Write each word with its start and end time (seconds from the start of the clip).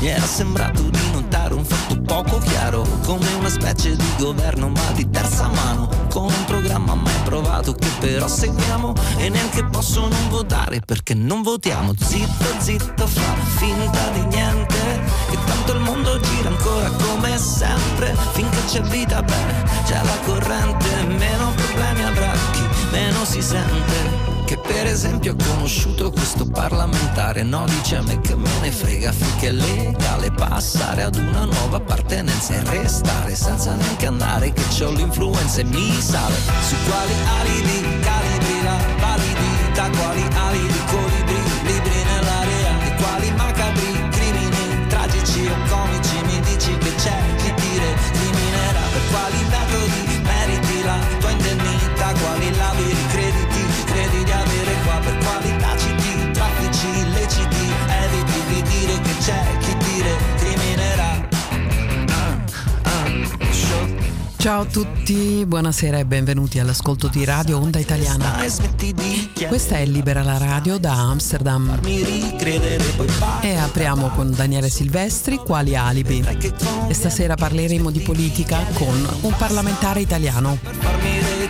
Mi 0.00 0.08
era 0.08 0.24
sembrato 0.24 0.80
di 0.80 1.10
notare 1.12 1.52
un 1.52 1.62
fatto 1.62 2.00
poco 2.00 2.38
chiaro 2.38 2.86
Come 3.04 3.30
una 3.34 3.50
specie 3.50 3.94
di 3.94 4.04
governo 4.18 4.70
ma 4.70 4.92
di 4.94 5.08
terza 5.10 5.46
mano. 5.48 5.88
Con 6.08 6.24
un 6.24 6.44
programma 6.46 6.94
mai 6.94 7.14
provato 7.22 7.74
che 7.74 7.86
però 8.00 8.26
seguiamo 8.26 8.94
E 9.18 9.28
neanche 9.28 9.62
posso 9.66 10.00
non 10.00 10.28
votare 10.30 10.80
perché 10.80 11.12
non 11.12 11.42
votiamo. 11.42 11.92
Zitto, 11.98 12.46
zitto, 12.58 13.06
fa 13.06 13.34
finta 13.58 14.08
di 14.14 14.24
niente 14.34 15.02
Che 15.28 15.38
tanto 15.44 15.72
il 15.74 15.80
mondo 15.80 16.18
gira 16.18 16.48
ancora 16.48 16.88
come 16.88 17.36
sempre. 17.36 18.16
Finché 18.32 18.64
c'è 18.68 18.80
vita, 18.80 19.22
beh, 19.22 19.64
c'è 19.84 20.02
la 20.02 20.18
corrente. 20.24 20.88
Meno 21.08 21.52
problemi 21.54 22.04
avrà 22.04 22.32
chi 22.52 22.62
meno 22.90 23.24
si 23.24 23.42
sente. 23.42 24.28
Che 24.46 24.56
per 24.56 24.86
esempio 24.86 25.32
ho 25.32 25.36
conosciuto 25.36 26.10
questo 26.10 26.44
parlamentare 26.44 27.44
No, 27.44 27.64
dice 27.66 27.96
a 27.96 28.02
me 28.02 28.20
che 28.20 28.34
ne 28.70 28.76
frega 28.76 29.12
finché 29.12 29.48
è 29.48 29.52
legale 29.52 30.30
passare 30.30 31.02
ad 31.02 31.16
una 31.16 31.44
nuova 31.44 31.78
appartenenza 31.78 32.54
e 32.54 32.62
restare 32.70 33.34
senza 33.34 33.74
neanche 33.74 34.06
andare 34.06 34.52
che 34.52 34.62
c'ho 34.68 34.92
l'influenza 34.92 35.60
e 35.60 35.64
mi 35.64 35.90
sale. 36.00 36.36
Su 36.68 36.76
quali 36.88 37.12
alibi, 37.40 37.98
calibri 38.00 38.62
la 38.62 38.78
validità 39.00 39.90
Quali 39.90 40.22
alibi, 40.22 40.80
colibri, 40.86 41.42
libri 41.64 42.02
nell'area 42.04 42.82
E 42.84 42.94
quali 42.94 43.30
macabri 43.32 44.08
crimini, 44.10 44.86
tragici 44.88 45.46
o 45.46 45.56
comici 45.68 46.16
Mi 46.26 46.40
dici 46.40 46.76
che 46.78 46.94
c'è 46.94 47.18
chi 47.38 47.52
dire 47.54 47.94
criminerà 48.12 48.82
Per 48.92 49.02
quali 49.10 49.42
metodi 49.48 49.79
Ciao 64.40 64.62
a 64.62 64.64
tutti, 64.64 65.44
buonasera 65.46 65.98
e 65.98 66.06
benvenuti 66.06 66.58
all'ascolto 66.58 67.08
di 67.08 67.26
Radio 67.26 67.58
Onda 67.58 67.78
Italiana. 67.78 68.36
Questa 69.46 69.76
è 69.76 69.84
Libera 69.84 70.22
la 70.22 70.38
Radio 70.38 70.78
da 70.78 70.94
Amsterdam 70.94 71.78
e 73.42 73.54
apriamo 73.54 74.08
con 74.08 74.30
Daniele 74.30 74.70
Silvestri, 74.70 75.36
quali 75.36 75.76
alibi. 75.76 76.24
E 76.88 76.94
stasera 76.94 77.34
parleremo 77.34 77.90
di 77.90 78.00
politica 78.00 78.64
con 78.72 79.06
un 79.20 79.34
parlamentare 79.36 80.00
italiano, 80.00 80.56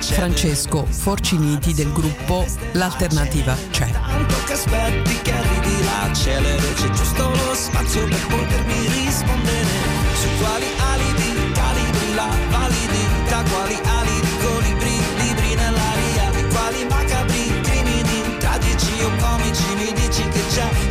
Francesco 0.01 0.85
Forciniti 0.85 1.73
del 1.73 1.93
gruppo 1.93 2.45
L'Alternativa 2.73 3.57
C'è. 3.71 3.89
Tanto 3.89 4.35
che 4.47 4.53
aspetti 4.53 5.15
che 5.23 5.33
arrivi 5.33 5.85
l'accelere 5.85 6.73
C'è 6.75 6.91
giusto 6.91 7.29
lo 7.29 7.55
spazio 7.55 8.05
per 8.09 8.27
potermi 8.27 8.87
rispondere 8.89 9.69
Su 10.15 10.29
quali 10.43 10.67
alibi, 10.79 11.53
calibri 11.53 12.15
la 12.15 12.50
validità 13.43 13.45
Quali 13.45 13.81
alibi, 13.85 14.37
colibri, 14.43 14.99
libri 15.17 15.55
nell'aria 15.55 16.31
Di 16.31 16.45
quali 16.49 16.85
macabri 16.85 17.61
crimini, 17.63 18.37
tragici 18.39 19.03
o 19.03 19.11
comici 19.19 19.75
Mi 19.75 19.93
dici 19.93 20.29
che 20.29 20.43
c'è 20.49 20.90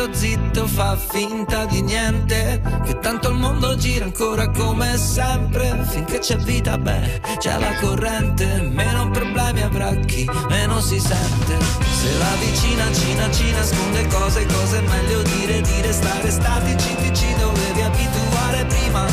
Zitto, 0.00 0.14
zitto, 0.14 0.66
fa 0.66 0.96
finta 0.96 1.66
di 1.66 1.82
niente 1.82 2.62
Che 2.86 2.98
tanto 3.00 3.28
il 3.28 3.36
mondo 3.36 3.76
gira 3.76 4.06
ancora 4.06 4.48
come 4.48 4.96
sempre. 4.96 5.84
Finché 5.86 6.20
c'è 6.20 6.38
vita, 6.38 6.78
beh, 6.78 7.20
c'è 7.38 7.58
la 7.58 7.74
corrente 7.80 8.62
Meno 8.72 9.10
problemi 9.10 9.60
avrà 9.60 9.94
chi 9.96 10.26
meno 10.48 10.80
si 10.80 10.98
sente. 10.98 11.58
Se 11.60 12.16
la 12.16 12.34
vicina 12.38 12.90
Cina 12.92 13.30
ci 13.30 13.52
nasconde 13.52 14.06
cose 14.06 14.46
Cose 14.46 14.78
è 14.78 14.88
meglio 14.88 15.20
dire, 15.22 15.60
dire 15.60 15.92
stare 15.92 16.30
statici 16.30 16.94
Ti 16.94 17.14
ci 17.14 17.34
dovevi 17.38 17.82
abituare 17.82 18.64
prima 18.64 19.04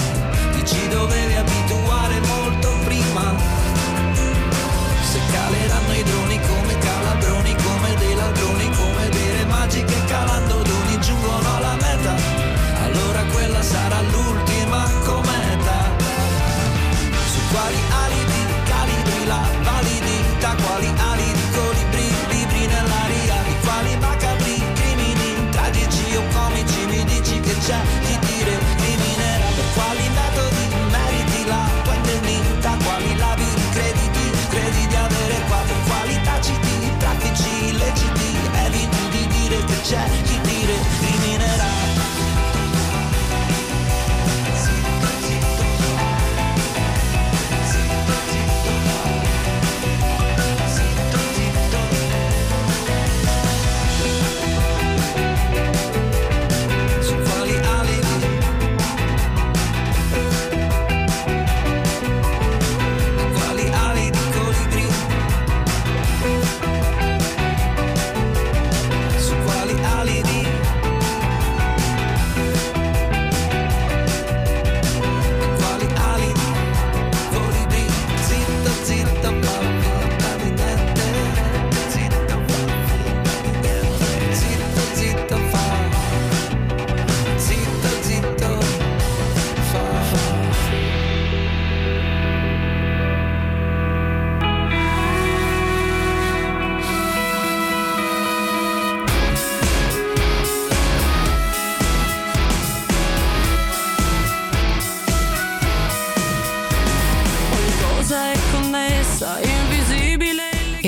Ti 0.53 0.65
ci 0.65 0.87
dovevi 0.87 1.33
abituare 1.33 1.56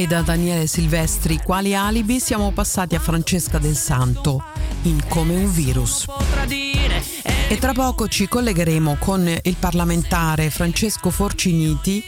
da 0.10 0.22
Daniele 0.24 0.66
Silvestri, 0.66 1.40
quali 1.44 1.76
alibi 1.76 2.20
siamo 2.20 2.50
passati 2.50 2.96
a 2.96 3.00
Francesca 3.00 3.60
del 3.60 3.76
Santo 3.76 4.44
in 4.84 5.08
Come 5.08 5.36
un 5.36 5.52
virus. 5.54 6.06
E 7.48 7.58
tra 7.60 7.74
poco 7.74 8.08
ci 8.08 8.28
collegheremo 8.28 8.96
con 8.98 9.32
il 9.40 9.56
parlamentare 9.60 10.50
Francesco 10.50 11.12
Forciniti 11.12 12.04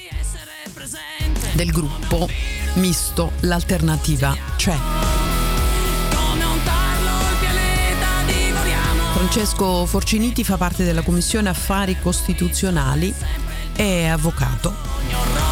del 1.53 1.69
gruppo 1.69 2.27
misto 2.74 3.33
L'Alternativa 3.42 4.36
C'è. 4.56 4.75
Francesco 9.13 9.86
Forciniti 9.86 10.44
fa 10.44 10.57
parte 10.57 10.83
della 10.83 11.04
Commissione 11.04 11.50
Affari 11.50 12.00
Costituzionali 12.01 13.13
e 13.75 14.01
è 14.01 14.06
avvocato. 14.07 15.50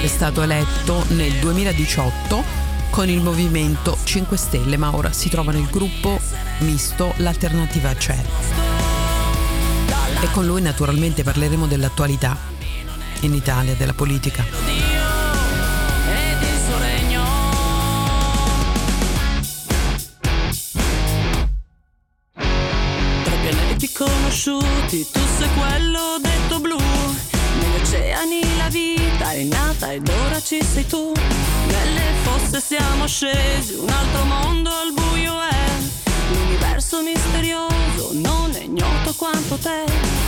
È 0.00 0.06
stato 0.08 0.42
eletto 0.42 1.04
nel 1.08 1.32
2018 1.40 2.42
con 2.90 3.08
il 3.08 3.20
Movimento 3.20 3.98
5 4.02 4.36
Stelle, 4.36 4.76
ma 4.76 4.94
ora 4.94 5.12
si 5.12 5.28
trova 5.28 5.52
nel 5.52 5.68
gruppo 5.68 6.20
misto 6.58 7.12
L'Alternativa 7.16 7.92
C'è. 7.94 8.18
E 10.22 10.30
con 10.30 10.46
lui 10.46 10.62
naturalmente 10.62 11.22
parleremo 11.22 11.66
dell'attualità 11.66 12.36
in 13.20 13.34
Italia, 13.34 13.74
della 13.74 13.94
politica. 13.94 14.94
Conosciuti, 23.96 25.06
tu 25.10 25.25
sei 30.76 30.86
tu. 30.86 31.12
Nelle 31.68 32.02
fosse 32.22 32.60
siamo 32.60 33.06
scesi, 33.06 33.74
un 33.74 33.88
altro 33.88 34.24
mondo 34.24 34.68
al 34.68 34.92
buio 34.92 35.40
è. 35.40 35.66
L'universo 36.32 37.02
misterioso 37.02 38.10
non 38.12 38.54
è 38.54 38.64
ignoto 38.64 39.14
quanto 39.16 39.56
te. 39.56 40.25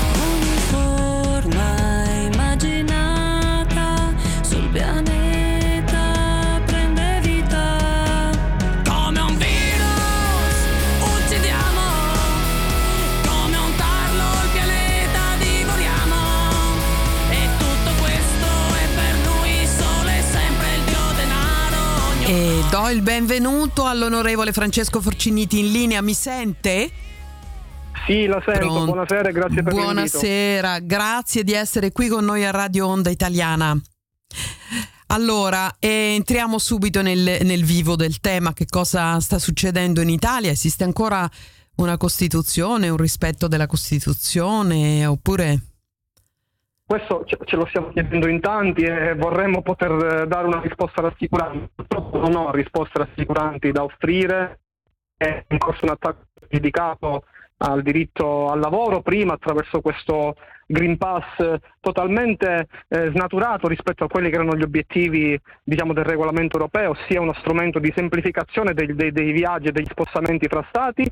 Do 22.70 22.88
il 22.90 23.00
benvenuto 23.00 23.86
all'onorevole 23.86 24.52
Francesco 24.52 25.00
Forciniti 25.00 25.60
in 25.60 25.72
linea, 25.72 26.02
mi 26.02 26.12
sente? 26.12 26.90
Sì, 28.06 28.26
la 28.26 28.42
sento. 28.44 28.60
Pronto. 28.60 28.84
Buonasera 28.84 29.28
e 29.28 29.32
grazie 29.32 29.62
per 29.62 29.72
l'invito. 29.72 29.92
Buonasera, 29.92 30.78
grazie 30.80 31.44
di 31.44 31.52
essere 31.52 31.92
qui 31.92 32.08
con 32.08 32.24
noi 32.24 32.44
a 32.44 32.50
Radio 32.50 32.86
Onda 32.86 33.10
Italiana. 33.10 33.78
Allora, 35.06 35.76
eh, 35.78 36.14
entriamo 36.14 36.58
subito 36.58 37.00
nel, 37.00 37.38
nel 37.42 37.64
vivo 37.64 37.96
del 37.96 38.20
tema, 38.20 38.52
che 38.52 38.66
cosa 38.66 39.18
sta 39.20 39.38
succedendo 39.38 40.02
in 40.02 40.10
Italia? 40.10 40.50
Esiste 40.50 40.84
ancora 40.84 41.28
una 41.76 41.96
Costituzione, 41.96 42.90
un 42.90 42.98
rispetto 42.98 43.48
della 43.48 43.66
Costituzione 43.66 45.06
oppure... 45.06 45.62
Questo 46.88 47.22
ce 47.26 47.56
lo 47.56 47.66
stiamo 47.66 47.90
chiedendo 47.90 48.28
in 48.28 48.40
tanti 48.40 48.80
e 48.84 49.14
vorremmo 49.14 49.60
poter 49.60 50.22
eh, 50.22 50.26
dare 50.26 50.46
una 50.46 50.62
risposta 50.62 51.02
rassicurante. 51.02 51.68
Purtroppo 51.74 52.18
non 52.18 52.34
ho 52.34 52.50
risposte 52.50 53.00
rassicuranti 53.00 53.72
da 53.72 53.82
offrire. 53.82 54.60
È 55.14 55.44
in 55.48 55.58
corso 55.58 55.84
un 55.84 55.90
attacco 55.90 56.28
dedicato 56.48 57.24
al 57.58 57.82
diritto 57.82 58.48
al 58.48 58.60
lavoro, 58.60 59.02
prima 59.02 59.34
attraverso 59.34 59.82
questo 59.82 60.36
Green 60.66 60.96
Pass 60.96 61.58
totalmente 61.78 62.68
eh, 62.88 63.10
snaturato 63.10 63.68
rispetto 63.68 64.04
a 64.04 64.08
quelli 64.08 64.30
che 64.30 64.36
erano 64.36 64.56
gli 64.56 64.62
obiettivi 64.62 65.38
diciamo, 65.62 65.92
del 65.92 66.04
regolamento 66.04 66.56
europeo, 66.56 66.92
ossia 66.92 67.20
uno 67.20 67.34
strumento 67.34 67.78
di 67.80 67.92
semplificazione 67.94 68.72
dei, 68.72 68.94
dei- 68.94 69.12
dei 69.12 69.32
viaggi 69.32 69.66
e 69.66 69.72
degli 69.72 69.90
spostamenti 69.90 70.48
fra 70.48 70.64
stati, 70.70 71.06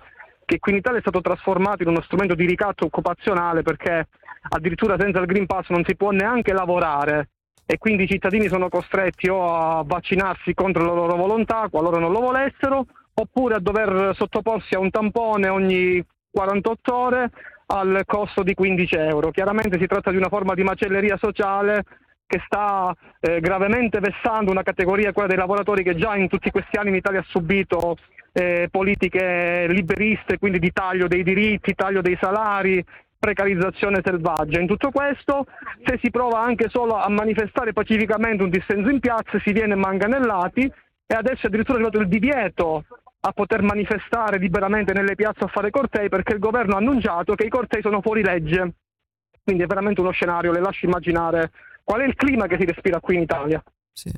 che 0.46 0.58
qui 0.58 0.72
in 0.72 0.78
Italia 0.78 1.00
è 1.00 1.02
stato 1.02 1.20
trasformato 1.20 1.82
in 1.82 1.90
uno 1.90 2.00
strumento 2.00 2.34
di 2.34 2.46
ricatto 2.46 2.86
occupazionale 2.86 3.60
perché 3.60 4.06
addirittura 4.48 4.96
senza 4.98 5.20
il 5.20 5.26
Green 5.26 5.46
Pass 5.46 5.68
non 5.68 5.84
si 5.84 5.96
può 5.96 6.10
neanche 6.10 6.52
lavorare 6.52 7.28
e 7.66 7.78
quindi 7.78 8.04
i 8.04 8.08
cittadini 8.08 8.48
sono 8.48 8.68
costretti 8.68 9.28
o 9.28 9.54
a 9.54 9.82
vaccinarsi 9.84 10.54
contro 10.54 10.84
la 10.84 10.92
loro 10.92 11.16
volontà 11.16 11.68
qualora 11.68 11.98
non 11.98 12.12
lo 12.12 12.20
volessero 12.20 12.86
oppure 13.14 13.54
a 13.54 13.60
dover 13.60 14.14
sottoporsi 14.14 14.74
a 14.74 14.78
un 14.78 14.90
tampone 14.90 15.48
ogni 15.48 16.04
48 16.30 16.94
ore 16.94 17.30
al 17.66 18.02
costo 18.06 18.42
di 18.42 18.54
15 18.54 18.94
euro. 18.96 19.30
Chiaramente 19.30 19.78
si 19.78 19.86
tratta 19.86 20.10
di 20.10 20.16
una 20.16 20.28
forma 20.28 20.54
di 20.54 20.62
macelleria 20.62 21.16
sociale 21.16 21.84
che 22.26 22.42
sta 22.44 22.94
eh, 23.20 23.40
gravemente 23.40 24.00
vessando 24.00 24.50
una 24.50 24.62
categoria, 24.62 25.12
quella 25.12 25.28
dei 25.28 25.38
lavoratori 25.38 25.82
che 25.82 25.96
già 25.96 26.16
in 26.16 26.28
tutti 26.28 26.50
questi 26.50 26.76
anni 26.76 26.90
in 26.90 26.96
Italia 26.96 27.20
ha 27.20 27.26
subito 27.28 27.96
eh, 28.32 28.68
politiche 28.70 29.66
liberiste, 29.68 30.38
quindi 30.38 30.58
di 30.58 30.72
taglio 30.72 31.08
dei 31.08 31.22
diritti, 31.22 31.74
taglio 31.74 32.02
dei 32.02 32.18
salari, 32.20 32.84
precarizzazione 33.26 34.00
selvaggia. 34.04 34.60
In 34.60 34.68
tutto 34.68 34.90
questo, 34.90 35.46
se 35.84 35.98
si 36.00 36.10
prova 36.10 36.40
anche 36.40 36.68
solo 36.68 36.94
a 36.94 37.08
manifestare 37.08 37.72
pacificamente 37.72 38.44
un 38.44 38.50
dissenso 38.50 38.88
in 38.88 39.00
piazza, 39.00 39.40
si 39.44 39.52
viene 39.52 39.74
manganellati 39.74 40.72
e 41.06 41.14
adesso 41.14 41.42
è 41.42 41.46
addirittura 41.46 41.78
arrivato 41.78 41.98
il 41.98 42.08
divieto 42.08 42.84
a 43.18 43.32
poter 43.32 43.62
manifestare 43.62 44.38
liberamente 44.38 44.92
nelle 44.92 45.16
piazze 45.16 45.44
a 45.44 45.48
fare 45.48 45.70
cortei 45.70 46.08
perché 46.08 46.34
il 46.34 46.38
governo 46.38 46.74
ha 46.74 46.78
annunciato 46.78 47.34
che 47.34 47.46
i 47.46 47.48
cortei 47.48 47.82
sono 47.82 48.00
fuori 48.00 48.22
legge. 48.22 48.74
Quindi 49.42 49.64
è 49.64 49.66
veramente 49.66 50.00
uno 50.00 50.12
scenario, 50.12 50.52
le 50.52 50.60
lascio 50.60 50.86
immaginare 50.86 51.50
qual 51.82 52.02
è 52.02 52.04
il 52.04 52.14
clima 52.14 52.46
che 52.46 52.56
si 52.58 52.64
respira 52.64 53.00
qui 53.00 53.16
in 53.16 53.22
Italia. 53.22 53.62
Sì. 53.96 54.12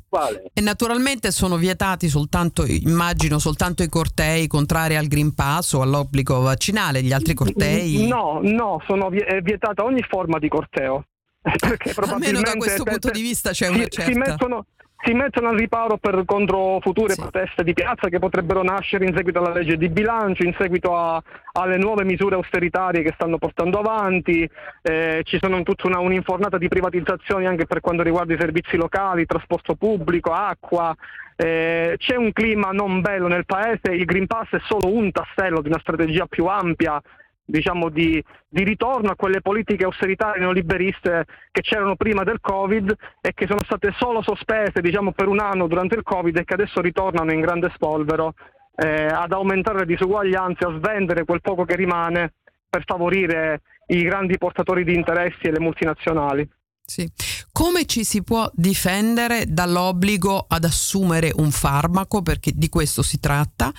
E 0.52 0.60
naturalmente 0.60 1.30
sono 1.30 1.56
vietati 1.56 2.08
soltanto, 2.08 2.66
immagino, 2.66 3.38
soltanto 3.38 3.84
i 3.84 3.88
cortei 3.88 4.48
contrari 4.48 4.96
al 4.96 5.06
Green 5.06 5.34
Pass 5.34 5.74
o 5.74 5.82
all'obbligo 5.82 6.40
vaccinale, 6.40 7.00
gli 7.00 7.12
altri 7.12 7.32
cortei... 7.34 8.08
No, 8.08 8.40
no, 8.42 8.82
sono 8.84 9.08
vie- 9.08 9.24
è 9.24 9.40
vietata 9.40 9.84
ogni 9.84 10.02
forma 10.02 10.40
di 10.40 10.48
corteo. 10.48 11.04
Perché 11.40 11.90
Almeno 11.90 11.92
da 11.92 12.06
probabilmente 12.06 12.56
questo 12.58 12.82
punto 12.82 13.10
di 13.10 13.22
vista 13.22 13.50
c'è 13.50 13.66
si, 13.66 13.72
una 13.72 13.82
si 13.82 13.88
certa... 13.88 14.18
mettono, 14.18 14.66
si 15.08 15.14
mettono 15.14 15.48
al 15.48 15.56
riparo 15.56 15.96
per, 15.96 16.22
contro 16.26 16.80
future 16.80 17.14
Sì. 17.14 17.20
proteste 17.22 17.64
di 17.64 17.72
piazza 17.72 18.08
che 18.10 18.18
potrebbero 18.18 18.62
nascere 18.62 19.06
in 19.06 19.14
seguito 19.16 19.38
alla 19.38 19.54
legge 19.54 19.78
di 19.78 19.88
bilancio, 19.88 20.44
in 20.44 20.54
seguito 20.58 20.94
a- 20.94 21.22
alle 21.52 21.78
nuove 21.78 22.04
misure 22.04 22.34
austeritarie 22.34 23.02
che 23.02 23.12
stanno 23.14 23.38
portando 23.38 23.78
avanti, 23.78 24.46
eh, 24.82 25.22
ci 25.24 25.38
sono 25.40 25.62
tutta 25.62 25.86
una, 25.86 25.98
un'infornata 26.00 26.58
di 26.58 26.68
privatizzazioni 26.68 27.46
anche 27.46 27.64
per 27.64 27.80
quanto 27.80 28.02
riguarda 28.02 28.34
i 28.34 28.38
servizi 28.38 28.76
locali, 28.76 29.24
trasporto 29.24 29.74
pubblico, 29.76 30.32
acqua. 30.32 30.94
eh, 31.40 31.94
c'è 31.98 32.16
un 32.16 32.32
clima 32.32 32.72
non 32.72 33.00
bello 33.00 33.28
nel 33.28 33.46
paese, 33.46 33.92
il 33.92 34.04
Green 34.04 34.26
Pass 34.26 34.48
è 34.50 34.58
solo 34.66 34.92
un 34.92 35.12
tassello 35.12 35.62
di 35.62 35.68
una 35.68 35.78
strategia 35.78 36.26
più 36.26 36.46
ampia 36.46 37.00
diciamo, 37.48 37.88
di, 37.88 38.22
di 38.46 38.62
ritorno 38.62 39.10
a 39.10 39.16
quelle 39.16 39.40
politiche 39.40 39.84
austeritarie 39.84 40.40
neoliberiste 40.40 41.24
che 41.50 41.62
c'erano 41.62 41.96
prima 41.96 42.22
del 42.22 42.40
Covid 42.40 42.94
e 43.22 43.32
che 43.32 43.46
sono 43.46 43.60
state 43.64 43.94
solo 43.96 44.22
sospese 44.22 44.82
diciamo, 44.82 45.12
per 45.12 45.28
un 45.28 45.40
anno 45.40 45.66
durante 45.66 45.96
il 45.96 46.02
Covid 46.02 46.36
e 46.36 46.44
che 46.44 46.54
adesso 46.54 46.82
ritornano 46.82 47.32
in 47.32 47.40
grande 47.40 47.70
spolvero 47.74 48.34
eh, 48.76 49.06
ad 49.06 49.32
aumentare 49.32 49.80
le 49.80 49.86
disuguaglianze, 49.86 50.64
a 50.64 50.76
svendere 50.76 51.24
quel 51.24 51.40
poco 51.40 51.64
che 51.64 51.74
rimane 51.74 52.34
per 52.68 52.82
favorire 52.84 53.62
i 53.86 54.02
grandi 54.02 54.36
portatori 54.36 54.84
di 54.84 54.94
interessi 54.94 55.46
e 55.46 55.50
le 55.50 55.60
multinazionali. 55.60 56.48
Sì. 56.84 57.10
Come 57.50 57.86
ci 57.86 58.04
si 58.04 58.22
può 58.22 58.48
difendere 58.54 59.46
dall'obbligo 59.46 60.44
ad 60.46 60.64
assumere 60.64 61.32
un 61.34 61.50
farmaco? 61.50 62.22
Perché 62.22 62.52
di 62.54 62.68
questo 62.68 63.02
si 63.02 63.18
tratta. 63.18 63.72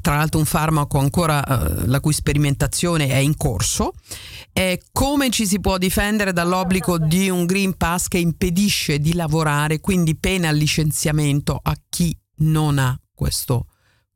Tra 0.00 0.16
l'altro 0.16 0.38
un 0.38 0.46
farmaco 0.46 0.98
ancora 0.98 1.44
eh, 1.44 1.86
la 1.86 2.00
cui 2.00 2.12
sperimentazione 2.12 3.08
è 3.08 3.16
in 3.16 3.36
corso. 3.36 3.92
E 4.52 4.82
come 4.92 5.30
ci 5.30 5.46
si 5.46 5.60
può 5.60 5.78
difendere 5.78 6.32
dall'obbligo 6.32 6.98
di 6.98 7.28
un 7.28 7.44
Green 7.44 7.76
Pass 7.76 8.08
che 8.08 8.18
impedisce 8.18 8.98
di 8.98 9.14
lavorare, 9.14 9.80
quindi 9.80 10.16
pena 10.16 10.48
il 10.48 10.56
licenziamento 10.56 11.58
a 11.62 11.74
chi 11.88 12.16
non 12.36 12.78
ha 12.78 12.98
questo 13.14 13.66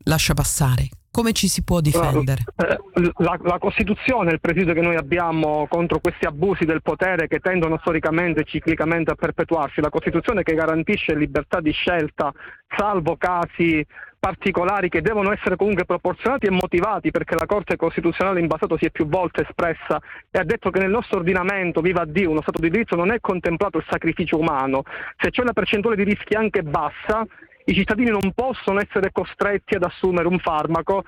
lascia 0.04 0.35
passare? 0.35 0.88
Come 1.11 1.33
ci 1.33 1.49
si 1.49 1.62
può 1.62 1.80
difendere? 1.80 2.42
Eh, 2.56 2.78
La, 3.18 3.38
la 3.42 3.59
Costituzione, 3.59 4.33
il 4.33 4.40
presidio 4.40 4.75
che 4.75 4.83
noi 4.83 4.97
abbiamo 4.97 5.66
contro 5.66 5.99
questi 5.99 6.26
abusi 6.26 6.66
del 6.66 6.83
potere 6.83 7.26
che 7.26 7.38
tendono 7.38 7.78
storicamente 7.78 8.40
e 8.40 8.45
ciclicamente 8.45 9.12
a 9.12 9.14
perpetuarsi, 9.14 9.80
la 9.80 9.88
Costituzione 9.88 10.42
che 10.42 10.54
garantisce 10.54 11.14
libertà 11.14 11.61
di 11.61 11.73
scelta, 11.73 12.30
salvo 12.76 13.16
casi 13.16 13.83
particolari 14.26 14.88
che 14.88 15.02
devono 15.02 15.30
essere 15.33 15.54
comunque 15.54 15.85
proporzionati 15.85 16.47
e 16.47 16.50
motivati 16.50 17.12
perché 17.12 17.37
la 17.37 17.47
Corte 17.47 17.76
Costituzionale 17.76 18.40
in 18.40 18.49
passato 18.49 18.76
si 18.76 18.85
è 18.85 18.90
più 18.90 19.06
volte 19.06 19.42
espressa 19.42 20.00
e 20.33 20.38
ha 20.40 20.42
detto 20.42 20.71
che 20.71 20.80
nel 20.80 20.90
nostro 20.90 21.18
ordinamento, 21.18 21.80
viva 21.80 22.04
Dio, 22.04 22.30
uno 22.30 22.42
Stato 22.42 22.61
di 22.61 22.68
diritto 22.68 22.97
non 22.97 23.12
è 23.12 23.21
contemplato 23.21 23.78
il 23.78 23.85
sacrificio 23.88 24.37
umano. 24.37 24.83
Se 25.16 25.30
c'è 25.30 25.42
una 25.42 25.52
percentuale 25.52 25.95
di 25.95 26.02
rischi 26.02 26.35
anche 26.35 26.64
bassa, 26.64 27.25
i 27.66 27.75
cittadini 27.75 28.11
non 28.11 28.33
possono 28.35 28.80
essere 28.80 29.12
costretti 29.12 29.76
ad 29.76 29.85
assumere 29.85 30.26
un 30.26 30.40
farmaco 30.40 31.04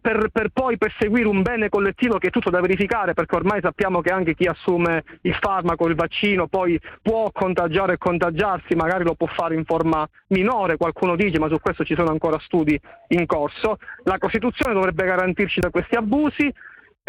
per, 0.00 0.28
per, 0.32 0.48
poi 0.52 0.76
perseguire 0.76 1.28
un 1.28 1.42
bene 1.42 1.68
collettivo 1.68 2.18
che 2.18 2.28
è 2.28 2.30
tutto 2.30 2.50
da 2.50 2.60
verificare, 2.60 3.14
perché 3.14 3.36
ormai 3.36 3.60
sappiamo 3.62 4.00
che 4.00 4.10
anche 4.10 4.34
chi 4.34 4.46
assume 4.46 5.04
il 5.22 5.34
farmaco, 5.34 5.86
il 5.86 5.94
vaccino, 5.94 6.48
poi 6.48 6.78
può 7.00 7.30
contagiare 7.32 7.94
e 7.94 7.98
contagiarsi, 7.98 8.74
magari 8.74 9.04
lo 9.04 9.14
può 9.14 9.26
fare 9.26 9.54
in 9.54 9.64
forma 9.64 10.08
minore, 10.28 10.76
qualcuno 10.76 11.16
dice, 11.16 11.38
ma 11.38 11.48
su 11.48 11.58
questo 11.60 11.84
ci 11.84 11.94
sono 11.94 12.10
ancora 12.10 12.38
studi 12.40 12.78
in 13.08 13.26
corso. 13.26 13.78
La 14.04 14.18
Costituzione 14.18 14.74
dovrebbe 14.74 15.04
garantirci 15.04 15.60
da 15.60 15.70
questi 15.70 15.94
abusi 15.94 16.52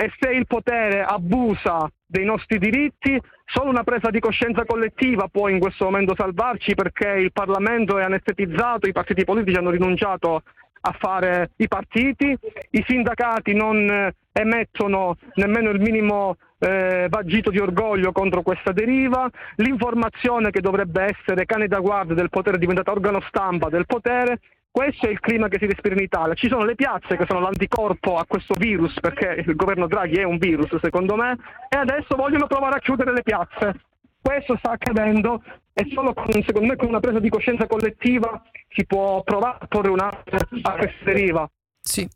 e 0.01 0.13
se 0.17 0.29
il 0.29 0.47
potere 0.47 1.03
abusa 1.03 1.89
dei 2.05 2.23
nostri 2.23 2.57
diritti, 2.57 3.19
solo 3.45 3.69
una 3.69 3.83
presa 3.83 4.09
di 4.09 4.19
coscienza 4.19 4.63
collettiva 4.63 5.27
può 5.27 5.49
in 5.49 5.59
questo 5.59 5.85
momento 5.85 6.15
salvarci 6.15 6.73
perché 6.73 7.07
il 7.09 7.33
Parlamento 7.33 7.97
è 7.97 8.03
anestetizzato, 8.03 8.87
i 8.87 8.93
partiti 8.93 9.25
politici 9.25 9.57
hanno 9.57 9.71
rinunciato 9.71 10.43
a 10.81 10.95
fare 10.97 11.51
i 11.57 11.67
partiti, 11.67 12.37
i 12.71 12.83
sindacati 12.87 13.53
non 13.53 13.89
eh, 13.89 14.15
emettono 14.31 15.17
nemmeno 15.35 15.69
il 15.69 15.79
minimo 15.79 16.37
eh, 16.59 17.07
vagito 17.09 17.49
di 17.49 17.59
orgoglio 17.59 18.11
contro 18.11 18.41
questa 18.41 18.71
deriva, 18.71 19.29
l'informazione 19.55 20.51
che 20.51 20.61
dovrebbe 20.61 21.03
essere 21.03 21.45
cane 21.45 21.67
da 21.67 21.79
guardia 21.79 22.15
del 22.15 22.29
potere 22.29 22.57
è 22.57 22.59
diventata 22.59 22.91
organo 22.91 23.21
stampa 23.27 23.69
del 23.69 23.85
potere, 23.85 24.39
questo 24.71 25.07
è 25.07 25.09
il 25.09 25.19
clima 25.19 25.47
che 25.47 25.57
si 25.57 25.65
respira 25.65 25.95
in 25.95 26.01
Italia. 26.01 26.35
Ci 26.35 26.47
sono 26.47 26.63
le 26.63 26.75
piazze 26.75 27.17
che 27.17 27.25
sono 27.27 27.39
l'anticorpo 27.39 28.17
a 28.17 28.25
questo 28.27 28.53
virus, 28.53 28.93
perché 28.99 29.43
il 29.45 29.55
governo 29.55 29.87
Draghi 29.87 30.17
è 30.17 30.23
un 30.23 30.37
virus 30.37 30.75
secondo 30.79 31.15
me, 31.15 31.35
e 31.69 31.77
adesso 31.77 32.15
vogliono 32.15 32.47
provare 32.47 32.75
a 32.75 32.79
chiudere 32.79 33.11
le 33.11 33.23
piazze. 33.23 33.73
Questo 34.21 34.57
sta 34.57 34.71
accadendo 34.71 35.41
e 35.73 35.87
solo 35.93 36.13
con, 36.13 36.25
secondo 36.45 36.67
me 36.67 36.75
con 36.75 36.89
una 36.89 36.99
presa 36.99 37.19
di 37.19 37.29
coscienza 37.29 37.67
collettiva 37.67 38.41
si 38.69 38.85
può 38.85 39.23
provare 39.23 39.57
a 39.61 39.67
porre 39.67 39.89
un 39.89 39.99
atto 39.99 40.35
a 40.35 40.73
questa 40.73 41.03
deriva. 41.05 41.49
Sì. 41.81 42.07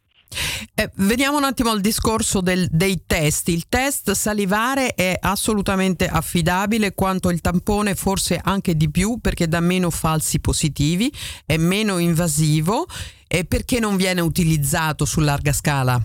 Eh, 0.76 0.90
veniamo 0.96 1.38
un 1.38 1.44
attimo 1.44 1.70
al 1.70 1.80
discorso 1.80 2.42
del, 2.42 2.68
dei 2.72 3.04
test. 3.06 3.50
Il 3.50 3.68
test 3.70 4.12
salivare 4.12 4.96
è 4.96 5.16
assolutamente 5.20 6.08
affidabile 6.08 6.94
quanto 6.94 7.30
il 7.30 7.42
tampone 7.42 7.96
forse 7.96 8.40
anche 8.44 8.76
di 8.76 8.90
più 8.90 9.20
perché 9.22 9.48
dà 9.48 9.60
meno 9.60 9.90
falsi 9.90 10.40
positivi, 10.40 11.12
è 11.46 11.58
meno 11.58 12.00
invasivo 12.00 12.88
e 13.28 13.46
perché 13.46 13.80
non 13.80 13.96
viene 13.96 14.22
utilizzato 14.22 15.06
su 15.06 15.20
larga 15.20 15.54
scala? 15.54 16.02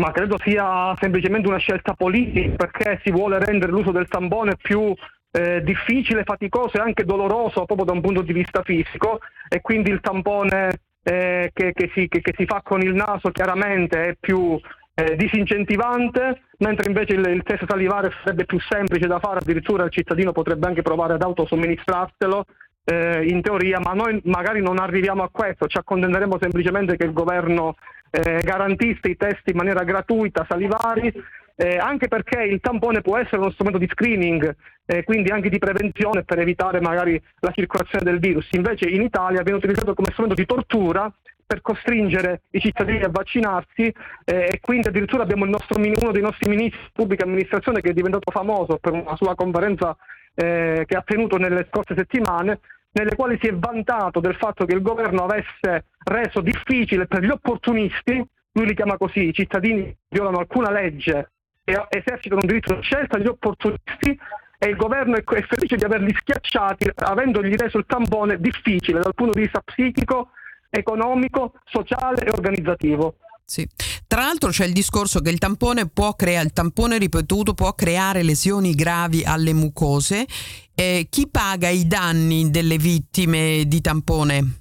Ma 0.00 0.10
credo 0.10 0.36
sia 0.42 0.96
semplicemente 0.98 1.48
una 1.48 1.58
scelta 1.58 1.92
politica 1.92 2.56
perché 2.56 3.00
si 3.04 3.10
vuole 3.10 3.38
rendere 3.38 3.72
l'uso 3.72 3.90
del 3.90 4.08
tampone 4.08 4.56
più 4.56 4.94
eh, 5.30 5.62
difficile, 5.62 6.24
faticoso 6.24 6.78
e 6.78 6.80
anche 6.80 7.04
doloroso 7.04 7.64
proprio 7.66 7.84
da 7.84 7.92
un 7.92 8.00
punto 8.00 8.22
di 8.22 8.32
vista 8.32 8.62
fisico. 8.62 9.20
E 9.48 9.60
quindi 9.60 9.90
il 9.90 10.00
tampone 10.00 10.80
eh, 11.02 11.50
che, 11.52 11.72
che, 11.72 11.90
si, 11.94 12.08
che, 12.08 12.20
che, 12.20 12.32
si, 12.36 12.46
fa 12.46 12.62
con 12.62 12.80
il 12.80 12.94
naso 12.94 13.30
chiaramente 13.30 14.08
è 14.08 14.16
più 14.18 14.58
eh, 14.94 15.16
disincentivante, 15.16 16.42
mentre 16.58 16.88
invece 16.88 17.14
il, 17.14 17.26
il, 17.26 17.42
test 17.42 17.64
salivare 17.66 18.12
sarebbe 18.22 18.44
più 18.44 18.60
semplice 18.60 19.06
da 19.06 19.18
fare, 19.18 19.40
addirittura 19.40 19.84
il 19.84 19.90
cittadino 19.90 20.32
potrebbe 20.32 20.66
anche 20.66 20.82
provare 20.82 21.14
ad 21.14 21.22
autosomministrarselo 21.22 22.44
eh, 22.84 23.26
in 23.26 23.40
teoria, 23.42 23.78
ma 23.80 23.92
noi 23.92 24.20
magari 24.24 24.60
non 24.60 24.78
arriviamo 24.78 25.22
a 25.22 25.30
questo, 25.30 25.66
ci 25.66 25.78
accontenteremo 25.78 26.38
semplicemente 26.40 26.96
che 26.96 27.04
il 27.04 27.12
governo 27.12 27.76
eh, 28.12 28.40
garantisse 28.42 29.08
i 29.08 29.16
test 29.16 29.40
in 29.48 29.56
maniera 29.56 29.82
gratuita, 29.84 30.46
salivari, 30.46 31.12
eh, 31.56 31.76
anche 31.78 32.08
perché 32.08 32.42
il 32.42 32.60
tampone 32.60 33.00
può 33.00 33.16
essere 33.16 33.38
uno 33.38 33.50
strumento 33.50 33.78
di 33.78 33.88
screening, 33.90 34.54
eh, 34.84 35.02
quindi 35.04 35.30
anche 35.30 35.48
di 35.48 35.58
prevenzione 35.58 36.22
per 36.22 36.38
evitare 36.38 36.80
magari 36.80 37.20
la 37.40 37.52
circolazione 37.52 38.04
del 38.04 38.18
virus. 38.18 38.48
Invece 38.52 38.88
in 38.88 39.00
Italia 39.00 39.42
viene 39.42 39.58
utilizzato 39.58 39.94
come 39.94 40.10
strumento 40.12 40.36
di 40.36 40.46
tortura 40.46 41.10
per 41.46 41.60
costringere 41.62 42.42
i 42.50 42.60
cittadini 42.60 43.02
a 43.02 43.10
vaccinarsi 43.10 43.82
eh, 44.24 44.48
e 44.50 44.60
quindi 44.60 44.88
addirittura 44.88 45.22
abbiamo 45.22 45.44
nostro, 45.44 45.78
uno 45.78 46.12
dei 46.12 46.22
nostri 46.22 46.48
ministri 46.48 46.80
di 46.80 46.90
pubblica 46.92 47.24
amministrazione 47.24 47.80
che 47.80 47.90
è 47.90 47.92
diventato 47.92 48.30
famoso 48.30 48.78
per 48.78 48.92
una 48.92 49.16
sua 49.16 49.34
conferenza 49.34 49.96
eh, 50.34 50.84
che 50.86 50.96
ha 50.96 51.02
tenuto 51.04 51.36
nelle 51.36 51.66
scorse 51.68 51.94
settimane 51.94 52.60
nelle 52.92 53.14
quali 53.16 53.38
si 53.40 53.48
è 53.48 53.54
vantato 53.54 54.20
del 54.20 54.36
fatto 54.36 54.64
che 54.64 54.74
il 54.74 54.82
governo 54.82 55.24
avesse 55.24 55.86
reso 56.04 56.40
difficile 56.40 57.06
per 57.06 57.22
gli 57.22 57.30
opportunisti, 57.30 58.24
lui 58.52 58.66
li 58.66 58.74
chiama 58.74 58.96
così, 58.96 59.28
i 59.28 59.32
cittadini 59.32 59.94
violano 60.08 60.38
alcuna 60.38 60.70
legge 60.70 61.30
e 61.64 61.86
esercitano 61.88 62.40
un 62.42 62.48
diritto 62.48 62.74
di 62.74 62.82
scelta 62.82 63.18
gli 63.18 63.26
opportunisti 63.26 64.18
e 64.58 64.68
il 64.68 64.76
governo 64.76 65.16
è 65.16 65.22
felice 65.24 65.76
di 65.76 65.84
averli 65.84 66.14
schiacciati 66.14 66.90
avendogli 66.94 67.54
reso 67.54 67.78
il 67.78 67.86
tampone 67.86 68.38
difficile 68.38 69.00
dal 69.00 69.14
punto 69.14 69.32
di 69.32 69.42
vista 69.42 69.60
psichico, 69.60 70.30
economico, 70.70 71.54
sociale 71.64 72.24
e 72.24 72.30
organizzativo. 72.30 73.16
Sì. 73.44 73.68
Tra 74.12 74.20
l'altro 74.20 74.50
c'è 74.50 74.66
il 74.66 74.74
discorso 74.74 75.20
che 75.20 75.30
il 75.30 75.38
tampone 75.38 75.88
può 75.88 76.12
creare, 76.12 76.44
il 76.44 76.52
tampone 76.52 76.98
ripetuto 76.98 77.54
può 77.54 77.72
creare 77.72 78.22
lesioni 78.22 78.74
gravi 78.74 79.24
alle 79.24 79.54
mucose. 79.54 80.26
Eh, 80.74 81.06
chi 81.08 81.28
paga 81.28 81.70
i 81.70 81.86
danni 81.86 82.50
delle 82.50 82.76
vittime 82.76 83.62
di 83.66 83.80
tampone? 83.80 84.60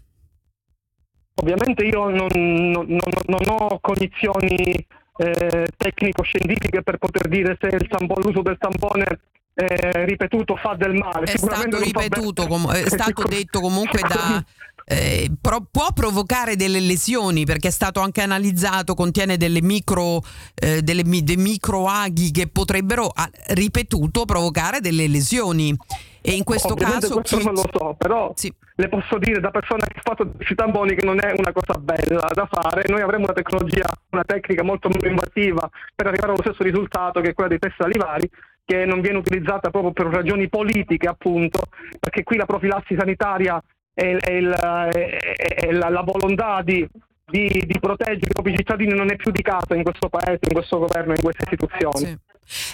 Ovviamente 1.33 1.83
io 1.83 2.07
non, 2.07 2.29
non, 2.31 2.85
non, 2.87 3.01
non 3.25 3.41
ho 3.49 3.79
cognizioni 3.81 4.87
eh, 5.17 5.67
tecnico-scientifiche 5.75 6.81
per 6.81 6.97
poter 6.97 7.27
dire 7.27 7.57
se 7.59 7.67
tampone, 7.89 8.23
l'uso 8.23 8.41
del 8.41 8.57
tampone 8.57 9.19
eh, 9.53 10.05
ripetuto 10.05 10.55
fa 10.55 10.75
del 10.75 10.93
male. 10.93 11.25
È 11.25 11.37
stato 11.37 11.77
ripetuto, 11.77 12.47
com- 12.47 12.71
è 12.71 12.87
stato 12.87 13.23
detto 13.23 13.59
comunque 13.59 13.99
da... 13.99 14.41
Eh, 14.85 15.31
pro- 15.39 15.67
può 15.69 15.93
provocare 15.93 16.55
delle 16.55 16.79
lesioni 16.79 17.45
perché 17.45 17.69
è 17.69 17.71
stato 17.71 17.99
anche 17.99 18.21
analizzato, 18.21 18.93
contiene 18.93 19.37
delle 19.37 19.61
micro, 19.61 20.21
eh, 20.55 20.81
delle, 20.81 21.03
dei 21.03 21.37
microaghi 21.37 22.31
che 22.31 22.47
potrebbero, 22.47 23.07
ah, 23.07 23.29
ripetuto, 23.49 24.25
provocare 24.25 24.79
delle 24.79 25.07
lesioni. 25.07 25.75
E 26.23 26.33
in 26.33 26.43
questo 26.43 26.73
Ovviamente 26.73 27.07
caso... 27.07 27.15
Questo 27.15 27.37
chi... 27.37 27.45
non 27.45 27.53
lo 27.53 27.63
so, 27.71 27.95
però 27.97 28.31
sì. 28.35 28.53
le 28.75 28.89
posso 28.89 29.17
dire 29.17 29.39
da 29.39 29.49
persona 29.49 29.85
che 29.87 29.97
ha 29.97 30.01
fatto 30.03 30.29
questi 30.29 30.53
tamponi 30.53 30.95
che 30.95 31.03
non 31.03 31.19
è 31.19 31.33
una 31.35 31.51
cosa 31.51 31.79
bella 31.79 32.27
da 32.33 32.47
fare. 32.49 32.83
Noi 32.89 33.01
avremo 33.01 33.23
una 33.23 33.33
tecnologia, 33.33 33.89
una 34.11 34.23
tecnica 34.23 34.61
molto 34.61 34.89
più 34.89 35.09
invasiva 35.09 35.67
per 35.95 36.07
arrivare 36.07 36.33
allo 36.33 36.41
stesso 36.43 36.61
risultato 36.61 37.21
che 37.21 37.29
è 37.29 37.33
quella 37.33 37.49
dei 37.49 37.59
test 37.59 37.75
salivari, 37.77 38.29
che 38.63 38.85
non 38.85 39.01
viene 39.01 39.17
utilizzata 39.17 39.71
proprio 39.71 39.93
per 39.93 40.05
ragioni 40.07 40.47
politiche, 40.47 41.07
appunto, 41.07 41.63
perché 41.99 42.23
qui 42.23 42.37
la 42.37 42.45
profilassi 42.45 42.95
sanitaria 42.95 43.61
e, 43.93 44.17
e, 44.21 44.37
il, 44.37 44.53
e 44.53 45.71
la, 45.73 45.89
la, 45.89 46.01
volontà 46.01 46.61
di, 46.61 46.87
di, 47.25 47.47
di, 47.65 47.79
proteggere 47.79 48.27
i 48.27 48.33
propri 48.33 48.55
cittadini 48.55 48.93
non 48.93 49.11
è 49.11 49.15
più 49.15 49.31
di 49.31 49.41
caso 49.41 49.73
in 49.73 49.83
questo 49.83 50.09
paese, 50.09 50.39
in 50.41 50.53
questo 50.53 50.79
governo, 50.79 51.13
in 51.13 51.21
queste 51.21 51.43
istituzioni. 51.43 52.05
Sì. 52.05 52.17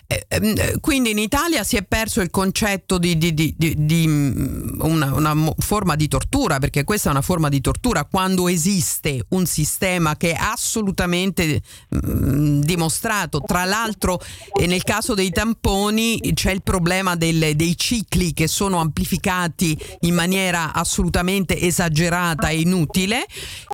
Eh, 0.08 0.26
ehm, 0.28 0.54
eh, 0.58 0.78
quindi 0.80 1.12
in 1.12 1.20
Italia 1.20 1.64
si 1.64 1.76
è 1.78 1.84
perso 1.84 2.22
il 2.22 2.30
concetto 2.30 2.98
di, 2.98 3.18
di, 3.18 3.34
di, 3.34 3.56
di 3.58 4.08
mm, 4.08 4.80
una, 4.82 5.14
una, 5.14 5.54
forma 5.58 5.96
di 5.96 6.08
tortura, 6.08 6.60
perché 6.60 6.84
questa 6.84 7.10
è 7.10 7.12
una 7.12 7.22
forma 7.22 7.50
di 7.50 7.62
tortura 7.62 8.06
quando 8.06 8.48
esiste 8.48 9.26
un 9.30 9.46
sistema 9.46 10.16
che 10.18 10.32
è 10.32 10.38
assolutamente 10.40 11.62
mh, 11.90 11.98
mm, 11.98 12.62
dimostrato. 12.62 13.42
Tra 13.46 13.66
l'altro 13.66 14.20
nel 14.66 14.84
caso 14.84 15.14
dei 15.14 15.30
tamponi 15.30 16.20
c'è 16.34 16.52
il 16.52 16.64
problema 16.64 17.16
del, 17.16 17.56
dei 17.56 17.78
cicli 17.78 18.34
che 18.34 18.48
sono 18.48 18.80
amplificati 18.80 19.78
in 20.02 20.14
maniera 20.14 20.74
assolutamente 20.74 21.60
esagerata 21.60 22.50
e 22.50 22.60
inutile 22.60 23.26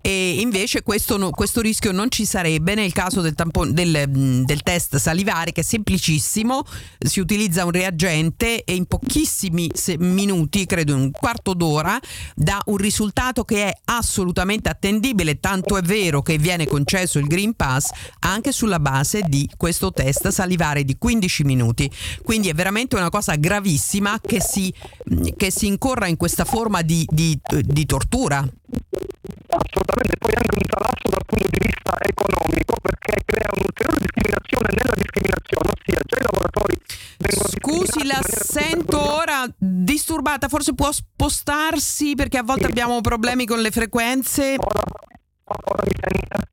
e 0.02 0.40
invece 0.40 0.84
questo, 0.84 1.30
questo 1.30 1.62
rischio 1.62 1.92
non 1.92 2.10
ci 2.10 2.26
sarebbe 2.26 2.76
nel 2.76 2.92
caso 2.92 3.22
del, 3.22 3.36
tampone, 3.36 3.72
del, 3.72 4.06
mm, 4.08 4.44
del 4.44 4.62
test 4.64 4.98
salivare 4.98 5.52
che 5.52 5.64
semplicemente 5.64 5.83
semplicissimo, 5.84 6.64
si 6.98 7.20
utilizza 7.20 7.66
un 7.66 7.72
reagente 7.72 8.64
e 8.64 8.74
in 8.74 8.86
pochissimi 8.86 9.70
minuti, 10.00 10.66
credo 10.66 10.96
un 10.96 11.12
quarto 11.12 11.54
d'ora, 11.54 12.00
dà 12.36 12.62
un 12.66 12.78
risultato 12.78 13.44
che 13.44 13.68
è 13.68 13.78
assolutamente 13.86 14.70
attendibile, 14.70 15.40
tanto 15.40 15.78
è 15.78 15.82
vero 15.82 16.22
che 16.22 16.38
viene 16.38 16.66
concesso 16.66 17.20
il 17.20 17.28
Green 17.28 17.54
Pass 17.54 17.90
anche 18.20 18.52
sulla 18.54 18.80
base 18.80 19.24
di 19.28 19.50
questo 19.58 19.92
test 19.92 20.30
salivare 20.30 20.86
di 20.86 20.98
15 20.98 21.44
minuti. 21.44 21.92
Quindi 22.24 22.48
è 22.48 22.54
veramente 22.54 22.96
una 22.96 23.10
cosa 23.10 23.36
gravissima 23.36 24.20
che 24.22 24.42
si, 24.42 24.74
che 25.36 25.52
si 25.52 25.68
incorra 25.68 26.08
in 26.08 26.16
questa 26.16 26.46
forma 26.46 26.82
di, 26.82 27.06
di, 27.12 27.38
di 27.62 27.86
tortura. 27.86 28.48
Assolutamente, 29.48 30.18
poi 30.18 30.34
anche 30.34 30.56
un 30.56 30.66
salasso 30.68 31.08
dal 31.10 31.26
punto 31.26 31.48
di 31.50 31.60
vista 31.62 31.94
economico 32.02 32.76
perché 32.82 33.22
crea 33.26 33.50
un'ulteriore 33.54 34.00
discriminazione 34.02 34.68
nella 34.74 34.96
discriminazione, 34.96 35.70
ossia 35.70 36.02
già 36.06 36.18
i 36.18 36.24
lavoratori 36.24 36.76
vengono 37.18 37.50
Scusi, 37.50 38.06
la 38.06 38.22
sento 38.24 39.00
ora 39.00 39.46
disturbata, 39.58 40.48
forse 40.48 40.74
può 40.74 40.92
spostarsi 40.92 42.16
perché 42.16 42.38
a 42.38 42.44
volte 42.44 42.66
abbiamo 42.66 43.00
problemi 43.02 43.46
con 43.46 43.60
le 43.60 43.72
frequenze. 43.72 44.56
Ora, 44.58 44.84
ora 45.46 45.84
mi 45.86 45.94
sente? 46.02 46.52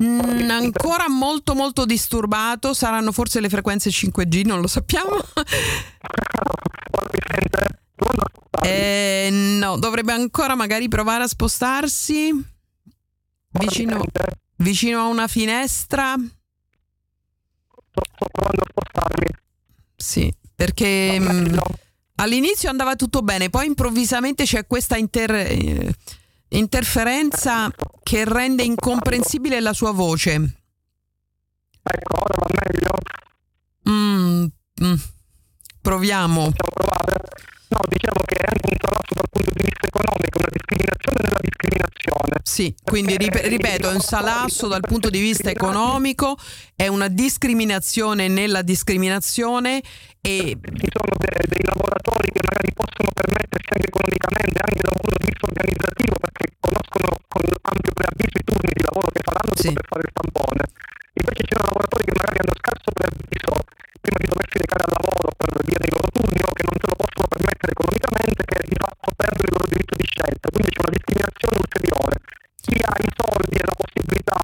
Mm, 0.00 0.48
ancora 0.50 1.08
molto 1.08 1.54
molto 1.54 1.84
disturbato, 1.84 2.72
saranno 2.72 3.10
forse 3.10 3.40
le 3.40 3.48
frequenze 3.48 3.90
5G, 3.90 4.46
non 4.46 4.60
lo 4.60 4.68
sappiamo. 4.68 5.10
Ora 6.90 7.10
mi 7.12 7.18
sente? 7.26 7.77
Eh, 8.62 9.28
no, 9.30 9.76
dovrebbe 9.78 10.12
ancora 10.12 10.54
magari 10.54 10.88
provare 10.88 11.24
a 11.24 11.28
spostarsi 11.28 12.30
vicino, 13.50 14.02
vicino 14.56 15.00
a 15.00 15.06
una 15.06 15.26
finestra. 15.26 16.14
Sto, 16.16 16.32
provando 18.32 18.62
a 18.62 18.66
spostarmi. 18.70 19.26
Sì, 19.96 20.32
perché 20.54 21.16
bene, 21.18 21.32
mm, 21.32 21.58
all'inizio 22.16 22.70
andava 22.70 22.96
tutto 22.96 23.22
bene, 23.22 23.50
poi 23.50 23.66
improvvisamente 23.66 24.44
c'è 24.44 24.66
questa 24.66 24.96
inter- 24.96 25.30
eh, 25.30 25.94
interferenza 26.48 27.70
che 28.02 28.24
rende 28.24 28.62
incomprensibile 28.62 29.60
la 29.60 29.72
sua 29.72 29.92
voce. 29.92 30.34
Ecco, 31.82 32.20
ora 32.20 32.34
va 32.38 32.46
meglio. 32.64 32.92
Mm, 33.88 34.44
mm. 34.84 34.94
Proviamo. 35.80 36.52
No, 37.68 37.80
dicevo 37.88 38.20
che 38.24 38.36
è 38.36 38.46
anche 38.48 38.68
un 38.72 38.78
salasso 38.80 39.12
dal 39.12 39.28
punto 39.28 39.50
di 39.52 39.62
vista 39.68 39.86
economico, 39.86 40.38
una 40.40 40.48
discriminazione 40.52 41.18
nella 41.20 41.42
discriminazione. 41.44 42.34
Sì, 42.42 42.74
quindi 42.82 43.16
rip- 43.16 43.44
ripeto, 43.44 43.90
è 43.90 43.94
un 43.94 44.00
salasso 44.00 44.68
dal 44.68 44.80
punto 44.80 45.10
di 45.10 45.20
vista 45.20 45.50
economico, 45.50 46.36
è 46.74 46.86
una 46.88 47.08
discriminazione 47.08 48.28
nella 48.28 48.62
discriminazione 48.62 49.82
e 50.20 50.56
Ci 50.58 50.88
sono 50.90 51.12
de- 51.20 51.44
dei 51.46 51.62
lavoratori 51.68 52.28
che 52.32 52.40
magari 52.42 52.72
possono 52.74 53.08
permettersi 53.14 53.68
anche 53.70 53.86
economicamente, 53.86 54.58
anche 54.64 54.82
da 54.82 54.90
un 54.96 55.00
punto 55.04 55.18
di 55.20 55.28
vista 55.28 55.44
organizzativo, 55.46 56.14
perché 56.18 56.44
conoscono 56.58 57.08
con 57.28 57.42
ampio 57.68 57.92
preavviso 57.92 58.36
i 58.40 58.44
turni 58.48 58.70
di 58.72 58.82
lavoro 58.82 59.08
che 59.12 59.22
faranno 59.22 59.52
Sì. 59.54 59.68
di 59.68 59.74
poter 59.76 59.86
fare 59.92 60.04
il 60.08 60.12
tampone. 60.16 60.62
Invece 61.20 61.40
ci 61.44 61.52
sono 61.52 61.64
lavoratori 61.68 62.02
che 62.08 62.14
magari 62.18 62.38
hanno 62.42 62.56
scarso 62.58 62.88
preavviso 62.96 63.52
prima 64.00 64.18
di 64.18 64.26
doversi 64.32 64.56
recare 64.58 64.82
al 64.88 64.92
di 69.98 70.06
scelta. 70.06 70.46
Quindi 70.48 70.70
c'è 70.70 70.80
una 70.86 70.94
discriminazione 70.94 71.56
ulteriore. 71.58 72.16
Chi 72.62 72.74
ha 72.78 72.94
i 73.02 73.10
soldi 73.18 73.56
e 73.58 73.66
la 73.66 73.76
possibilità 73.78 74.38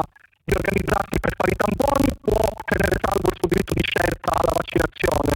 di 0.44 0.52
organizzarsi 0.52 1.16
per 1.22 1.32
fare 1.38 1.52
i 1.54 1.60
tamponi 1.62 2.08
può 2.20 2.42
tenere 2.66 2.96
salvo 2.98 3.26
il 3.30 3.36
suo 3.38 3.48
diritto 3.48 3.74
di 3.74 3.86
scelta 3.86 4.30
alla 4.34 4.54
vaccinazione. 4.58 5.32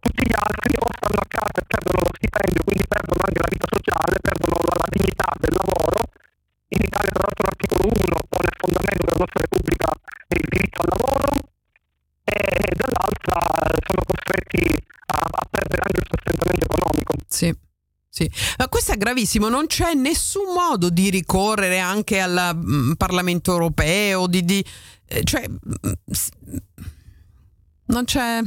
Tutti 0.00 0.22
gli 0.24 0.36
altri 0.36 0.72
o 0.80 0.84
stanno 0.96 1.20
a 1.20 1.28
casa 1.28 1.58
e 1.60 1.68
perdono 1.68 2.00
lo 2.08 2.12
stipendio, 2.16 2.60
quindi 2.64 2.84
perdono 2.88 3.20
anche 3.20 3.40
la 3.44 3.52
vita 3.52 3.68
sociale, 3.68 4.16
perdono 4.24 4.56
la, 4.64 4.74
la 4.80 4.88
dignità 4.88 5.28
del 5.38 5.54
lavoro. 5.54 5.98
In 6.74 6.82
Italia, 6.82 7.12
tra 7.12 7.24
l'altro, 7.28 7.44
l'articolo 7.44 7.84
1 7.84 8.16
pone 8.32 8.48
il 8.48 8.58
fondamento 8.58 9.04
della 9.04 9.22
nostra 9.22 9.40
Repubblica 9.44 9.88
il 10.34 10.44
diritto 10.48 10.78
al 10.82 10.90
lavoro 10.96 11.30
e 12.24 12.40
dall'altra 12.74 13.38
sono 13.86 14.02
costretti 14.08 14.64
a, 15.06 15.18
a 15.20 15.44
perdere 15.50 15.82
anche 15.84 16.00
il 16.00 16.08
sostentamento 16.08 16.64
economico. 16.64 17.12
Sì. 17.28 17.63
Sì, 18.16 18.30
ma 18.58 18.68
questo 18.68 18.92
è 18.92 18.96
gravissimo, 18.96 19.48
non 19.48 19.66
c'è 19.66 19.92
nessun 19.94 20.52
modo 20.54 20.88
di 20.88 21.10
ricorrere 21.10 21.80
anche 21.80 22.20
al 22.20 22.52
mm, 22.54 22.92
Parlamento 22.92 23.50
europeo, 23.50 24.28
di, 24.28 24.44
di- 24.44 24.64
eh, 25.08 25.24
cioè, 25.24 25.44
mm, 25.48 25.92
non 27.86 28.04
c'è... 28.04 28.38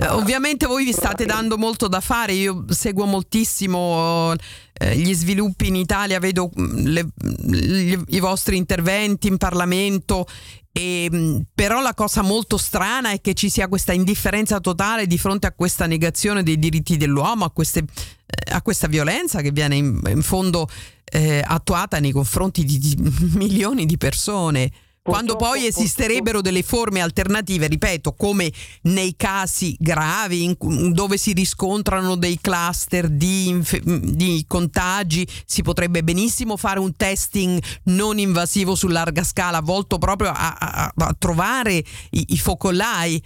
eh, 0.00 0.08
ovviamente 0.08 0.66
voi 0.66 0.84
vi 0.84 0.92
state 0.92 1.24
dando 1.24 1.56
molto 1.56 1.86
da 1.86 2.00
fare, 2.00 2.32
io 2.32 2.64
seguo 2.70 3.04
moltissimo 3.04 4.34
eh, 4.72 4.96
gli 4.96 5.14
sviluppi 5.14 5.68
in 5.68 5.76
Italia, 5.76 6.18
vedo 6.18 6.50
mm, 6.60 6.86
le- 6.86 7.08
gli- 7.46 8.02
i 8.08 8.18
vostri 8.18 8.56
interventi 8.56 9.28
in 9.28 9.36
Parlamento 9.36 10.26
e, 10.72 11.08
mh, 11.10 11.46
però 11.54 11.82
la 11.82 11.92
cosa 11.92 12.22
molto 12.22 12.56
strana 12.56 13.10
è 13.10 13.20
che 13.20 13.34
ci 13.34 13.50
sia 13.50 13.68
questa 13.68 13.92
indifferenza 13.92 14.58
totale 14.58 15.06
di 15.06 15.18
fronte 15.18 15.46
a 15.46 15.52
questa 15.52 15.86
negazione 15.86 16.42
dei 16.42 16.58
diritti 16.58 16.96
dell'uomo, 16.96 17.44
a, 17.44 17.50
queste, 17.50 17.80
eh, 17.80 18.52
a 18.52 18.62
questa 18.62 18.86
violenza 18.86 19.42
che 19.42 19.50
viene 19.50 19.76
in, 19.76 20.00
in 20.08 20.22
fondo 20.22 20.66
eh, 21.04 21.42
attuata 21.44 21.98
nei 21.98 22.12
confronti 22.12 22.64
di, 22.64 22.78
di 22.78 22.96
milioni 23.36 23.84
di 23.84 23.98
persone. 23.98 24.72
Quando 25.02 25.34
poi 25.34 25.66
esisterebbero 25.66 26.40
delle 26.40 26.62
forme 26.62 27.00
alternative, 27.00 27.66
ripeto, 27.66 28.12
come 28.12 28.52
nei 28.82 29.16
casi 29.16 29.74
gravi 29.80 30.44
in 30.44 30.92
dove 30.92 31.16
si 31.16 31.32
riscontrano 31.32 32.14
dei 32.14 32.38
cluster 32.40 33.08
di, 33.08 33.60
di 33.82 34.44
contagi, 34.46 35.26
si 35.44 35.62
potrebbe 35.62 36.04
benissimo 36.04 36.56
fare 36.56 36.78
un 36.78 36.94
testing 36.94 37.60
non 37.86 38.18
invasivo 38.20 38.76
su 38.76 38.86
larga 38.86 39.24
scala, 39.24 39.60
volto 39.60 39.98
proprio 39.98 40.30
a, 40.30 40.56
a- 40.56 40.92
a 40.94 41.16
trovare 41.18 41.72
i, 42.10 42.26
i 42.28 42.38
focolai. 42.38 43.20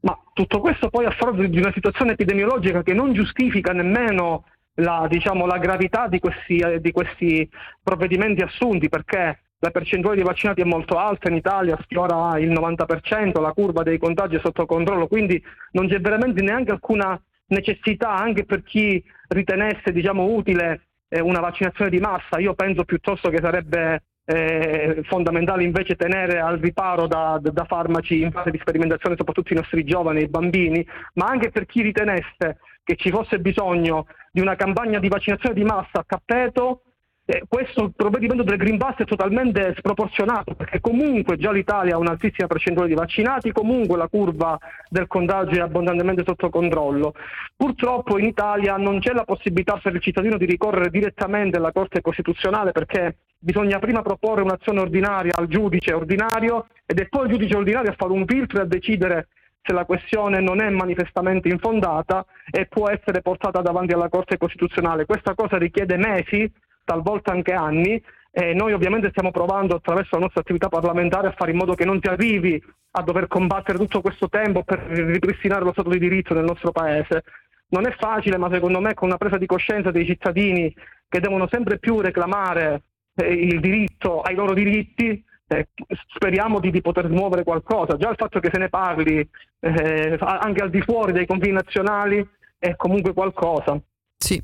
Ma 0.00 0.18
tutto 0.32 0.60
questo 0.60 0.88
poi 0.90 1.04
a 1.04 1.12
fronte 1.12 1.48
di 1.48 1.58
una 1.58 1.70
situazione 1.72 2.12
epidemiologica 2.12 2.82
che 2.82 2.92
non 2.92 3.12
giustifica 3.12 3.70
nemmeno 3.72 4.46
la, 4.74 5.06
diciamo, 5.08 5.46
la 5.46 5.58
gravità 5.58 6.08
di 6.08 6.18
questi, 6.18 6.56
eh, 6.56 6.80
di 6.80 6.90
questi 6.90 7.48
provvedimenti 7.80 8.42
assunti, 8.42 8.88
perché 8.88 9.38
la 9.62 9.70
percentuale 9.70 10.16
di 10.16 10.24
vaccinati 10.24 10.60
è 10.60 10.64
molto 10.64 10.98
alta 10.98 11.28
in 11.28 11.36
Italia, 11.36 11.78
sfiora 11.82 12.36
il 12.36 12.50
90%, 12.50 13.40
la 13.40 13.52
curva 13.52 13.84
dei 13.84 13.96
contagi 13.96 14.34
è 14.34 14.40
sotto 14.40 14.66
controllo, 14.66 15.06
quindi 15.06 15.40
non 15.72 15.86
c'è 15.86 16.00
veramente 16.00 16.42
neanche 16.42 16.72
alcuna 16.72 17.20
necessità 17.46 18.10
anche 18.10 18.44
per 18.44 18.64
chi 18.64 19.02
ritenesse 19.28 19.92
diciamo, 19.92 20.24
utile 20.24 20.88
eh, 21.08 21.20
una 21.20 21.38
vaccinazione 21.38 21.90
di 21.90 22.00
massa. 22.00 22.40
Io 22.40 22.54
penso 22.54 22.82
piuttosto 22.82 23.30
che 23.30 23.38
sarebbe 23.40 24.02
eh, 24.24 25.00
fondamentale 25.04 25.62
invece 25.62 25.94
tenere 25.94 26.40
al 26.40 26.58
riparo 26.58 27.06
da, 27.06 27.38
da 27.40 27.64
farmaci 27.64 28.20
in 28.20 28.32
fase 28.32 28.50
di 28.50 28.58
sperimentazione 28.58 29.14
soprattutto 29.16 29.52
i 29.52 29.56
nostri 29.56 29.84
giovani 29.84 30.18
e 30.18 30.24
i 30.24 30.28
bambini, 30.28 30.84
ma 31.14 31.26
anche 31.26 31.50
per 31.50 31.66
chi 31.66 31.82
ritenesse 31.82 32.58
che 32.82 32.96
ci 32.96 33.10
fosse 33.10 33.38
bisogno 33.38 34.06
di 34.32 34.40
una 34.40 34.56
campagna 34.56 34.98
di 34.98 35.08
vaccinazione 35.08 35.54
di 35.54 35.62
massa 35.62 36.00
a 36.00 36.04
tappeto, 36.04 36.82
eh, 37.24 37.44
questo 37.48 37.92
provvedimento 37.94 38.42
del 38.42 38.56
Green 38.56 38.78
Pass 38.78 38.96
è 38.96 39.04
totalmente 39.04 39.74
sproporzionato 39.78 40.54
perché 40.54 40.80
comunque 40.80 41.36
già 41.36 41.52
l'Italia 41.52 41.94
ha 41.94 41.98
un'altissima 41.98 42.48
percentuale 42.48 42.88
di 42.88 42.94
vaccinati, 42.94 43.52
comunque 43.52 43.96
la 43.96 44.08
curva 44.08 44.58
del 44.88 45.06
contagio 45.06 45.56
è 45.56 45.60
abbondantemente 45.60 46.24
sotto 46.26 46.50
controllo. 46.50 47.14
Purtroppo 47.56 48.18
in 48.18 48.24
Italia 48.24 48.76
non 48.76 48.98
c'è 48.98 49.12
la 49.12 49.24
possibilità 49.24 49.78
per 49.80 49.94
il 49.94 50.00
cittadino 50.00 50.36
di 50.36 50.46
ricorrere 50.46 50.90
direttamente 50.90 51.58
alla 51.58 51.70
Corte 51.70 52.00
Costituzionale 52.00 52.72
perché 52.72 53.18
bisogna 53.38 53.78
prima 53.78 54.02
proporre 54.02 54.42
un'azione 54.42 54.80
ordinaria 54.80 55.32
al 55.36 55.46
giudice 55.46 55.92
ordinario 55.92 56.66
ed 56.84 56.98
è 56.98 57.06
poi 57.06 57.26
il 57.26 57.32
giudice 57.32 57.56
ordinario 57.56 57.90
a 57.90 57.96
fare 57.96 58.12
un 58.12 58.26
filtro 58.26 58.58
e 58.58 58.62
a 58.62 58.66
decidere 58.66 59.28
se 59.62 59.72
la 59.72 59.84
questione 59.84 60.40
non 60.40 60.60
è 60.60 60.68
manifestamente 60.70 61.48
infondata 61.48 62.24
e 62.50 62.66
può 62.66 62.88
essere 62.88 63.22
portata 63.22 63.60
davanti 63.60 63.92
alla 63.92 64.08
Corte 64.08 64.36
Costituzionale. 64.36 65.06
Questa 65.06 65.34
cosa 65.34 65.56
richiede 65.56 65.96
mesi, 65.96 66.52
talvolta 66.92 67.32
anche 67.32 67.52
anni, 67.52 68.02
e 68.30 68.54
noi 68.54 68.72
ovviamente 68.72 69.10
stiamo 69.10 69.30
provando 69.30 69.74
attraverso 69.74 70.16
la 70.16 70.22
nostra 70.22 70.40
attività 70.40 70.68
parlamentare 70.68 71.28
a 71.28 71.34
fare 71.36 71.50
in 71.50 71.56
modo 71.56 71.74
che 71.74 71.84
non 71.84 71.98
si 72.00 72.08
arrivi 72.08 72.62
a 72.92 73.02
dover 73.02 73.26
combattere 73.26 73.78
tutto 73.78 74.00
questo 74.00 74.28
tempo 74.28 74.62
per 74.62 74.78
ripristinare 74.78 75.64
lo 75.64 75.72
Stato 75.72 75.90
di 75.90 75.98
diritto 75.98 76.34
nel 76.34 76.44
nostro 76.44 76.72
Paese. 76.72 77.24
Non 77.68 77.86
è 77.86 77.94
facile, 77.98 78.36
ma 78.36 78.50
secondo 78.50 78.80
me 78.80 78.92
con 78.94 79.08
una 79.08 79.16
presa 79.16 79.38
di 79.38 79.46
coscienza 79.46 79.90
dei 79.90 80.04
cittadini 80.04 80.74
che 81.08 81.20
devono 81.20 81.48
sempre 81.50 81.78
più 81.78 82.00
reclamare 82.00 82.82
eh, 83.14 83.32
il 83.32 83.60
diritto 83.60 84.20
ai 84.20 84.34
loro 84.34 84.52
diritti, 84.52 85.24
eh, 85.48 85.68
speriamo 86.14 86.60
di, 86.60 86.70
di 86.70 86.82
poter 86.82 87.08
muovere 87.08 87.44
qualcosa. 87.44 87.96
Già 87.96 88.10
il 88.10 88.16
fatto 88.16 88.40
che 88.40 88.50
se 88.52 88.58
ne 88.58 88.68
parli 88.68 89.26
eh, 89.60 90.16
anche 90.18 90.62
al 90.62 90.70
di 90.70 90.82
fuori 90.82 91.12
dei 91.12 91.26
confini 91.26 91.52
nazionali 91.52 92.26
è 92.58 92.76
comunque 92.76 93.12
qualcosa. 93.14 93.78
Sì. 94.16 94.40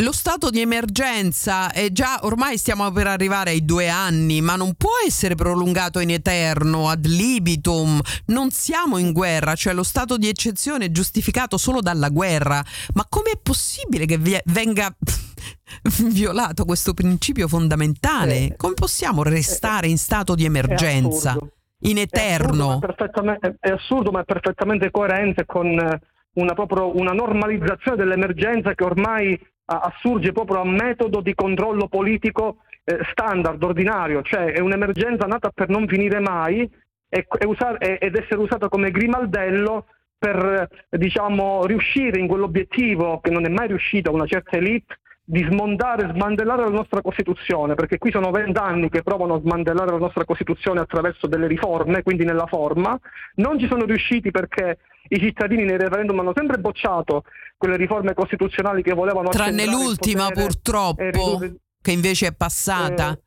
Lo 0.00 0.12
stato 0.12 0.50
di 0.50 0.60
emergenza 0.60 1.72
è 1.72 1.90
già 1.90 2.20
ormai 2.22 2.56
stiamo 2.56 2.88
per 2.92 3.08
arrivare 3.08 3.50
ai 3.50 3.64
due 3.64 3.88
anni, 3.88 4.40
ma 4.40 4.54
non 4.54 4.74
può 4.74 4.92
essere 5.04 5.34
prolungato 5.34 5.98
in 5.98 6.10
eterno 6.10 6.88
ad 6.88 7.04
libitum. 7.04 8.00
Non 8.26 8.50
siamo 8.50 8.98
in 8.98 9.10
guerra, 9.12 9.56
cioè 9.56 9.74
lo 9.74 9.82
stato 9.82 10.16
di 10.16 10.28
eccezione 10.28 10.84
è 10.84 10.90
giustificato 10.92 11.56
solo 11.56 11.80
dalla 11.80 12.10
guerra. 12.10 12.62
Ma 12.94 13.06
com'è 13.08 13.40
possibile 13.42 14.06
che 14.06 14.18
venga 14.44 14.94
violato 16.12 16.64
questo 16.64 16.94
principio 16.94 17.48
fondamentale? 17.48 18.36
Eh, 18.36 18.56
Come 18.56 18.74
possiamo 18.74 19.24
restare 19.24 19.88
in 19.88 19.98
stato 19.98 20.36
di 20.36 20.44
emergenza? 20.44 21.30
assurdo. 21.30 21.52
In 21.80 21.96
assurdo, 21.96 22.00
eterno? 22.00 22.76
è 22.76 22.78
perfettamente- 22.78 23.56
è 23.58 23.70
assurdo, 23.70 24.12
ma 24.12 24.20
è 24.20 24.24
perfettamente 24.24 24.92
coerente 24.92 25.44
con 25.44 25.66
eh, 25.66 26.00
una, 26.34 26.54
proprio, 26.54 26.96
una 26.96 27.12
normalizzazione 27.12 27.96
dell'emergenza 27.96 28.74
che 28.74 28.84
ormai 28.84 29.36
assurge 29.70 30.32
proprio 30.32 30.60
a 30.60 30.64
metodo 30.64 31.20
di 31.20 31.34
controllo 31.34 31.88
politico 31.88 32.58
eh, 32.84 32.98
standard, 33.10 33.62
ordinario, 33.62 34.22
cioè 34.22 34.52
è 34.52 34.60
un'emergenza 34.60 35.26
nata 35.26 35.50
per 35.54 35.68
non 35.68 35.86
finire 35.86 36.20
mai 36.20 36.60
e- 37.08 37.26
e 37.38 37.46
usar- 37.46 37.82
e- 37.82 37.98
ed 38.00 38.16
essere 38.16 38.40
usata 38.40 38.68
come 38.68 38.90
grimaldello 38.90 39.86
per 40.18 40.68
eh, 40.90 40.96
diciamo, 40.96 41.66
riuscire 41.66 42.18
in 42.18 42.26
quell'obiettivo 42.26 43.20
che 43.20 43.30
non 43.30 43.44
è 43.44 43.48
mai 43.48 43.68
riuscita 43.68 44.10
una 44.10 44.26
certa 44.26 44.56
elite 44.56 44.98
di 45.22 45.44
smondare, 45.44 46.10
smantellare 46.14 46.62
la 46.62 46.70
nostra 46.70 47.02
Costituzione, 47.02 47.74
perché 47.74 47.98
qui 47.98 48.10
sono 48.10 48.30
vent'anni 48.30 48.88
che 48.88 49.02
provano 49.02 49.34
a 49.34 49.40
smantellare 49.40 49.90
la 49.90 49.98
nostra 49.98 50.24
Costituzione 50.24 50.80
attraverso 50.80 51.26
delle 51.26 51.46
riforme, 51.46 52.02
quindi 52.02 52.24
nella 52.24 52.46
forma, 52.46 52.98
non 53.34 53.58
ci 53.58 53.66
sono 53.66 53.84
riusciti 53.84 54.30
perché 54.30 54.78
i 55.08 55.18
cittadini 55.18 55.64
nei 55.64 55.78
referendum 55.78 56.18
hanno 56.20 56.32
sempre 56.34 56.58
bocciato 56.58 57.24
quelle 57.56 57.76
riforme 57.76 58.14
costituzionali 58.14 58.82
che 58.82 58.94
volevano 58.94 59.28
Tranne 59.30 59.66
l'ultima 59.66 60.28
purtroppo, 60.30 61.02
ridurre- 61.02 61.54
che 61.80 61.92
invece 61.92 62.28
è 62.28 62.32
passata, 62.34 63.12
Eh, 63.12 63.20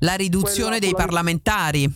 la 0.00 0.14
riduzione 0.14 0.78
dei 0.78 0.92
parlamentari. 0.94 1.88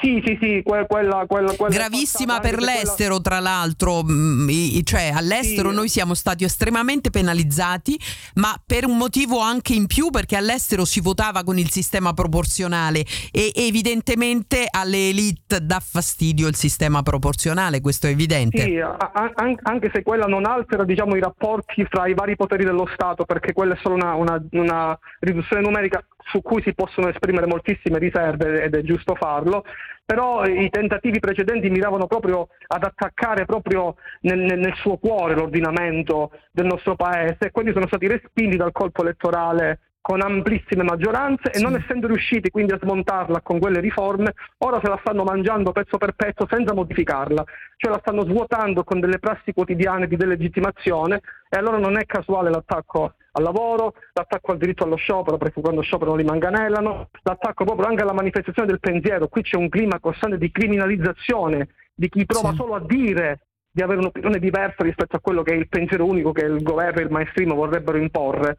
Sì, 0.00 0.22
sì, 0.24 0.38
sì, 0.40 0.62
que- 0.64 0.86
quella, 0.88 1.24
quella, 1.28 1.54
quella 1.56 1.74
Gravissima 1.74 2.40
per 2.40 2.52
se 2.52 2.56
quella- 2.56 2.72
l'estero, 2.72 3.20
tra 3.20 3.38
l'altro, 3.38 4.02
mm, 4.02 4.48
cioè 4.82 5.10
all'estero 5.14 5.68
Sì. 5.70 5.74
noi 5.76 5.88
siamo 5.90 6.14
stati 6.14 6.42
estremamente 6.44 7.10
penalizzati, 7.10 7.98
ma 8.36 8.54
per 8.64 8.86
un 8.86 8.96
motivo 8.96 9.40
anche 9.40 9.74
in 9.74 9.86
più, 9.86 10.08
perché 10.08 10.36
all'estero 10.36 10.86
si 10.86 11.00
votava 11.00 11.44
con 11.44 11.58
il 11.58 11.70
sistema 11.70 12.14
proporzionale 12.14 13.04
e 13.30 13.52
evidentemente 13.54 14.66
alle 14.70 15.10
elite 15.10 15.58
dà 15.60 15.80
fastidio 15.80 16.48
il 16.48 16.54
sistema 16.56 17.02
proporzionale, 17.02 17.82
questo 17.82 18.06
è 18.06 18.10
evidente. 18.10 18.62
Sì, 18.62 18.78
anche 18.80 19.90
se 19.92 20.02
quella 20.02 20.24
non 20.24 20.46
altera 20.46 20.84
diciamo, 20.84 21.14
i 21.14 21.20
rapporti 21.20 21.84
fra 21.90 22.06
i 22.06 22.14
vari 22.14 22.36
poteri 22.36 22.64
dello 22.64 22.88
Stato, 22.94 23.24
perché 23.26 23.52
quella 23.52 23.74
è 23.74 23.78
solo 23.82 23.96
una, 23.96 24.14
una- 24.14 24.42
una 24.52 24.98
riduzione 25.20 25.60
numerica 25.60 26.02
su 26.24 26.40
cui 26.42 26.62
si 26.62 26.74
possono 26.74 27.08
esprimere 27.08 27.46
moltissime 27.46 27.98
riserve 27.98 28.62
ed 28.62 28.74
è 28.74 28.82
giusto 28.82 29.14
farlo, 29.14 29.64
però 30.04 30.44
i 30.44 30.68
tentativi 30.70 31.18
precedenti 31.18 31.70
miravano 31.70 32.06
proprio 32.06 32.48
ad 32.66 32.84
attaccare 32.84 33.44
proprio 33.44 33.96
nel, 34.20 34.38
nel- 34.38 34.74
suo 34.74 34.96
cuore 34.96 35.34
l'ordinamento 35.34 36.32
del 36.50 36.66
nostro 36.66 36.96
paese 36.96 37.46
e 37.46 37.50
quelli 37.50 37.72
sono 37.72 37.86
stati 37.86 38.06
respinti 38.06 38.56
dal 38.56 38.72
colpo 38.72 39.02
elettorale 39.02 39.80
con 40.04 40.20
amplissime 40.20 40.82
maggioranze 40.82 41.50
e 41.50 41.54
Sì. 41.56 41.62
non 41.62 41.76
essendo 41.76 42.06
riusciti 42.08 42.50
quindi 42.50 42.74
a 42.74 42.78
smontarla 42.78 43.40
con 43.40 43.58
quelle 43.58 43.80
riforme, 43.80 44.34
ora 44.58 44.78
se 44.82 44.88
la 44.90 44.98
stanno 45.00 45.24
mangiando 45.24 45.72
pezzo 45.72 45.96
per 45.96 46.12
pezzo 46.12 46.46
senza 46.46 46.74
modificarla, 46.74 47.42
cioè 47.78 47.90
la 47.90 47.98
stanno 48.00 48.22
svuotando 48.24 48.84
con 48.84 49.00
delle 49.00 49.18
prassi 49.18 49.54
quotidiane 49.54 50.06
di 50.06 50.18
delegittimazione 50.18 51.22
e 51.48 51.56
allora 51.56 51.78
non 51.78 51.96
è 51.96 52.04
casuale 52.04 52.50
l'attacco 52.50 53.14
al 53.32 53.42
lavoro, 53.42 53.94
l'attacco 54.12 54.52
al 54.52 54.58
diritto 54.58 54.84
allo 54.84 54.96
sciopero, 54.96 55.38
perché 55.38 55.62
quando 55.62 55.80
scioperano 55.80 56.18
li 56.18 56.24
manganellano, 56.24 57.08
l'attacco 57.22 57.64
proprio 57.64 57.86
anche 57.86 58.02
alla 58.02 58.12
manifestazione 58.12 58.68
del 58.68 58.80
pensiero, 58.80 59.28
qui 59.28 59.40
c'è 59.40 59.56
un 59.56 59.70
clima 59.70 59.98
costante 60.00 60.36
di 60.36 60.50
criminalizzazione 60.50 61.68
di 61.94 62.10
chi 62.10 62.26
prova 62.26 62.50
Sì. 62.50 62.56
solo 62.56 62.74
a 62.74 62.80
dire 62.84 63.40
di 63.70 63.82
avere 63.82 64.00
un'opinione 64.00 64.38
diversa 64.38 64.84
rispetto 64.84 65.16
a 65.16 65.20
quello 65.20 65.42
che 65.42 65.52
è 65.54 65.56
il 65.56 65.66
pensiero 65.68 66.04
unico 66.04 66.30
che 66.32 66.44
il 66.44 66.62
governo 66.62 67.00
e 67.00 67.04
il 67.04 67.10
maestrino 67.10 67.54
vorrebbero 67.54 67.96
imporre. 67.96 68.58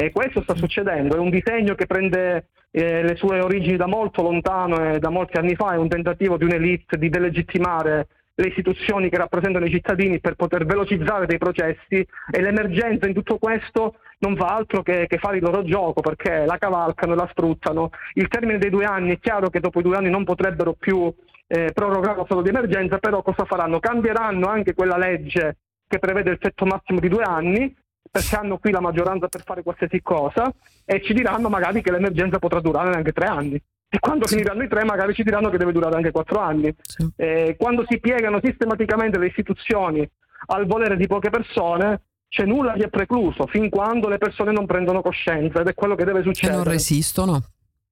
E 0.00 0.12
questo 0.12 0.42
sta 0.42 0.54
succedendo, 0.54 1.16
è 1.16 1.18
un 1.18 1.28
disegno 1.28 1.74
che 1.74 1.86
prende 1.86 2.50
eh, 2.70 3.02
le 3.02 3.16
sue 3.16 3.40
origini 3.40 3.76
da 3.76 3.88
molto 3.88 4.22
lontano 4.22 4.92
e 4.92 5.00
da 5.00 5.10
molti 5.10 5.38
anni 5.38 5.56
fa, 5.56 5.72
è 5.72 5.76
un 5.76 5.88
tentativo 5.88 6.36
di 6.36 6.44
un'elite 6.44 6.96
di 6.96 7.08
delegittimare 7.08 8.06
le 8.32 8.46
istituzioni 8.46 9.08
che 9.08 9.16
rappresentano 9.16 9.64
i 9.64 9.72
cittadini 9.72 10.20
per 10.20 10.36
poter 10.36 10.66
velocizzare 10.66 11.26
dei 11.26 11.38
processi 11.38 11.96
e 12.30 12.40
l'emergenza 12.40 13.08
in 13.08 13.12
tutto 13.12 13.38
questo 13.38 13.96
non 14.18 14.36
fa 14.36 14.54
altro 14.54 14.82
che, 14.82 15.08
che 15.08 15.18
fare 15.18 15.38
il 15.38 15.42
loro 15.42 15.64
gioco 15.64 16.00
perché 16.00 16.44
la 16.46 16.58
cavalcano 16.58 17.14
e 17.14 17.16
la 17.16 17.28
sfruttano. 17.32 17.90
Il 18.14 18.28
termine 18.28 18.58
dei 18.58 18.70
due 18.70 18.84
anni 18.84 19.16
è 19.16 19.18
chiaro 19.18 19.50
che 19.50 19.58
dopo 19.58 19.80
i 19.80 19.82
due 19.82 19.96
anni 19.96 20.10
non 20.10 20.22
potrebbero 20.22 20.74
più 20.74 21.12
eh, 21.48 21.72
prorogare 21.72 22.18
lo 22.18 22.24
stato 22.24 22.42
di 22.42 22.50
emergenza, 22.50 22.98
però 22.98 23.20
cosa 23.22 23.44
faranno? 23.46 23.80
Cambieranno 23.80 24.46
anche 24.46 24.74
quella 24.74 24.96
legge 24.96 25.56
che 25.88 25.98
prevede 25.98 26.30
il 26.30 26.38
tetto 26.38 26.66
massimo 26.66 27.00
di 27.00 27.08
due 27.08 27.24
anni 27.24 27.74
perché 28.10 28.36
hanno 28.36 28.58
qui 28.58 28.70
la 28.70 28.80
maggioranza 28.80 29.28
per 29.28 29.42
fare 29.44 29.62
qualsiasi 29.62 30.00
cosa 30.02 30.52
e 30.84 31.02
ci 31.02 31.12
diranno 31.14 31.48
magari 31.48 31.82
che 31.82 31.90
l'emergenza 31.90 32.38
potrà 32.38 32.60
durare 32.60 32.94
anche 32.94 33.12
tre 33.12 33.26
anni. 33.26 33.60
E 33.90 33.98
quando 34.00 34.26
finiranno 34.26 34.62
i 34.62 34.68
tre 34.68 34.84
magari 34.84 35.14
ci 35.14 35.22
diranno 35.22 35.48
che 35.48 35.56
deve 35.56 35.72
durare 35.72 35.96
anche 35.96 36.10
quattro 36.10 36.40
anni. 36.40 36.74
Sì. 36.82 37.08
Eh, 37.16 37.56
quando 37.58 37.84
si 37.88 37.98
piegano 38.00 38.38
sistematicamente 38.42 39.18
le 39.18 39.26
istituzioni 39.28 40.06
al 40.48 40.66
volere 40.66 40.96
di 40.96 41.06
poche 41.06 41.30
persone, 41.30 42.02
c'è 42.28 42.44
nulla 42.44 42.74
che 42.74 42.84
è 42.84 42.88
precluso 42.90 43.46
fin 43.46 43.70
quando 43.70 44.08
le 44.08 44.18
persone 44.18 44.52
non 44.52 44.66
prendono 44.66 45.00
coscienza 45.00 45.60
ed 45.60 45.68
è 45.68 45.74
quello 45.74 45.94
che 45.94 46.04
deve 46.04 46.20
E 46.20 46.22
succedere. 46.24 46.56
non 46.58 46.66
resistono. 46.68 47.42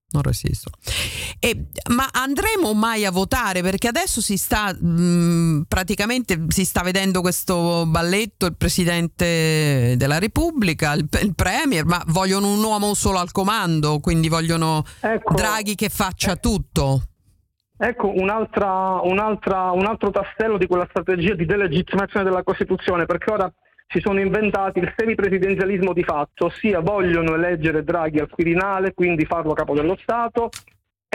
Non 0.09 0.23
resistono. 0.23 0.77
E- 1.40 1.66
ma 1.90 2.09
andremo 2.12 2.73
mai 2.75 3.05
a 3.05 3.11
votare? 3.11 3.61
Perché 3.61 3.88
adesso 3.88 4.21
si 4.21 4.37
sta 4.37 4.73
mh, 4.73 5.64
praticamente 5.66 6.45
si 6.49 6.64
sta 6.64 6.83
vedendo 6.83 7.21
questo 7.21 7.85
balletto, 7.87 8.47
il 8.47 8.57
Presidente 8.57 9.95
della 9.97 10.21
Repubblica, 10.21 10.92
il, 10.92 11.09
il 11.23 11.35
Premier, 11.35 11.85
ma 11.85 12.01
vogliono 12.07 12.53
un 12.53 12.62
uomo 12.62 12.95
solo 12.95 13.19
al 13.19 13.33
comando, 13.33 13.99
quindi 13.99 14.29
vogliono 14.29 14.85
Ecco, 15.01 15.35
Draghi 15.35 15.75
che 15.75 15.88
faccia 15.88 16.37
tutto. 16.37 17.03
Ecco 17.77 18.11
un'altra, 18.14 19.01
un'altra, 19.03 19.73
un 19.73 19.85
altro 19.87 20.11
tassello 20.11 20.57
di 20.57 20.66
quella 20.66 20.87
strategia 20.88 21.35
di 21.35 21.45
delegittimazione 21.45 22.25
della 22.25 22.42
Costituzione, 22.45 23.07
perché 23.07 23.33
ora 23.33 23.53
si 23.88 24.01
sono 24.01 24.20
inventati 24.20 24.81
il 24.81 24.92
semipresidenzialismo 24.96 25.92
di 25.92 26.03
fatto, 26.03 26.46
ossia 26.46 26.81
vogliono 26.81 27.35
eleggere 27.35 27.85
Draghi 27.85 28.18
al 28.18 28.29
Quirinale, 28.29 28.94
quindi 28.94 29.25
farlo 29.25 29.53
capo 29.53 29.75
dello 29.75 29.96
Stato. 29.96 30.51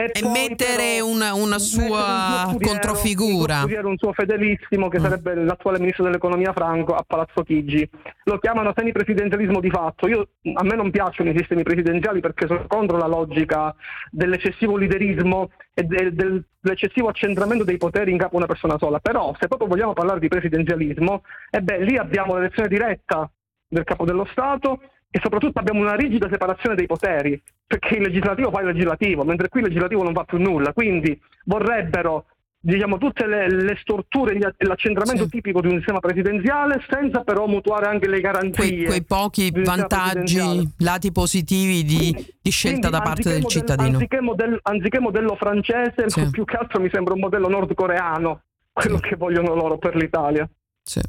E, 0.04 0.10
E 0.14 0.28
mettere 0.28 0.94
però 0.96 1.06
una, 1.06 1.34
una 1.34 1.58
sua 1.58 2.46
un 2.48 2.58
controfigura. 2.58 3.64
Un, 3.64 3.84
un 3.84 3.96
suo 3.98 4.12
fedelissimo 4.12 4.88
che 4.88 4.98
Mm. 4.98 5.02
sarebbe 5.02 5.34
l'attuale 5.34 5.78
ministro 5.78 6.04
dell'economia 6.04 6.52
Franco 6.52 6.94
a 6.94 7.04
Palazzo 7.06 7.42
Chigi. 7.42 7.88
Lo 8.24 8.38
chiamano 8.38 8.72
semipresidenzialismo 8.74 9.60
di 9.60 9.70
fatto. 9.70 10.08
Io, 10.08 10.28
a 10.54 10.64
me 10.64 10.74
non 10.74 10.90
piacciono 10.90 11.30
i 11.30 11.36
sistemi 11.36 11.62
presidenziali 11.62 12.20
perché 12.20 12.46
sono 12.46 12.64
contro 12.66 12.96
la 12.96 13.06
logica 13.06 13.74
dell'eccessivo 14.10 14.76
liderismo 14.76 15.50
e 15.74 15.82
del- 15.84 16.12
del- 16.14 16.44
dell'eccessivo 16.60 17.08
accentramento 17.08 17.64
dei 17.64 17.76
poteri 17.76 18.10
in 18.12 18.18
capo 18.18 18.34
a 18.34 18.38
una 18.38 18.46
persona 18.46 18.78
sola. 18.78 18.98
Però 19.00 19.34
se 19.38 19.48
proprio 19.48 19.68
vogliamo 19.68 19.92
parlare 19.92 20.20
di 20.20 20.28
presidenzialismo, 20.28 21.22
e 21.50 21.60
beh, 21.60 21.84
lì 21.84 21.96
abbiamo 21.96 22.34
l'elezione 22.34 22.68
diretta 22.68 23.30
del 23.68 23.84
capo 23.84 24.04
dello 24.04 24.26
Stato 24.30 24.80
e 25.14 25.20
soprattutto 25.22 25.58
abbiamo 25.58 25.80
una 25.80 25.94
rigida 25.94 26.26
separazione 26.30 26.74
dei 26.74 26.86
poteri, 26.86 27.40
perché 27.66 27.96
il 27.96 28.02
legislativo 28.02 28.50
fa 28.50 28.60
il 28.60 28.68
legislativo, 28.68 29.24
mentre 29.24 29.48
qui 29.50 29.60
il 29.60 29.66
legislativo 29.66 30.02
non 30.02 30.14
fa 30.14 30.24
più 30.24 30.38
nulla, 30.38 30.72
quindi 30.72 31.20
vorrebbero 31.44 32.24
diciamo, 32.64 32.96
tutte 32.96 33.26
le, 33.26 33.48
le 33.50 33.76
storture 33.80 34.34
e 34.34 34.64
l'accentramento 34.64 35.24
Sì. 35.24 35.30
tipico 35.30 35.60
di 35.60 35.66
un 35.66 35.76
sistema 35.78 35.98
presidenziale 35.98 36.80
senza 36.88 37.22
però 37.24 37.46
mutuare 37.46 37.88
anche 37.88 38.08
le 38.08 38.20
garanzie. 38.20 38.52
Quei, 38.68 38.84
quei 38.86 39.04
pochi 39.04 39.50
vantaggi, 39.52 40.66
lati 40.78 41.12
positivi 41.12 41.82
di, 41.84 42.14
di 42.40 42.50
scelta 42.50 42.88
quindi 42.88 42.96
da 42.98 43.02
parte 43.02 43.28
del 43.30 43.40
modello- 43.42 43.48
cittadino. 43.48 43.96
Anziché, 43.98 44.20
modello, 44.20 44.58
anziché 44.62 44.98
modello 45.00 45.36
francese, 45.36 46.04
Sì. 46.08 46.30
più 46.30 46.44
che 46.44 46.56
altro 46.56 46.80
mi 46.80 46.88
sembra 46.90 47.12
un 47.14 47.20
modello 47.20 47.48
nordcoreano, 47.48 48.42
quello 48.72 48.96
Sì. 48.96 49.02
che 49.08 49.16
vogliono 49.16 49.54
loro 49.54 49.76
per 49.78 49.94
l'Italia. 49.96 50.48
Sì. 50.82 51.00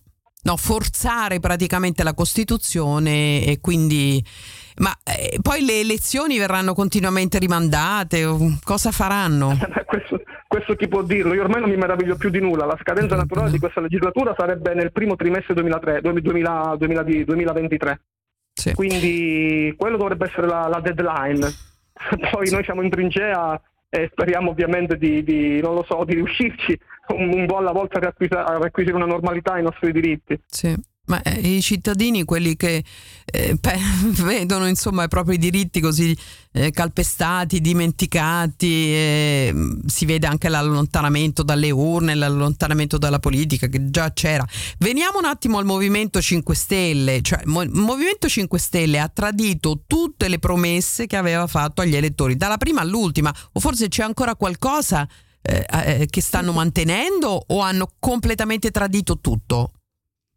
No, 0.44 0.58
forzare 0.58 1.40
praticamente 1.40 2.04
la 2.04 2.14
Costituzione 2.14 3.46
e 3.46 3.60
quindi... 3.62 4.24
Ma 4.78 4.92
eh, 5.04 5.38
poi 5.42 5.64
le 5.64 5.82
elezioni 5.82 6.40
verranno 6.40 6.74
continuamente 6.74 7.38
rimandate, 7.38 8.26
cosa 8.64 8.92
faranno? 8.92 9.56
questo, 9.86 10.22
questo 10.48 10.76
chi 10.76 10.88
può 10.88 11.04
dirlo? 11.04 11.34
Io 11.34 11.44
ormai 11.44 11.62
non 11.62 11.70
mi 11.70 11.78
meraviglio 11.78 12.16
più 12.16 12.30
di 12.30 12.40
nulla. 12.40 12.66
La 12.66 12.78
scadenza 12.82 13.16
naturale 13.16 13.52
di 13.52 13.60
questa 13.60 13.82
legislatura 13.82 14.34
sarebbe 14.36 14.74
nel 14.74 14.92
primo 14.92 15.16
trimestre 15.16 15.54
2003, 15.54 16.02
2000 16.02 16.76
2000 16.78 17.04
2023. 17.04 18.02
Sì. 18.54 18.74
Quindi 18.74 19.74
quello 19.78 19.98
dovrebbe 19.98 20.26
essere 20.26 20.48
la, 20.48 20.68
la 20.68 20.80
deadline. 20.80 21.52
Poi 22.32 22.50
noi 22.50 22.64
siamo 22.64 22.82
in 22.82 22.90
trincea 22.90 23.62
e 23.90 24.10
speriamo 24.12 24.50
ovviamente 24.50 24.98
di, 24.98 25.24
di, 25.24 25.62
non 25.62 25.76
lo 25.76 25.84
so, 25.88 26.04
di 26.04 26.16
riuscirci 26.16 26.80
un, 27.08 27.34
un 27.34 27.46
po' 27.46 27.58
alla 27.58 27.72
volta 27.72 28.00
a 28.00 28.58
riacquisire 28.58 28.96
una 28.96 29.06
normalità 29.06 29.54
ai 29.54 29.64
nostri 29.64 29.92
diritti. 29.92 30.40
Sì. 30.48 30.76
Ma 31.06 31.22
eh, 31.22 31.56
i 31.56 31.62
cittadini, 31.62 32.24
quelli 32.24 32.56
che 32.56 32.82
eh, 33.26 33.58
pe- 33.60 33.78
vedono 34.24 34.68
insomma 34.68 35.04
i 35.04 35.10
propri 35.10 35.38
diritti 35.38 35.82
così 35.82 36.18
eh, 36.54 36.72
calpestati, 36.72 37.60
dimenticati, 37.60 38.94
eh, 38.94 39.54
si 39.86 40.06
vede 40.06 40.28
anche 40.28 40.48
l'allontanamento 40.48 41.44
dalle 41.44 41.72
urne, 41.72 42.16
l'allontanamento 42.16 42.98
dalla 42.98 43.20
politica 43.20 43.68
che 43.68 43.90
già 43.90 44.14
c'era. 44.14 44.46
Veniamo 44.78 45.18
un 45.18 45.26
attimo 45.26 45.58
al 45.58 45.66
Movimento 45.66 46.22
5 46.22 46.56
Stelle, 46.56 47.22
cioè 47.22 47.42
il 47.44 47.50
Movimento 47.50 48.30
5 48.30 48.58
Stelle 48.58 49.00
ha 49.00 49.10
tradito 49.10 49.82
tutte 49.86 50.30
le 50.30 50.40
promesse 50.40 51.06
che 51.06 51.18
aveva 51.18 51.48
fatto 51.48 51.82
agli 51.82 51.98
elettori, 51.98 52.38
dalla 52.38 52.58
prima 52.58 52.80
all'ultima, 52.80 53.34
o 53.52 53.60
forse 53.60 53.90
c'è 53.90 54.04
ancora 54.04 54.38
qualcosa 54.38 55.06
eh, 55.44 56.02
eh, 56.02 56.06
che 56.10 56.22
stanno 56.22 56.54
mantenendo 56.54 57.44
o 57.48 57.60
hanno 57.60 57.90
completamente 58.00 58.72
tradito 58.72 59.20
tutto? 59.20 59.72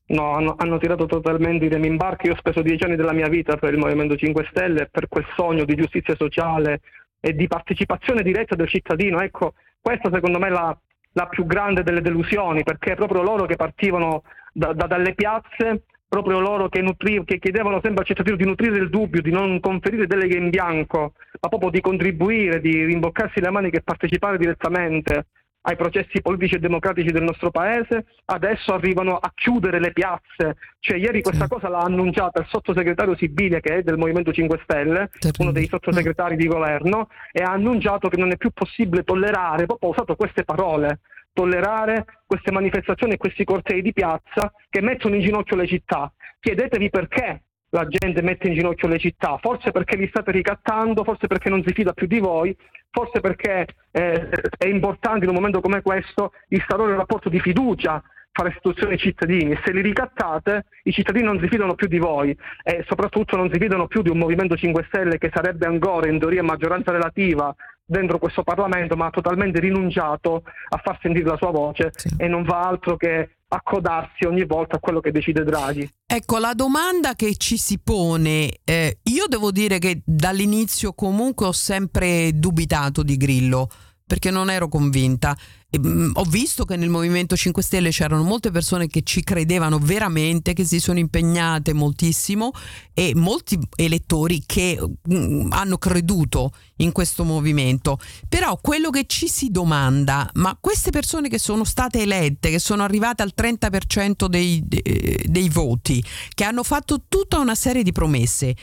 No, 0.09 0.35
hanno, 0.35 0.55
hanno 0.59 0.79
tirato 0.79 1.07
totalmente 1.07 1.64
i 1.64 1.69
remi 1.69 1.87
in 1.87 1.97
barca. 1.97 2.27
Io 2.27 2.35
ho 2.35 2.38
speso 2.38 2.62
dieci 2.62 2.85
anni 2.85 2.97
della 2.97 3.12
mia 3.12 3.29
vita 3.29 3.57
per 3.57 3.73
il 3.73 3.79
Movimento 3.79 4.16
5 4.16 4.49
Stelle 4.51 4.88
per 4.90 5.09
quel 5.09 5.27
sogno 5.37 5.64
di 5.64 5.75
giustizia 5.75 6.14
sociale 6.16 6.81
e 7.21 7.35
di 7.35 7.47
partecipazione 7.47 8.23
diretta 8.23 8.55
del 8.55 8.69
cittadino. 8.69 9.21
Ecco, 9.21 9.55
questa 9.81 10.11
secondo 10.12 10.38
me 10.38 10.49
è 10.49 10.51
la, 10.51 10.77
la 11.12 11.27
più 11.27 11.47
grande 11.47 11.83
delle 11.83 12.03
delusioni, 12.03 12.62
perché 12.62 12.95
proprio 12.95 13.23
loro 13.23 13.47
che 13.47 13.57
partivano 13.57 14.23
da- 14.53 14.73
da- 14.73 14.87
dalle 14.87 15.14
piazze, 15.14 15.83
proprio 16.09 16.40
loro 16.40 16.69
che, 16.69 16.81
nutri- 16.81 17.25
che 17.25 17.38
chiedevano 17.38 17.81
sempre 17.83 18.01
al 18.01 18.07
cittadino 18.07 18.37
di 18.37 18.45
nutrire 18.45 18.79
il 18.79 18.90
dubbio, 18.90 19.23
di 19.23 19.31
non 19.31 19.61
conferire 19.61 20.07
deleghe 20.07 20.37
in 20.37 20.51
bianco, 20.51 21.12
ma 21.40 21.49
proprio 21.49 21.71
di 21.71 21.81
contribuire, 21.81 22.61
di 22.61 22.85
rimboccarsi 22.85 23.40
le 23.40 23.51
maniche 23.51 23.79
e 23.79 23.83
partecipare 23.83 24.38
direttamente 24.38 25.27
ai 25.69 25.77
processi 25.77 26.23
politici 26.23 26.55
e 26.55 26.59
democratici 26.61 27.11
del 27.11 27.25
nostro 27.25 27.51
paese, 27.51 28.07
adesso 28.27 28.73
arrivano 28.73 29.16
a 29.16 29.33
chiudere 29.35 29.81
le 29.81 29.92
piazze. 29.92 30.57
Cioè, 30.79 30.97
ieri 30.97 31.23
questa 31.23 31.49
cosa 31.49 31.69
l'ha 31.69 31.81
annunciata 31.81 32.40
il 32.40 32.47
sottosegretario 32.49 33.16
Sibilia, 33.16 33.59
che 33.59 33.79
è 33.79 33.83
del 33.83 33.99
Movimento 33.99 34.33
5 34.33 34.61
Stelle, 34.62 35.11
Terribile. 35.19 35.33
uno 35.38 35.51
dei 35.51 35.66
sottosegretari 35.66 36.37
di 36.37 36.47
governo, 36.47 37.09
e 37.33 37.42
ha 37.42 37.51
annunciato 37.51 38.09
che 38.09 38.16
non 38.16 38.31
è 38.31 38.37
più 38.37 38.51
possibile 38.51 39.03
tollerare, 39.03 39.66
proprio 39.66 39.90
ha 39.90 39.92
usato 39.92 40.14
queste 40.14 40.45
parole, 40.45 41.01
tollerare 41.37 42.07
queste 42.25 42.51
manifestazioni 42.51 43.12
e 43.12 43.18
questi 43.18 43.44
cortei 43.44 43.83
di 43.83 43.92
piazza 43.92 44.51
che 44.70 44.81
mettono 44.81 45.16
in 45.16 45.20
ginocchio 45.20 45.55
le 45.55 45.66
città. 45.66 46.11
Chiedetevi 46.40 46.88
perché 46.88 47.42
la 47.70 47.87
gente 47.87 48.22
mette 48.22 48.49
in 48.49 48.55
ginocchio 48.55 48.88
le 48.88 48.99
città, 48.99 49.37
forse 49.37 49.70
perché 49.70 49.96
li 49.96 50.09
state 50.09 50.31
ricattando, 50.31 51.05
forse 51.05 51.27
perché 51.27 51.51
non 51.51 51.62
si 51.62 51.75
fida 51.75 51.92
più 51.92 52.07
di 52.07 52.20
voi, 52.20 52.57
forse 52.90 53.20
perché 53.20 53.66
eh, 53.90 54.29
è 54.57 54.66
importante 54.66 55.25
in 55.25 55.29
un 55.29 55.35
momento 55.37 55.61
come 55.61 55.83
questo 55.83 56.33
instaurare 56.49 56.92
un 56.92 56.99
rapporto 56.99 57.29
di 57.29 57.40
fiducia 57.40 58.03
fra 58.37 58.44
le 58.44 58.51
istituzioni 58.51 58.92
e 58.92 58.96
i 58.96 58.99
cittadini 58.99 59.53
e 59.53 59.61
se 59.64 59.72
li 59.72 59.81
ricattate 59.81 60.66
i 60.85 60.92
cittadini 60.92 61.25
non 61.25 61.40
si 61.40 61.49
fidano 61.49 61.75
più 61.75 61.88
di 61.88 61.99
voi 61.99 62.37
e 62.62 62.85
soprattutto 62.87 63.35
non 63.37 63.49
si 63.51 63.59
fidano 63.59 63.87
più 63.87 64.03
di 64.03 64.11
un 64.11 64.18
Movimento 64.18 64.57
5 64.57 64.85
Stelle 64.88 65.16
che 65.16 65.31
sarebbe 65.33 65.66
ancora 65.66 66.09
in 66.11 66.18
teoria 66.18 66.42
maggioranza 66.42 66.92
relativa 66.92 67.55
dentro 67.83 68.18
questo 68.18 68.42
Parlamento 68.42 68.94
ma 68.96 69.07
ha 69.07 69.11
totalmente 69.11 69.59
rinunciato 69.59 70.42
a 70.68 70.81
far 70.85 70.99
sentire 71.01 71.25
la 71.25 71.37
sua 71.38 71.51
voce 71.51 71.92
Sì. 71.94 72.11
e 72.18 72.29
non 72.29 72.44
fa 72.44 72.61
altro 72.61 72.96
che 72.96 73.31
accodarsi 73.49 74.25
ogni 74.27 74.44
volta 74.44 74.77
a 74.77 74.79
quello 74.81 74.99
che 75.01 75.12
decide 75.12 75.44
Draghi. 75.44 75.88
Ecco, 76.05 76.38
la 76.38 76.53
domanda 76.53 77.14
che 77.14 77.37
ci 77.37 77.57
si 77.57 77.79
pone, 77.79 78.59
eh, 78.64 78.99
io 79.05 79.27
devo 79.29 79.53
dire 79.53 79.79
che 79.79 80.03
dall'inizio 80.05 80.92
comunque 80.94 81.46
ho 81.46 81.53
sempre 81.53 82.33
dubitato 82.35 83.05
di 83.05 83.16
Grillo, 83.16 83.68
perché 84.07 84.31
non 84.31 84.51
ero 84.51 84.69
convinta. 84.69 85.37
E, 85.69 85.81
mm, 85.81 86.12
ho 86.14 86.25
visto 86.25 86.64
che 86.64 86.77
nel 86.77 86.88
Movimento 86.88 87.37
5 87.37 87.61
Stelle 87.61 87.90
c'erano 87.90 88.23
molte 88.23 88.53
persone 88.53 88.87
che 88.87 89.03
ci 89.03 89.25
credevano 89.25 89.79
veramente, 89.79 90.53
che 90.53 90.64
si 90.64 90.79
sono 90.79 91.01
impegnate 91.01 91.73
moltissimo 91.73 92.53
e 92.95 93.14
molti 93.16 93.59
elettori 93.75 94.45
che 94.47 94.79
mm, 94.81 95.51
hanno 95.51 95.77
creduto 95.77 96.53
in 96.77 96.92
questo 96.92 97.25
movimento. 97.25 97.99
Però 98.29 98.57
quello 98.62 98.90
che 98.90 99.07
ci 99.07 99.29
si 99.29 99.51
domanda, 99.51 100.31
ma 100.35 100.57
queste 100.61 100.90
persone 100.90 101.29
che 101.29 101.38
sono 101.38 101.64
state 101.64 102.03
elette, 102.03 102.51
che 102.51 102.61
sono 102.61 102.85
arrivate 102.85 103.23
al 103.23 103.33
30% 103.37 104.27
dei, 104.27 104.62
de- 104.64 105.25
dei 105.27 105.49
voti, 105.49 106.03
che 106.33 106.45
hanno 106.45 106.62
fatto 106.62 107.03
tutta 107.09 107.40
una 107.40 107.57
serie 107.57 107.83
di 107.83 107.90
promesse, 107.90 108.55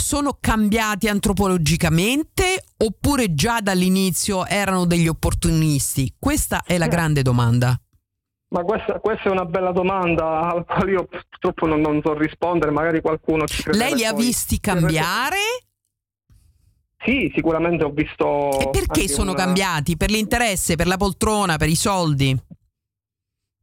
sono 0.00 0.36
cambiati 0.40 1.06
antropologicamente 1.08 2.64
oppure 2.78 3.34
già 3.34 3.60
dall'inizio 3.60 4.46
erano 4.46 4.86
degli 4.86 5.06
opportunisti? 5.06 6.14
Questa 6.18 6.62
è 6.64 6.78
la 6.78 6.88
grande 6.88 7.22
domanda. 7.22 7.80
Ma 8.52 8.62
questa, 8.64 8.98
questa 8.98 9.28
è 9.28 9.30
una 9.30 9.44
bella 9.44 9.70
domanda 9.70 10.50
alla 10.50 10.64
quale 10.64 10.90
io 10.90 11.04
purtroppo 11.04 11.66
non, 11.66 11.80
non 11.80 12.00
so 12.02 12.14
rispondere, 12.14 12.72
magari 12.72 13.00
qualcuno 13.00 13.46
ci 13.46 13.62
crede. 13.62 13.78
Lei 13.78 13.94
li 13.94 14.04
ha 14.04 14.12
visti 14.12 14.58
cambiare? 14.58 15.36
Sì, 17.04 17.30
sicuramente 17.34 17.84
ho 17.84 17.90
visto... 17.90 18.58
E 18.58 18.70
perché 18.70 19.06
sono 19.08 19.30
una- 19.32 19.44
cambiati? 19.44 19.96
Per 19.96 20.10
l'interesse, 20.10 20.74
per 20.74 20.88
la 20.88 20.96
poltrona, 20.96 21.56
per 21.56 21.68
i 21.68 21.76
soldi? 21.76 22.36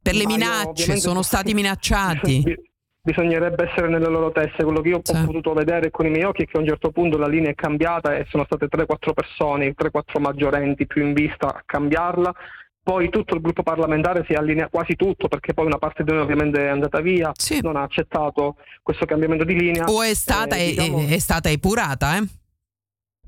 Per 0.00 0.14
le 0.14 0.24
Ma 0.24 0.30
minacce? 0.30 0.96
Sono 0.96 1.20
stati 1.22 1.52
minacciati? 1.52 2.42
Bi- 3.02 3.12
Bisognerebbe 3.12 3.68
essere 3.70 3.88
nelle 3.88 4.08
loro 4.08 4.30
teste. 4.32 4.64
Quello 4.64 4.80
che 4.80 4.88
io 4.88 5.00
Sì. 5.02 5.14
ho 5.16 5.24
potuto 5.24 5.52
vedere 5.52 5.90
con 5.90 6.06
i 6.06 6.10
miei 6.10 6.24
occhi 6.24 6.42
è 6.42 6.46
che 6.46 6.56
a 6.56 6.60
un 6.60 6.66
certo 6.66 6.90
punto 6.90 7.16
la 7.18 7.28
linea 7.28 7.50
è 7.50 7.54
cambiata 7.54 8.14
e 8.16 8.26
sono 8.28 8.44
state 8.44 8.68
3-4 8.68 9.12
persone, 9.14 9.74
3-4 9.74 10.20
maggiorenti 10.20 10.86
più 10.86 11.04
in 11.06 11.12
vista 11.12 11.48
a 11.48 11.62
cambiarla. 11.64 12.34
Poi 12.82 13.10
tutto 13.10 13.34
il 13.34 13.42
gruppo 13.42 13.62
parlamentare 13.62 14.24
si 14.26 14.32
allinea, 14.32 14.68
quasi 14.68 14.96
tutto, 14.96 15.28
perché 15.28 15.52
poi 15.52 15.66
una 15.66 15.76
parte 15.76 16.04
di 16.04 16.10
noi 16.12 16.22
ovviamente 16.22 16.64
è 16.64 16.68
andata 16.68 17.00
via, 17.00 17.30
Sì. 17.34 17.60
non 17.62 17.76
ha 17.76 17.82
accettato 17.82 18.56
questo 18.82 19.04
cambiamento 19.04 19.44
di 19.44 19.58
linea. 19.58 19.84
O 19.84 20.02
è 20.02 20.14
stata, 20.14 20.56
Eh, 20.56 20.58
è- 20.60 20.68
diciamo- 20.70 21.06
è, 21.06 21.18
stata 21.18 21.50
epurata, 21.50 22.16
eh? 22.16 22.22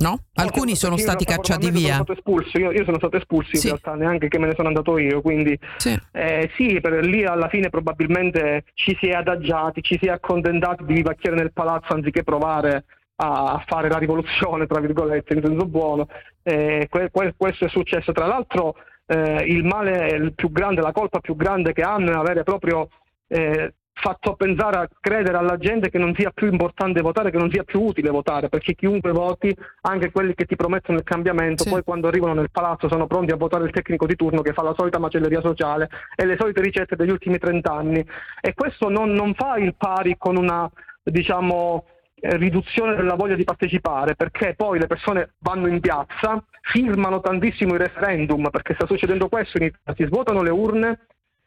No? 0.00 0.18
Alcuni 0.34 0.76
sono 0.76 0.96
stati 0.96 1.24
in 1.28 1.34
cacciati 1.36 1.70
via. 1.70 1.92
Sono 1.92 2.04
stato 2.04 2.12
espulso, 2.12 2.58
io, 2.58 2.70
io 2.72 2.84
sono 2.84 2.96
stato 2.96 3.16
espulso 3.18 3.50
in 3.52 3.58
Sì. 3.60 3.66
realtà, 3.66 3.94
neanche 3.94 4.28
che 4.28 4.38
me 4.38 4.46
ne 4.46 4.54
sono 4.56 4.68
andato 4.68 4.96
io, 4.96 5.20
quindi 5.20 5.58
Sì. 5.76 5.94
eh, 6.12 6.50
sì, 6.56 6.80
per 6.80 7.04
lì 7.04 7.24
alla 7.24 7.48
fine 7.48 7.68
probabilmente 7.68 8.64
ci 8.74 8.96
si 8.98 9.08
è 9.08 9.12
adagiati, 9.12 9.82
ci 9.82 9.98
si 10.00 10.06
è 10.06 10.10
accontentati 10.10 10.84
di 10.84 10.94
vivacchiare 10.94 11.36
nel 11.36 11.52
palazzo 11.52 11.92
anziché 11.92 12.22
provare 12.22 12.76
a 12.76 12.84
a 13.22 13.62
fare 13.66 13.90
la 13.90 13.98
rivoluzione, 13.98 14.66
tra 14.66 14.80
virgolette, 14.80 15.34
in 15.34 15.42
senso 15.44 15.66
buono. 15.66 16.08
Eh, 16.42 16.86
que- 16.88 17.10
que- 17.10 17.34
questo 17.36 17.66
è 17.66 17.68
successo. 17.68 18.12
Tra 18.12 18.24
l'altro 18.26 18.76
eh, 19.04 19.44
il 19.46 19.62
male 19.62 20.08
il 20.16 20.32
più 20.34 20.50
grande, 20.50 20.80
la 20.80 20.92
colpa 20.92 21.20
più 21.20 21.36
grande 21.36 21.74
che 21.74 21.82
hanno 21.82 22.12
è 22.12 22.14
avere 22.14 22.44
proprio 22.44 22.88
eh, 23.28 23.74
fatto 24.00 24.34
pensare 24.34 24.76
a 24.78 24.88
credere 25.00 25.36
alla 25.36 25.56
gente 25.56 25.90
che 25.90 25.98
non 25.98 26.14
sia 26.14 26.30
più 26.30 26.48
importante 26.50 27.00
votare, 27.02 27.30
che 27.30 27.38
non 27.38 27.50
sia 27.50 27.62
più 27.64 27.80
utile 27.82 28.10
votare, 28.10 28.48
perché 28.48 28.74
chiunque 28.74 29.12
voti, 29.12 29.54
anche 29.82 30.10
quelli 30.10 30.34
che 30.34 30.46
ti 30.46 30.56
promettono 30.56 30.98
il 30.98 31.04
cambiamento, 31.04 31.64
Sì. 31.64 31.70
poi 31.70 31.82
quando 31.84 32.08
arrivano 32.08 32.34
nel 32.34 32.50
palazzo 32.50 32.88
sono 32.88 33.06
pronti 33.06 33.32
a 33.32 33.36
votare 33.36 33.64
il 33.64 33.70
tecnico 33.70 34.06
di 34.06 34.16
turno 34.16 34.42
che 34.42 34.52
fa 34.52 34.62
la 34.62 34.74
solita 34.76 34.98
macelleria 34.98 35.40
sociale 35.40 35.88
e 36.16 36.24
le 36.24 36.36
solite 36.38 36.60
ricette 36.60 36.96
degli 36.96 37.10
ultimi 37.10 37.38
30 37.38 37.72
anni. 37.72 38.04
E 38.40 38.54
questo 38.54 38.88
non, 38.88 39.12
non 39.12 39.34
fa 39.34 39.56
il 39.56 39.74
pari 39.76 40.16
con 40.18 40.36
una, 40.36 40.68
diciamo, 41.02 41.84
eh, 42.14 42.36
riduzione 42.36 42.96
della 42.96 43.14
voglia 43.14 43.34
di 43.34 43.44
partecipare, 43.44 44.14
perché 44.14 44.54
poi 44.54 44.78
le 44.78 44.86
persone 44.86 45.34
vanno 45.38 45.68
in 45.68 45.80
piazza, 45.80 46.42
firmano 46.62 47.20
tantissimo 47.20 47.74
i 47.74 47.78
referendum, 47.78 48.48
perché 48.50 48.74
sta 48.74 48.86
succedendo 48.86 49.28
questo 49.28 49.58
in 49.58 49.64
Italia, 49.64 49.94
si 49.94 50.04
svuotano 50.04 50.42
le 50.42 50.50
urne 50.50 50.98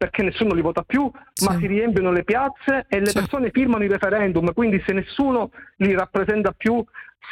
perché 0.04 0.22
nessuno 0.22 0.54
li 0.54 0.62
vota 0.62 0.82
più, 0.84 1.04
ma 1.46 1.52
Sì. 1.54 1.60
si 1.60 1.68
riempiono 1.68 2.12
le 2.12 2.26
piazze 2.26 2.86
e 2.89 3.00
le 3.00 3.06
Sì. 3.08 3.13
persone 3.20 3.52
firmano 3.52 3.86
i 3.86 3.88
referendum, 3.88 4.52
quindi 4.54 4.84
se 4.86 4.92
nessuno 4.92 5.50
li 5.78 5.94
rappresenta 5.94 6.52
più 6.52 6.84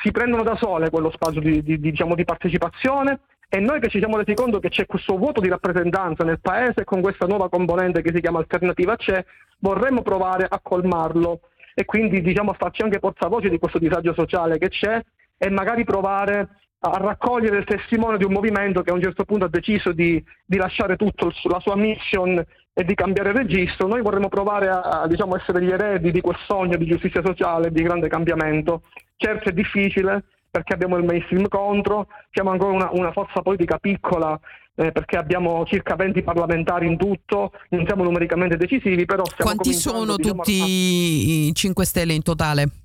si 0.02 0.12
prendono 0.12 0.42
da 0.44 0.56
sole 0.56 0.90
quello 0.90 1.12
spazio 1.12 1.42
di, 1.42 1.62
di- 1.62 1.80
diciamo, 1.82 2.16
di 2.16 2.24
partecipazione 2.24 3.20
e 3.50 3.60
noi 3.60 3.82
che 3.82 3.90
ci 3.90 3.98
siamo 4.00 4.16
resi 4.16 4.34
conto 4.34 4.60
che 4.60 4.70
c'è 4.70 4.86
questo 4.86 5.18
vuoto 5.18 5.42
di 5.42 5.50
rappresentanza 5.50 6.24
nel 6.24 6.40
paese 6.40 6.86
con 6.86 7.02
questa 7.02 7.26
nuova 7.26 7.50
componente 7.50 8.02
che 8.02 8.14
si 8.16 8.22
chiama 8.22 8.40
Alternativa 8.40 8.96
C'è, 8.96 9.22
vorremmo 9.60 10.02
provare 10.02 10.46
a 10.50 10.58
colmarlo 10.64 11.42
e 11.74 11.84
quindi 11.84 12.22
diciamo 12.22 12.52
a 12.52 12.56
farci 12.58 12.84
anche 12.84 13.00
portavoce 13.00 13.50
di 13.50 13.60
questo 13.60 13.80
disagio 13.80 14.14
sociale 14.14 14.58
che 14.58 14.70
c'è 14.70 15.04
e 15.38 15.50
magari 15.50 15.84
provare 15.84 16.48
a 16.84 16.98
raccogliere 16.98 17.60
il 17.60 17.66
testimone 17.66 18.18
di 18.18 18.24
un 18.24 18.32
movimento 18.32 18.82
che 18.82 18.90
a 18.90 18.94
un 18.94 19.02
certo 19.02 19.24
punto 19.24 19.46
ha 19.46 19.50
deciso 19.50 19.92
di, 19.92 20.24
di 20.44 20.58
lasciare 20.58 20.96
tutto 20.96 21.28
il- 21.28 21.36
la 21.44 21.60
sua 21.60 21.76
mission 21.76 22.44
e 22.74 22.84
di 22.84 22.96
cambiare 22.96 23.34
registro, 23.34 23.88
noi 23.88 24.02
vorremmo 24.02 24.30
provare 24.30 24.70
a, 24.70 24.82
a, 24.82 25.08
diciamo, 25.08 25.36
essere 25.36 25.62
gli 25.62 25.70
eredi 25.70 26.12
di 26.12 26.22
quel 26.22 26.38
sogno 26.48 26.78
di 26.78 26.86
giustizia 26.88 27.22
sociale, 27.24 27.72
di 27.72 27.84
grande 27.84 28.08
cambiamento. 28.08 28.84
Certo 29.16 29.50
è 29.50 29.52
difficile 29.52 30.24
perché 30.50 30.74
abbiamo 30.74 30.98
il 30.98 31.04
mainstream 31.04 31.48
contro, 31.48 32.08
siamo 32.32 32.50
ancora 32.50 32.72
una, 32.72 32.90
una 32.94 33.12
forza 33.12 33.42
politica 33.42 33.78
piccola 33.78 34.38
eh, 34.76 34.92
perché 34.92 35.18
abbiamo 35.18 35.66
circa 35.66 35.96
20 35.96 36.24
parlamentari 36.24 36.88
in 36.88 36.98
tutto, 36.98 37.52
non 37.70 37.86
siamo 37.86 38.04
numericamente 38.04 38.58
decisivi, 38.58 39.06
però 39.06 39.24
Quanti 39.38 39.74
sono 39.74 40.16
diciamo, 40.16 40.42
tutti 40.42 41.48
i 41.48 41.52
5 41.54 41.86
Stelle 41.86 42.14
in 42.14 42.24
totale? 42.24 42.81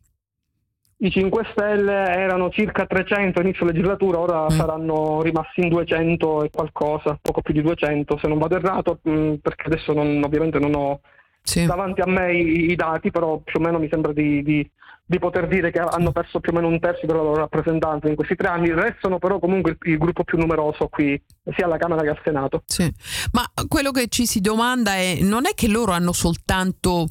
I 0.99 1.11
5 1.11 1.47
Stelle 1.53 1.93
erano 2.09 2.49
circa 2.49 2.87
300 2.87 3.39
a 3.39 3.43
inizio 3.43 3.67
legislatura, 3.67 4.19
ora 4.19 4.45
Mm. 4.45 4.49
saranno 4.49 5.21
rimasti 5.23 5.61
in 5.61 5.69
200 5.69 6.45
e 6.45 6.51
qualcosa, 6.51 7.19
poco 7.21 7.43
più 7.43 7.53
di 7.53 7.61
200 7.61 8.17
se 8.19 8.27
non 8.29 8.39
vado 8.39 8.57
errato, 8.57 8.99
mh, 9.03 9.35
perché 9.43 9.65
adesso 9.67 9.93
non- 9.93 10.23
ovviamente 10.25 10.59
non 10.59 10.75
ho 10.75 11.01
Sì. 11.43 11.67
davanti 11.67 12.01
a 12.01 12.07
me 12.07 12.35
i, 12.35 12.71
i 12.71 12.77
dati, 12.77 13.11
però 13.11 13.39
più 13.45 13.61
o 13.61 13.63
meno 13.63 13.79
mi 13.79 13.89
sembra 13.91 14.13
di, 14.15 14.43
di- 14.43 14.71
di 15.09 15.19
poter 15.21 15.47
dire 15.47 15.71
che 15.71 15.79
hanno 15.79 16.11
perso 16.11 16.41
più 16.41 16.51
o 16.51 16.55
meno 16.57 16.67
un 16.67 16.81
terzo 16.81 17.07
della 17.07 17.21
loro 17.23 17.37
rappresentanza 17.37 18.09
in 18.09 18.17
questi 18.17 18.35
tre 18.35 18.49
anni, 18.49 18.73
restano 18.73 19.19
però 19.19 19.39
comunque 19.39 19.73
il, 19.73 19.93
il 19.93 19.99
gruppo 19.99 20.25
più 20.25 20.37
numeroso 20.39 20.89
qui, 20.89 21.23
sia 21.55 21.67
alla 21.67 21.77
Camera 21.77 22.03
che 22.03 22.09
al 22.09 22.21
Senato. 22.25 22.63
Sì. 22.67 22.91
Ma 23.33 23.45
quello 23.69 23.91
che 23.93 24.09
ci 24.09 24.27
si 24.27 24.41
domanda 24.41 24.95
è: 24.97 25.19
non 25.21 25.47
è 25.47 25.55
che 25.55 25.69
loro 25.69 25.93
hanno 25.93 26.11
soltanto 26.13 27.11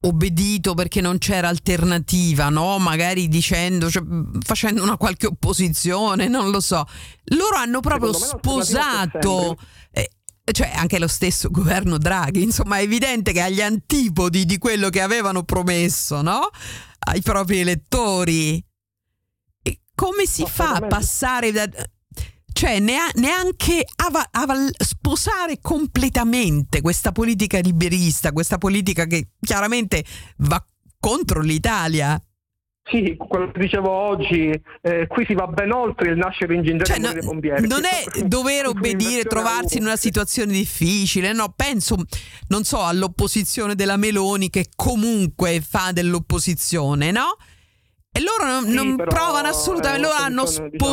obbedito 0.00 0.74
perché 0.74 1.00
non 1.00 1.18
c'era 1.18 1.48
alternativa, 1.48 2.48
no? 2.48 2.78
Magari 2.78 3.28
dicendo, 3.28 3.90
cioè, 3.90 4.02
facendo 4.40 4.82
una 4.82 4.96
qualche 4.96 5.26
opposizione, 5.26 6.28
non 6.28 6.50
lo 6.50 6.60
so. 6.60 6.86
Loro 7.24 7.56
hanno 7.56 7.80
proprio 7.80 8.12
sposato. 8.12 9.56
eh, 9.90 10.10
cioè 10.52 10.70
anche 10.74 10.98
lo 10.98 11.08
stesso 11.08 11.50
governo 11.50 11.98
Draghi, 11.98 12.42
insomma 12.42 12.78
è 12.78 12.82
evidente 12.82 13.32
che 13.32 13.40
agli 13.40 13.60
antipodi 13.60 14.44
di 14.44 14.58
quello 14.58 14.90
che 14.90 15.00
avevano 15.00 15.42
promesso, 15.42 16.22
no? 16.22 16.50
Ai 17.08 17.22
propri 17.22 17.60
elettori. 17.60 18.64
E 19.62 19.80
come 19.94 20.26
si 20.26 20.44
fa 20.46 20.72
a 20.74 20.86
passare 20.86 21.50
da... 21.50 21.68
cioè 22.56 22.78
nea- 22.80 23.10
neanche 23.16 23.84
ava- 23.96 24.28
ava- 24.30 24.54
sposare 24.78 25.58
completamente 25.60 26.80
questa 26.80 27.12
politica 27.12 27.58
liberista, 27.58 28.32
questa 28.32 28.56
politica 28.56 29.04
che 29.04 29.28
chiaramente 29.38 30.02
va 30.38 30.64
contro 30.98 31.42
l'Italia. 31.42 32.18
Sì, 32.88 33.14
quello 33.18 33.50
che 33.50 33.58
dicevo 33.60 33.90
oggi, 33.90 34.48
eh, 34.80 35.06
qui 35.06 35.26
si 35.26 35.34
va 35.34 35.46
ben 35.48 35.70
oltre 35.72 36.12
il 36.12 36.16
nascere 36.16 36.54
in 36.54 36.62
Gingeria 36.62 36.94
Cioè, 36.94 36.98
no- 37.04 37.12
dei 37.12 37.22
pompieri. 37.22 37.66
non 37.66 37.82
è 37.84 38.22
dover 38.22 38.68
obbedire, 38.68 39.24
trovarsi 39.24 39.76
in 39.76 39.82
una 39.84 39.96
situazione 39.96 40.52
difficile, 40.52 41.32
no, 41.34 41.52
penso, 41.54 41.96
non 42.48 42.64
so, 42.64 42.80
all'opposizione 42.82 43.74
della 43.74 43.96
Meloni 43.98 44.48
che 44.48 44.68
comunque 44.74 45.60
fa 45.60 45.90
dell'opposizione, 45.92 47.10
no? 47.10 47.36
E 48.10 48.20
loro 48.22 48.46
non, 48.50 48.64
Sì, 48.64 48.72
non 48.74 48.96
però 48.96 49.10
provano 49.10 49.48
assolutamente, 49.48 50.06
loro 50.06 50.14
hanno 50.14 50.42
un'opposizione, 50.42 50.70
diciamo. 50.70 50.90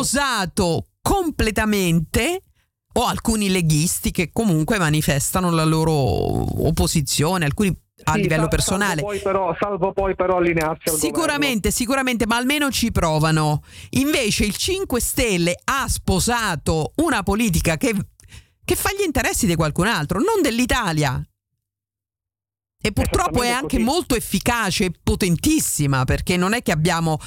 Completamente 1.04 2.44
o 2.94 3.04
alcuni 3.04 3.50
leghisti 3.50 4.10
che 4.10 4.30
comunque 4.32 4.78
manifestano 4.78 5.50
la 5.50 5.64
loro 5.64 5.92
opposizione, 5.92 7.44
alcuni 7.44 7.76
a 8.04 8.12
Sì, 8.14 8.22
livello 8.22 8.48
personale. 8.48 9.00
Salvo 9.00 9.06
poi 9.06 9.18
però, 9.20 9.56
salvo 9.58 9.92
poi 9.92 10.14
però 10.14 10.36
allinearsi 10.38 10.88
al 10.88 10.96
Sicuramente, 10.96 11.70
sicuramente, 11.70 12.26
ma 12.26 12.36
almeno 12.36 12.70
ci 12.70 12.90
provano. 12.90 13.62
Invece 13.90 14.44
il 14.44 14.56
5 14.56 15.00
Stelle 15.00 15.54
ha 15.64 15.86
sposato 15.88 16.92
una 16.96 17.22
politica 17.22 17.76
che, 17.76 17.94
che 18.64 18.74
fa 18.74 18.90
gli 18.92 19.04
interessi 19.04 19.46
di 19.46 19.56
qualcun 19.56 19.86
altro, 19.86 20.18
non 20.18 20.40
dell'Italia. 20.42 21.22
E 22.80 22.92
purtroppo 22.92 23.42
è 23.42 23.48
anche 23.48 23.76
così. 23.76 23.82
molto 23.82 24.14
efficace 24.14 24.84
e 24.86 24.92
potentissima, 25.02 26.04
perché 26.04 26.36
non 26.36 26.52
è 26.54 26.62
che 26.62 26.72
abbiamo. 26.72 27.18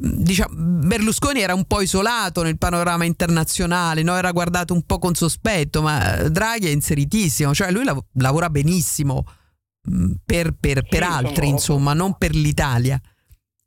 Diciamo, 0.00 0.54
Berlusconi 0.86 1.40
era 1.40 1.54
un 1.54 1.64
po' 1.64 1.80
isolato 1.80 2.44
nel 2.44 2.56
panorama 2.56 3.04
internazionale, 3.04 4.04
no? 4.04 4.14
era 4.16 4.30
guardato 4.30 4.72
un 4.72 4.82
po' 4.84 4.98
con 5.00 5.14
sospetto, 5.14 5.82
ma 5.82 6.28
Draghi 6.28 6.68
è 6.68 6.70
inseritissimo, 6.70 7.52
cioè 7.52 7.72
lui 7.72 7.82
lav- 7.82 8.04
lavora 8.14 8.48
benissimo 8.48 9.24
mh, 9.82 10.12
per, 10.24 10.52
per- 10.52 10.86
per 10.86 11.02
Sì, 11.02 11.08
altri, 11.10 11.34
sono- 11.34 11.48
insomma, 11.48 11.92
non 11.94 12.16
per 12.16 12.32
l'Italia, 12.32 13.00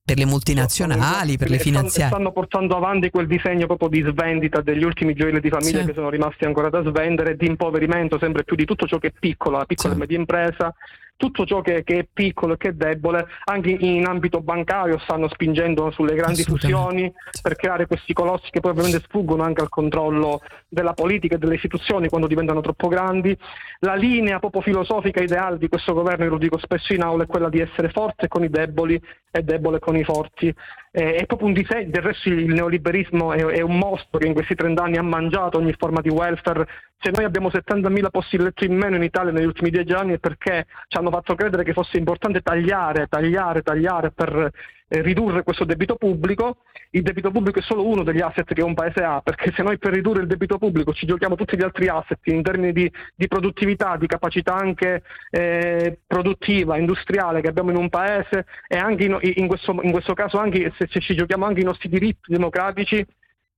per 0.04 0.18
le 0.18 0.24
multinazionali, 0.26 1.38
per 1.38 1.50
le 1.50 1.60
finanziarie. 1.60 2.14
Stanno 2.14 2.32
portando 2.32 2.78
avanti 2.78 3.10
quel 3.10 3.28
disegno 3.28 3.66
proprio 3.66 3.90
di 3.90 4.02
svendita 4.10 4.62
degli 4.62 4.84
ultimi 4.84 5.14
gioielli 5.14 5.42
di 5.42 5.50
famiglia 5.50 5.82
Sì. 5.82 5.88
che 5.88 5.94
sono 5.94 6.10
rimasti 6.10 6.46
ancora 6.46 6.70
da 6.70 6.82
svendere, 6.82 7.36
di 7.36 7.46
impoverimento 7.48 8.18
sempre 8.20 8.46
più 8.46 8.56
di 8.56 8.64
tutto 8.64 8.88
ciò 8.88 9.00
che 9.00 9.08
è 9.08 9.14
piccolo, 9.18 9.58
la 9.58 9.66
piccola 9.66 9.90
Sì. 9.90 9.96
e 9.98 10.00
media 10.00 10.18
impresa, 10.18 10.74
tutto 11.22 11.46
ciò 11.46 11.62
che, 11.62 11.84
che 11.84 12.00
è 12.00 12.08
piccolo 12.12 12.54
e 12.54 12.58
che 12.58 12.70
è 12.70 12.74
debole, 12.74 13.28
anche 13.44 13.70
in 13.70 14.08
ambito 14.08 14.42
bancario 14.42 14.98
stanno 14.98 15.30
spingendo 15.30 15.92
sulle 15.92 16.16
grandi 16.16 16.42
fusioni 16.42 17.14
per 17.44 17.56
creare 17.56 17.86
questi 17.86 18.12
colossi 18.12 18.50
che 18.50 18.60
poi 18.60 18.72
ovviamente 18.72 19.04
sfuggono 19.06 19.44
anche 19.44 19.62
al 19.62 19.70
controllo 19.70 20.42
della 20.68 20.94
politica 20.94 21.36
e 21.36 21.38
delle 21.38 21.56
istituzioni 21.56 22.10
quando 22.10 22.26
diventano 22.26 22.62
troppo 22.62 22.88
grandi. 22.88 23.38
La 23.82 23.94
linea 23.94 24.40
proprio 24.40 24.64
filosofica 24.64 25.22
ideale 25.22 25.60
di 25.60 25.68
questo 25.68 25.94
governo, 25.94 26.24
io 26.24 26.32
lo 26.32 26.38
dico 26.40 26.58
spesso 26.58 26.92
in 26.94 27.04
aula, 27.04 27.26
è 27.26 27.28
quella 27.28 27.50
di 27.50 27.60
essere 27.60 27.90
forte 27.90 28.28
con 28.28 28.44
i 28.44 28.50
deboli 28.50 29.00
e 29.30 29.44
debole 29.44 29.78
con 29.78 29.96
i 29.96 30.04
forti. 30.04 30.52
Eh, 30.94 31.16
è 31.16 31.26
proprio 31.26 31.48
un 31.48 31.54
disegno, 31.54 31.90
del 31.90 32.02
resto 32.02 32.28
il 32.28 32.54
neoliberismo 32.54 33.32
è, 33.32 33.42
è 33.46 33.62
un 33.62 33.78
mostro 33.78 34.20
che 34.20 34.28
in 34.28 34.34
questi 34.34 34.56
30 34.56 34.84
anni 34.84 34.98
ha 34.98 35.02
mangiato 35.02 35.58
ogni 35.58 35.74
forma 35.78 36.02
di 36.02 36.10
welfare. 36.10 36.68
Se 37.00 37.12
noi 37.12 37.24
abbiamo 37.24 37.48
70.000 37.48 38.10
posti 38.12 38.36
di 38.36 38.44
letto 38.44 38.66
in 38.66 38.76
meno 38.76 38.98
in 38.98 39.04
Italia 39.04 39.32
negli 39.32 39.46
ultimi 39.46 39.70
dieci 39.70 39.94
anni 39.94 40.14
è 40.14 40.18
perché 40.18 40.68
ci 40.88 40.98
hanno 40.98 41.10
fatto 41.10 41.34
credere 41.36 41.64
che 41.64 41.72
fosse 41.72 41.98
importante 41.98 42.42
tagliare, 42.42 43.08
tagliare, 43.08 43.62
tagliare 43.62 44.12
per 44.12 44.52
ridurre 45.00 45.44
questo 45.44 45.64
debito 45.64 45.96
pubblico. 45.96 46.58
Il 46.92 47.04
debito 47.04 47.32
pubblico 47.32 47.60
è 47.60 47.62
solo 47.62 47.88
uno 47.88 48.04
degli 48.04 48.20
asset 48.20 48.54
che 48.54 48.62
un 48.62 48.74
paese 48.74 49.02
ha, 49.04 49.22
perché 49.22 49.52
se 49.56 49.64
noi 49.64 49.78
per 49.78 49.94
ridurre 49.94 50.22
il 50.22 50.28
debito 50.28 50.58
pubblico 50.58 50.94
ci 50.94 51.06
giochiamo 51.06 51.36
tutti 51.36 51.56
gli 51.56 51.64
altri 51.64 51.88
asset 51.88 52.20
in 52.24 52.42
termini 52.42 52.74
di, 52.74 52.92
di 53.16 53.28
produttività, 53.28 53.96
di 53.96 54.08
capacità 54.08 54.56
anche 54.56 55.04
eh, 55.30 56.00
produttiva, 56.06 56.78
industriale 56.78 57.42
che 57.42 57.48
abbiamo 57.48 57.72
in 57.72 57.78
un 57.78 57.90
paese 57.90 58.46
e 58.68 58.78
anche 58.78 59.06
in, 59.06 59.18
in 59.22 59.48
questo, 59.48 59.78
in 59.82 59.92
questo 59.92 60.14
caso 60.14 60.38
anche 60.38 60.74
se, 60.78 60.88
se 60.90 61.00
ci 61.00 61.16
giochiamo 61.16 61.46
anche 61.46 61.62
i 61.62 61.66
nostri 61.66 61.88
diritti 61.88 62.32
democratici, 62.32 63.06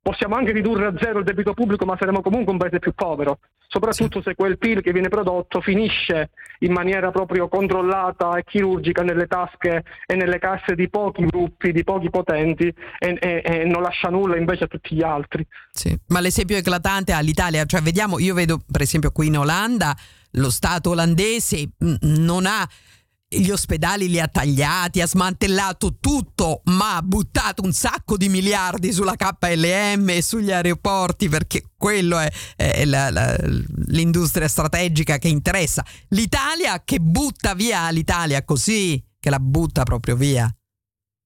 possiamo 0.03 0.35
anche 0.35 0.51
ridurre 0.51 0.87
a 0.87 0.93
zero 0.99 1.19
il 1.19 1.25
debito 1.25 1.53
pubblico, 1.53 1.85
ma 1.85 1.95
saremo 1.97 2.21
comunque 2.21 2.51
un 2.51 2.59
paese 2.59 2.79
più 2.79 2.91
povero, 2.93 3.39
soprattutto 3.69 4.21
se 4.21 4.35
quel 4.35 4.57
PIL 4.57 4.81
che 4.81 4.91
viene 4.91 5.07
prodotto 5.07 5.61
finisce 5.61 6.31
in 6.59 6.73
maniera 6.73 7.09
proprio 7.09 7.47
controllata 7.47 8.35
e 8.35 8.43
chirurgica 8.43 9.01
nelle 9.01 9.27
tasche 9.27 9.83
e 10.05 10.15
nelle 10.15 10.39
casse 10.39 10.75
di 10.75 10.89
pochi 10.89 11.25
gruppi, 11.25 11.71
di 11.71 11.85
pochi 11.85 12.09
potenti 12.09 12.67
e, 12.99 13.17
e- 13.19 13.41
e 13.43 13.63
non 13.63 13.81
lascia 13.81 14.09
nulla 14.09 14.35
invece 14.35 14.65
a 14.65 14.67
tutti 14.67 14.93
gli 14.93 15.03
altri. 15.03 15.47
Sì, 15.71 15.97
ma 16.09 16.19
l'esempio 16.19 16.57
eclatante 16.57 17.13
all'Italia, 17.13 17.63
cioè 17.63 17.81
vediamo, 17.81 18.19
io 18.19 18.33
vedo 18.33 18.59
per 18.69 18.81
esempio 18.81 19.11
qui 19.11 19.27
in 19.27 19.37
Olanda, 19.37 19.95
lo 20.31 20.49
Stato 20.49 20.89
olandese 20.89 21.69
mh, 21.77 21.95
non 22.01 22.45
ha 22.45 22.67
gli 23.39 23.49
ospedali 23.49 24.07
li 24.09 24.19
ha 24.19 24.27
tagliati, 24.27 25.01
ha 25.01 25.07
smantellato 25.07 25.97
tutto, 25.99 26.61
ma 26.65 26.95
ha 26.97 27.01
buttato 27.01 27.63
un 27.63 27.71
sacco 27.73 28.17
di 28.17 28.29
miliardi 28.29 28.91
sulla 28.91 29.15
KLM 29.15 30.09
e 30.09 30.21
sugli 30.21 30.51
aeroporti 30.51 31.29
perché 31.29 31.63
quello 31.77 32.19
è, 32.19 32.31
è 32.55 32.85
la- 32.85 33.09
la- 33.09 33.35
l'industria 33.87 34.47
strategica 34.47 35.17
che 35.17 35.27
interessa. 35.27 35.83
L'Italia 36.09 36.81
che 36.83 36.99
butta 36.99 37.53
via 37.53 37.89
l'Italia 37.89 38.43
così, 38.43 39.03
che 39.19 39.29
la 39.29 39.39
butta 39.39 39.83
proprio 39.83 40.15
via. 40.15 40.53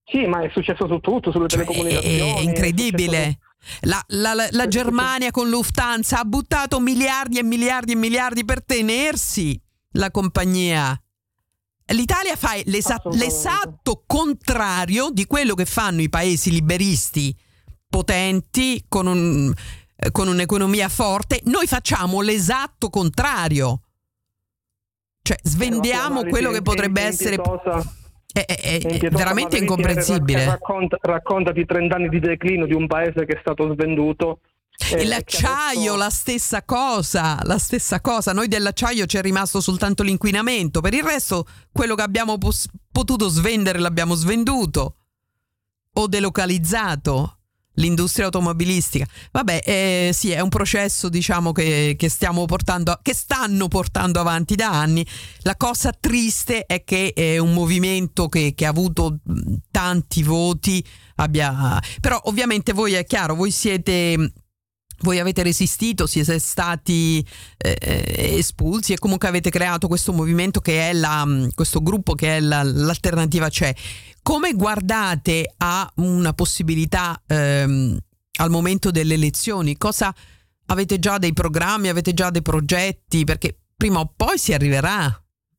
Sì, 0.09 0.25
ma 0.25 0.41
è 0.41 0.49
successo 0.53 0.87
su 0.87 0.99
tutto, 0.99 1.31
sulle 1.31 1.47
Cioè, 1.47 1.59
telecomunicazioni. 1.65 2.17
è, 2.19 2.35
è 2.37 2.39
incredibile. 2.41 3.39
La, 3.81 4.01
la- 4.07 4.33
la- 4.33 4.47
la 4.51 4.63
sì, 4.63 4.69
Germania 4.69 5.31
con 5.31 5.49
Lufthansa 5.49 6.19
ha 6.19 6.23
buttato 6.23 6.79
miliardi 6.79 7.39
e 7.39 7.43
miliardi 7.43 7.91
e 7.91 7.95
miliardi 7.95 8.45
per 8.45 8.63
tenersi 8.63 9.59
la 9.93 10.09
compagnia. 10.11 10.97
L'Italia 11.93 12.35
fa 12.35 12.51
l'esa- 12.65 13.01
l'esatto 13.11 14.03
contrario 14.05 15.09
di 15.11 15.25
quello 15.25 15.53
che 15.55 15.65
fanno 15.65 16.01
i 16.01 16.09
paesi 16.09 16.51
liberisti 16.51 17.35
potenti 17.89 18.83
con, 18.89 19.07
un- 19.07 19.53
eh, 19.95 20.11
con 20.11 20.27
un'economia 20.27 20.89
forte. 20.89 21.39
Noi 21.45 21.65
facciamo 21.65 22.19
l'esatto 22.21 22.89
contrario. 22.89 23.81
Cioè 25.21 25.37
tua 25.41 25.49
svendiamo 25.49 26.23
quello 26.25 26.51
che 26.51 26.61
potrebbe 26.61 27.01
essere... 27.01 27.35
impietosa. 27.35 27.93
È, 28.33 28.45
è- 28.45 28.79
è- 28.81 29.09
veramente 29.09 29.57
incomprensibile. 29.57 30.45
Racconta, 30.45 30.97
racconta 31.01 31.51
di 31.51 31.65
30 31.65 31.95
anni 31.95 32.09
di 32.09 32.19
declino 32.19 32.65
di 32.65 32.73
un 32.73 32.85
paese 32.87 33.25
che 33.25 33.33
è 33.35 33.39
stato 33.39 33.71
svenduto. 33.73 34.41
Eh, 34.77 35.05
l'acciaio, 35.05 35.93
adesso- 35.93 35.95
la 35.95 36.09
stessa 36.09 36.63
cosa, 36.63 37.39
la 37.43 37.57
stessa 37.57 37.99
cosa. 37.99 38.31
Noi 38.31 38.47
dell'acciaio 38.47 39.05
ci 39.05 39.17
è 39.17 39.21
rimasto 39.21 39.59
soltanto 39.59 40.03
l'inquinamento. 40.03 40.81
Per 40.81 40.93
il 40.93 41.03
resto, 41.03 41.47
quello 41.71 41.95
che 41.95 42.03
abbiamo 42.03 42.37
pos- 42.37 42.67
potuto 42.91 43.27
svendere 43.27 43.79
l'abbiamo 43.79 44.15
svenduto 44.15 44.95
o 45.93 46.07
delocalizzato. 46.07 47.31
L'industria 47.77 48.25
automobilistica. 48.25 49.05
Vabbè, 49.31 49.61
eh, 49.63 50.09
sì, 50.11 50.31
è 50.31 50.39
un 50.39 50.49
processo, 50.49 51.09
diciamo, 51.09 51.51
che, 51.51 51.93
che 51.95 52.09
stiamo 52.09 52.45
portando, 52.45 52.97
che 53.03 53.13
stanno 53.13 53.67
portando 53.67 54.19
avanti 54.19 54.55
da 54.55 54.71
anni. 54.71 55.05
La 55.41 55.55
cosa 55.55 55.91
triste 55.91 56.65
è 56.65 56.83
che 56.83 57.13
è 57.13 57.37
un 57.37 57.53
movimento 57.53 58.29
che, 58.29 58.55
che 58.55 58.65
ha 58.65 58.69
avuto 58.69 59.19
tanti 59.69 60.23
voti, 60.23 60.83
abbia... 61.17 61.79
però 62.01 62.19
ovviamente 62.23 62.73
voi 62.73 62.93
è 62.93 63.05
chiaro, 63.05 63.35
voi 63.35 63.51
siete 63.51 64.31
voi 64.99 65.19
avete 65.19 65.43
resistito, 65.43 66.07
siete 66.07 66.39
stati 66.39 67.25
eh, 67.57 68.35
espulsi 68.37 68.93
e 68.93 68.97
comunque 68.97 69.27
avete 69.27 69.49
creato 69.49 69.87
questo 69.87 70.13
movimento 70.13 70.59
che 70.59 70.89
è 70.89 70.93
la, 70.93 71.25
questo 71.53 71.81
gruppo 71.81 72.13
che 72.13 72.37
è 72.37 72.39
la- 72.39 72.63
l'alternativa 72.63 73.49
c'è. 73.49 73.73
Come 74.21 74.53
guardate 74.53 75.53
a 75.57 75.89
una 75.97 76.33
possibilità 76.33 77.21
ehm, 77.27 77.97
al 78.39 78.49
momento 78.49 78.91
delle 78.91 79.13
elezioni? 79.13 79.77
Cosa 79.77 80.13
avete 80.67 80.99
già 80.99 81.17
dei 81.17 81.33
programmi, 81.33 81.87
avete 81.87 82.13
già 82.13 82.29
dei 82.29 82.41
progetti? 82.41 83.23
Perché 83.23 83.57
prima 83.75 83.99
o 83.99 84.11
poi 84.15 84.37
si 84.37 84.53
arriverà, 84.53 85.07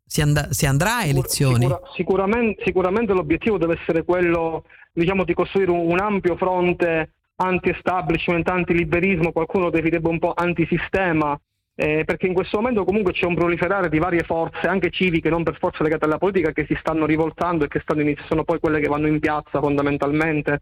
si, 0.04 0.20
and- 0.20 0.50
si 0.50 0.66
andrà 0.66 0.96
a 0.98 1.04
elezioni. 1.04 1.60
sicura- 1.62 1.80
sicuramente, 1.94 2.62
sicuramente 2.64 3.12
l'obiettivo 3.12 3.56
deve 3.56 3.78
essere 3.80 4.04
quello 4.04 4.64
diciamo, 4.92 5.24
di 5.24 5.32
costruire 5.32 5.70
un, 5.70 5.90
un 5.90 6.00
ampio 6.00 6.36
fronte 6.36 7.12
anti-establishment, 7.40 8.48
anti-liberismo, 8.48 9.32
qualcuno 9.32 9.70
definirebbe 9.70 10.08
un 10.08 10.18
po' 10.18 10.32
antisistema, 10.34 11.38
eh, 11.74 12.02
perché 12.04 12.26
in 12.26 12.34
questo 12.34 12.56
momento 12.56 12.84
comunque 12.84 13.12
c'è 13.12 13.26
un 13.26 13.36
proliferare 13.36 13.88
di 13.88 13.98
varie 13.98 14.22
forze, 14.24 14.66
anche 14.66 14.90
civiche, 14.90 15.30
non 15.30 15.44
per 15.44 15.56
forza 15.58 15.82
legate 15.84 16.04
alla 16.04 16.18
politica, 16.18 16.50
che 16.52 16.66
si 16.66 16.76
stanno 16.80 17.06
rivoltando 17.06 17.64
e 17.64 17.68
che 17.68 17.80
stanno 17.80 18.00
inizi- 18.00 18.24
sono 18.26 18.42
poi 18.42 18.58
quelle 18.58 18.80
che 18.80 18.88
vanno 18.88 19.06
in 19.06 19.20
piazza 19.20 19.60
fondamentalmente. 19.60 20.58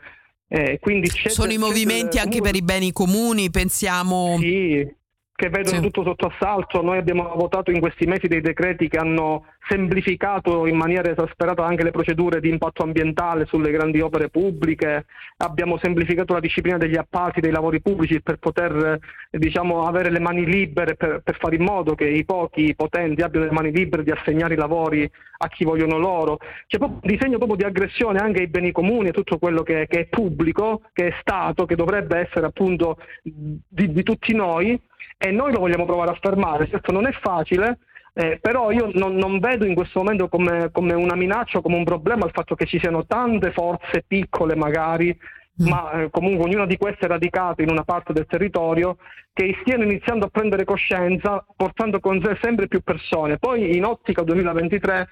Eh, 0.49 0.79
quindi 0.79 1.09
c'è- 1.09 1.31
Sono 1.31 1.53
i 1.53 1.59
movimenti 1.59 2.19
anche 2.19 2.41
per 2.41 2.55
i 2.55 2.63
beni 2.63 2.93
comuni, 2.93 3.51
pensiamo... 3.51 4.37
Sì, 4.39 4.87
che 5.35 5.49
vedono 5.51 5.77
Sì. 5.77 5.83
tutto 5.83 6.03
sotto 6.05 6.27
assalto. 6.27 6.83
Noi 6.83 6.99
abbiamo 6.99 7.33
votato 7.37 7.71
in 7.71 7.81
questi 7.81 8.07
mesi 8.07 8.27
dei 8.27 8.41
decreti 8.41 8.89
che 8.89 8.97
hanno 8.99 9.45
semplificato 9.69 10.67
in 10.67 10.77
maniera 10.77 11.11
esasperata 11.11 11.65
anche 11.65 11.83
le 11.83 11.91
procedure 11.91 12.41
di 12.41 12.49
impatto 12.49 12.83
ambientale 12.83 13.47
sulle 13.47 13.71
grandi 13.71 14.01
opere 14.01 14.29
pubbliche, 14.29 15.07
abbiamo 15.39 15.79
semplificato 15.79 16.35
la 16.35 16.41
disciplina 16.41 16.79
degli 16.79 16.97
appalti 16.97 17.41
dei 17.41 17.51
lavori 17.51 17.81
pubblici 17.81 18.23
per 18.23 18.37
poter 18.39 19.01
eh, 19.31 19.39
diciamo, 19.39 19.87
avere 19.87 20.11
le 20.11 20.21
mani 20.21 20.45
libere 20.45 20.95
per, 20.95 21.21
per, 21.23 21.37
fare 21.39 21.57
in 21.57 21.65
modo 21.65 21.95
che 21.95 22.09
i 22.09 22.25
pochi 22.25 22.67
i 22.67 22.75
potenti 22.75 23.23
abbiano 23.23 23.47
le 23.47 23.53
mani 23.53 23.73
libere 23.73 24.03
di 24.03 24.11
assegnare 24.11 24.55
i 24.55 24.59
lavori 24.59 25.11
a 25.39 25.49
chi 25.49 25.65
vogliono 25.65 25.99
loro. 25.99 26.39
C'è 26.67 26.79
proprio 26.79 27.01
un 27.03 27.11
disegno 27.11 27.39
proprio 27.39 27.57
di 27.57 27.65
aggressione 27.65 28.19
anche 28.19 28.41
ai 28.41 28.49
beni 28.49 28.73
comuni 28.73 29.09
e 29.09 29.13
tutto 29.13 29.39
quello 29.39 29.63
che, 29.63 29.87
che, 29.89 30.01
è 30.01 30.07
pubblico, 30.07 30.83
che 30.93 31.09
è 31.09 31.15
Stato, 31.21 31.67
che 31.67 31.77
dovrebbe 31.77 32.19
essere 32.19 32.47
appunto 32.47 32.99
di, 33.23 33.93
di 33.93 34.03
tutti 34.03 34.35
noi 34.35 34.81
e 35.19 35.31
noi 35.31 35.53
lo 35.53 35.61
vogliamo 35.61 35.87
provare 35.87 36.11
a 36.11 36.19
fermare. 36.21 36.69
Certo 36.69 36.93
non 36.93 37.07
è 37.07 37.13
facile, 37.13 37.79
eh, 38.19 38.39
però 38.41 38.71
io 38.71 38.89
non, 38.95 39.15
non, 39.17 39.39
vedo 39.41 39.67
in 39.67 39.75
questo 39.75 39.99
momento 39.99 40.29
come, 40.29 40.71
come, 40.73 40.95
una 40.95 41.15
minaccia 41.15 41.61
come 41.61 41.77
un 41.77 41.85
problema 41.85 42.25
il 42.25 42.33
fatto 42.33 42.55
che 42.55 42.65
ci 42.65 42.79
siano 42.79 43.05
tante 43.05 43.53
forze 43.53 44.05
piccole 44.07 44.57
magari, 44.57 45.15
mm. 45.63 45.69
ma 45.69 45.91
eh, 45.91 46.11
comunque 46.11 46.47
ognuna 46.47 46.65
di 46.65 46.79
queste 46.79 47.09
radicate 47.09 47.63
in 47.63 47.69
una 47.69 47.85
parte 47.85 48.15
del 48.15 48.25
territorio, 48.25 48.97
che 49.35 49.55
stiano 49.61 49.85
iniziando 49.85 50.25
a 50.25 50.31
prendere 50.31 50.65
coscienza 50.65 51.45
portando 51.55 52.01
con 52.01 52.23
sé 52.25 52.39
sempre 52.41 52.69
più 52.69 52.81
persone. 52.81 53.37
Poi 53.37 53.77
in 53.77 53.85
ottica 53.85 54.23
2023 54.23 55.09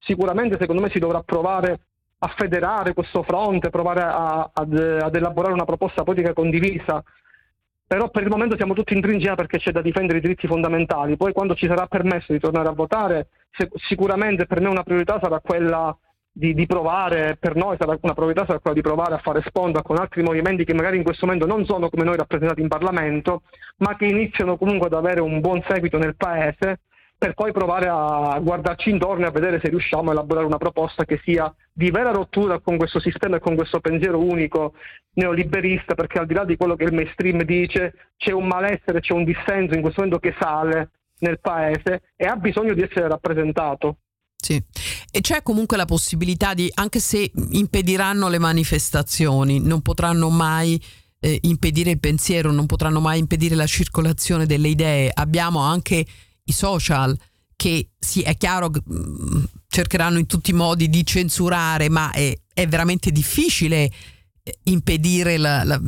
sicuramente 0.00 0.56
secondo 0.58 0.82
me 0.82 0.90
si 0.90 0.98
dovrà 0.98 1.22
provare 1.22 1.78
a 2.18 2.34
federare 2.36 2.92
questo 2.92 3.22
fronte, 3.22 3.70
provare 3.70 4.02
a, 4.02 4.50
ad, 4.52 5.00
ad 5.00 5.14
elaborare 5.14 5.54
una 5.54 5.64
proposta 5.64 6.02
politica 6.02 6.32
condivisa 6.32 7.04
però 7.88 8.10
per 8.10 8.22
il 8.22 8.28
momento 8.28 8.54
siamo 8.54 8.74
tutti 8.74 8.92
in 8.92 9.00
trincea 9.00 9.34
perché 9.34 9.56
c'è 9.56 9.72
da 9.72 9.80
difendere 9.80 10.18
i 10.18 10.20
diritti 10.20 10.46
fondamentali. 10.46 11.16
Poi 11.16 11.32
quando 11.32 11.54
ci 11.54 11.66
sarà 11.66 11.86
permesso 11.86 12.34
di 12.34 12.38
tornare 12.38 12.68
a 12.68 12.72
votare, 12.72 13.28
sicuramente 13.88 14.44
per 14.44 14.60
me 14.60 14.68
una 14.68 14.82
priorità 14.82 15.18
sarà 15.22 15.40
quella 15.40 15.96
di, 16.30 16.52
di, 16.52 16.66
provare, 16.66 17.38
per 17.40 17.56
noi 17.56 17.78
sarà 17.80 17.96
una 17.98 18.12
priorità 18.12 18.44
sarà 18.44 18.58
quella 18.58 18.76
di 18.76 18.82
provare 18.82 19.14
a 19.14 19.18
fare 19.18 19.42
sponda 19.46 19.80
con 19.80 19.96
altri 19.96 20.22
movimenti 20.22 20.64
che 20.64 20.74
magari 20.74 20.98
in 20.98 21.02
questo 21.02 21.24
momento 21.24 21.46
non 21.46 21.64
sono 21.64 21.88
come 21.88 22.04
noi 22.04 22.18
rappresentati 22.18 22.60
in 22.60 22.68
Parlamento, 22.68 23.42
ma 23.78 23.96
che 23.96 24.04
iniziano 24.04 24.58
comunque 24.58 24.88
ad 24.88 24.92
avere 24.92 25.22
un 25.22 25.40
buon 25.40 25.64
seguito 25.66 25.96
nel 25.96 26.14
Paese 26.14 26.80
per 27.18 27.34
poi 27.34 27.50
provare 27.50 27.88
a 27.88 28.38
guardarci 28.40 28.90
intorno 28.90 29.24
e 29.24 29.28
a 29.28 29.32
vedere 29.32 29.58
se 29.60 29.68
riusciamo 29.70 30.10
a 30.10 30.12
elaborare 30.12 30.46
una 30.46 30.56
proposta 30.56 31.04
che 31.04 31.20
sia 31.24 31.52
di 31.72 31.90
vera 31.90 32.12
rottura 32.12 32.60
con 32.60 32.76
questo 32.76 33.00
sistema 33.00 33.36
e 33.36 33.40
con 33.40 33.56
questo 33.56 33.80
pensiero 33.80 34.22
unico 34.22 34.74
neoliberista, 35.14 35.94
perché 35.94 36.20
al 36.20 36.26
di 36.26 36.34
là 36.34 36.44
di 36.44 36.56
quello 36.56 36.76
che 36.76 36.84
il 36.84 36.94
mainstream 36.94 37.42
dice, 37.42 38.12
c'è 38.16 38.30
un 38.30 38.46
malessere, 38.46 39.00
c'è 39.00 39.14
un 39.14 39.24
dissenso 39.24 39.74
in 39.74 39.80
questo 39.80 40.02
momento 40.02 40.20
che 40.20 40.36
sale 40.38 40.90
nel 41.18 41.40
paese 41.40 42.02
e 42.14 42.26
ha 42.26 42.36
bisogno 42.36 42.72
di 42.72 42.82
essere 42.82 43.08
rappresentato. 43.08 43.96
Sì, 44.36 44.62
e 45.10 45.20
c'è 45.20 45.42
comunque 45.42 45.76
la 45.76 45.86
possibilità 45.86 46.54
di, 46.54 46.70
anche 46.74 47.00
se 47.00 47.32
impediranno 47.50 48.28
le 48.28 48.38
manifestazioni, 48.38 49.60
non 49.60 49.82
potranno 49.82 50.30
mai 50.30 50.80
eh, 51.18 51.38
impedire 51.42 51.90
il 51.90 51.98
pensiero, 51.98 52.52
non 52.52 52.66
potranno 52.66 53.00
mai 53.00 53.18
impedire 53.18 53.56
la 53.56 53.66
circolazione 53.66 54.46
delle 54.46 54.68
idee, 54.68 55.10
abbiamo 55.12 55.58
anche 55.58 56.06
i 56.48 56.52
social 56.52 57.16
che 57.58 57.90
sì, 57.98 58.22
è 58.22 58.36
chiaro 58.36 58.70
che 58.70 58.80
mm, 58.88 59.44
cercheranno 59.66 60.18
in 60.18 60.26
tutti 60.26 60.50
i 60.50 60.54
modi 60.54 60.88
di 60.88 61.04
censurare, 61.04 61.88
ma 61.88 62.12
è, 62.12 62.32
è 62.54 62.66
veramente 62.68 63.10
difficile 63.10 63.90
eh, 64.42 64.58
impedire 64.64 65.36
la, 65.38 65.64
la, 65.64 65.80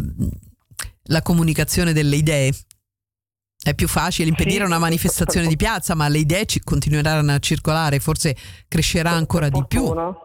la, 1.04 1.22
comunicazione 1.22 1.92
delle 1.92 2.16
idee. 2.16 2.52
È 3.62 3.74
più 3.74 3.86
facile 3.86 4.30
impedire 4.30 4.64
sì, 4.64 4.64
una 4.64 4.78
manifestazione 4.78 5.46
di 5.46 5.56
piazza, 5.56 5.94
ma 5.94 6.08
le 6.08 6.18
idee 6.18 6.46
ci 6.46 6.60
continueranno 6.60 7.32
a 7.32 7.38
circolare, 7.38 8.00
forse 8.00 8.34
crescerà 8.66 9.10
ancora 9.10 9.48
per 9.48 9.52
di 9.52 9.58
fortuna, 9.68 10.10
più. 10.10 10.20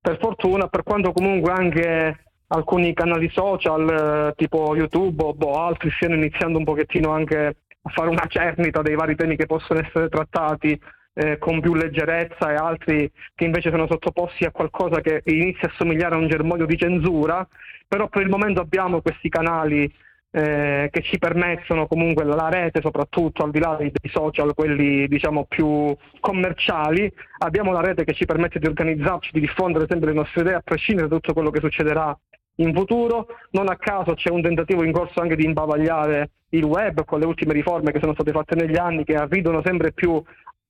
Per 0.00 0.18
fortuna, 0.18 0.66
per 0.66 0.82
quanto 0.82 1.12
comunque 1.12 1.52
anche 1.52 2.24
alcuni 2.48 2.94
canali 2.94 3.30
social, 3.32 4.30
eh, 4.30 4.34
tipo 4.34 4.74
YouTube 4.74 5.22
o 5.22 5.34
boh, 5.34 5.62
altri, 5.62 5.90
stiano 5.92 6.16
iniziando 6.16 6.58
un 6.58 6.64
pochettino 6.64 7.12
anche 7.12 7.58
a 7.82 7.90
fare 7.90 8.08
una 8.08 8.26
cernita 8.28 8.82
dei 8.82 8.94
vari 8.94 9.16
temi 9.16 9.36
che 9.36 9.46
possono 9.46 9.80
essere 9.80 10.08
trattati 10.08 10.78
eh, 11.14 11.38
con 11.38 11.60
più 11.60 11.74
leggerezza 11.74 12.50
e 12.50 12.54
altri 12.54 13.10
che 13.34 13.44
invece 13.44 13.70
sono 13.70 13.86
sottoposti 13.86 14.44
a 14.44 14.50
qualcosa 14.50 15.00
che 15.00 15.22
inizia 15.24 15.68
a 15.68 15.72
somigliare 15.76 16.14
a 16.14 16.18
un 16.18 16.28
germoglio 16.28 16.66
di 16.66 16.76
censura, 16.76 17.46
però 17.86 18.08
per 18.08 18.22
il 18.22 18.28
momento 18.28 18.60
abbiamo 18.60 19.00
questi 19.00 19.28
canali 19.28 19.92
eh, 20.32 20.88
che 20.92 21.02
ci 21.02 21.18
permettono 21.18 21.88
comunque 21.88 22.22
la 22.24 22.48
rete 22.48 22.80
soprattutto 22.80 23.42
al 23.42 23.50
di 23.50 23.58
là 23.58 23.74
dei, 23.76 23.90
social, 24.10 24.54
quelli 24.54 25.08
diciamo 25.08 25.46
più 25.46 25.94
commerciali, 26.20 27.12
abbiamo 27.38 27.72
la 27.72 27.80
rete 27.80 28.04
che 28.04 28.12
ci 28.12 28.26
permette 28.26 28.60
di 28.60 28.66
organizzarci, 28.66 29.30
di 29.32 29.40
diffondere 29.40 29.86
sempre 29.88 30.10
le 30.10 30.16
nostre 30.16 30.42
idee 30.42 30.54
a 30.54 30.62
prescindere 30.62 31.08
da 31.08 31.16
tutto 31.16 31.32
quello 31.32 31.50
che 31.50 31.60
succederà 31.60 32.16
in 32.62 32.74
futuro. 32.74 33.26
Non 33.50 33.68
a 33.68 33.76
caso 33.76 34.14
c'è 34.14 34.30
un 34.30 34.42
tentativo 34.42 34.84
in 34.84 34.92
corso 34.92 35.20
anche 35.20 35.36
di 35.36 35.44
imbavagliare 35.44 36.30
il 36.50 36.64
web 36.64 37.04
con 37.04 37.20
le 37.20 37.26
ultime 37.26 37.52
riforme 37.52 37.92
che 37.92 38.00
sono 38.00 38.14
state 38.14 38.32
fatte 38.32 38.54
negli 38.54 38.76
anni 38.76 39.04
che 39.04 39.14
arrivano 39.14 39.62
sempre 39.64 39.92
più 39.92 40.22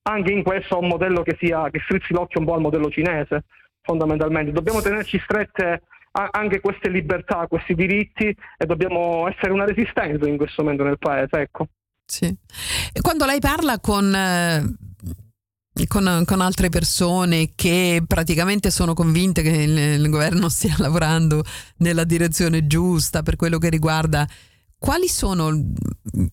anche 0.03 0.31
in 0.31 0.43
questo 0.43 0.79
un 0.79 0.87
modello 0.87 1.21
che, 1.21 1.37
sia, 1.39 1.69
che 1.69 1.79
strizzi 1.83 2.13
l'occhio 2.13 2.39
un 2.39 2.45
po' 2.45 2.53
al 2.53 2.61
modello 2.61 2.89
cinese 2.89 3.43
fondamentalmente. 3.81 4.51
Dobbiamo 4.51 4.81
tenerci 4.81 5.19
strette 5.19 5.83
anche 6.11 6.59
queste 6.59 6.89
libertà, 6.89 7.47
questi 7.47 7.73
diritti 7.73 8.25
e 8.25 8.65
dobbiamo 8.65 9.27
essere 9.29 9.51
una 9.51 9.65
resistenza 9.65 10.27
in 10.27 10.37
questo 10.37 10.61
momento 10.61 10.83
nel 10.83 10.97
paese. 10.97 11.39
Ecco. 11.39 11.67
Sì. 12.05 12.25
E 12.25 13.01
quando 13.01 13.25
lei 13.25 13.39
parla 13.39 13.79
con 13.79 14.13
eh, 14.13 14.61
con, 15.87 16.23
con, 16.25 16.41
altre 16.41 16.69
persone 16.69 17.53
che 17.55 18.03
praticamente 18.05 18.69
sono 18.69 18.93
convinte 18.93 19.41
che 19.41 19.49
il, 19.49 19.77
il, 19.77 20.09
governo 20.09 20.47
stia 20.49 20.75
lavorando 20.77 21.43
nella 21.77 22.03
direzione 22.03 22.67
giusta 22.67 23.23
per 23.23 23.37
quello 23.37 23.57
che 23.57 23.69
riguarda 23.69 24.27
quali 24.77 25.07
sono 25.07 25.53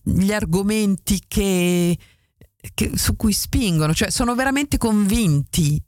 gli 0.03 0.31
argomenti 0.31 1.21
che, 1.27 1.97
che, 2.73 2.91
su 2.95 3.15
cui 3.15 3.31
spingono, 3.31 3.93
cioè 3.93 4.09
sono 4.09 4.35
veramente 4.35 4.77
convinti 4.77 5.81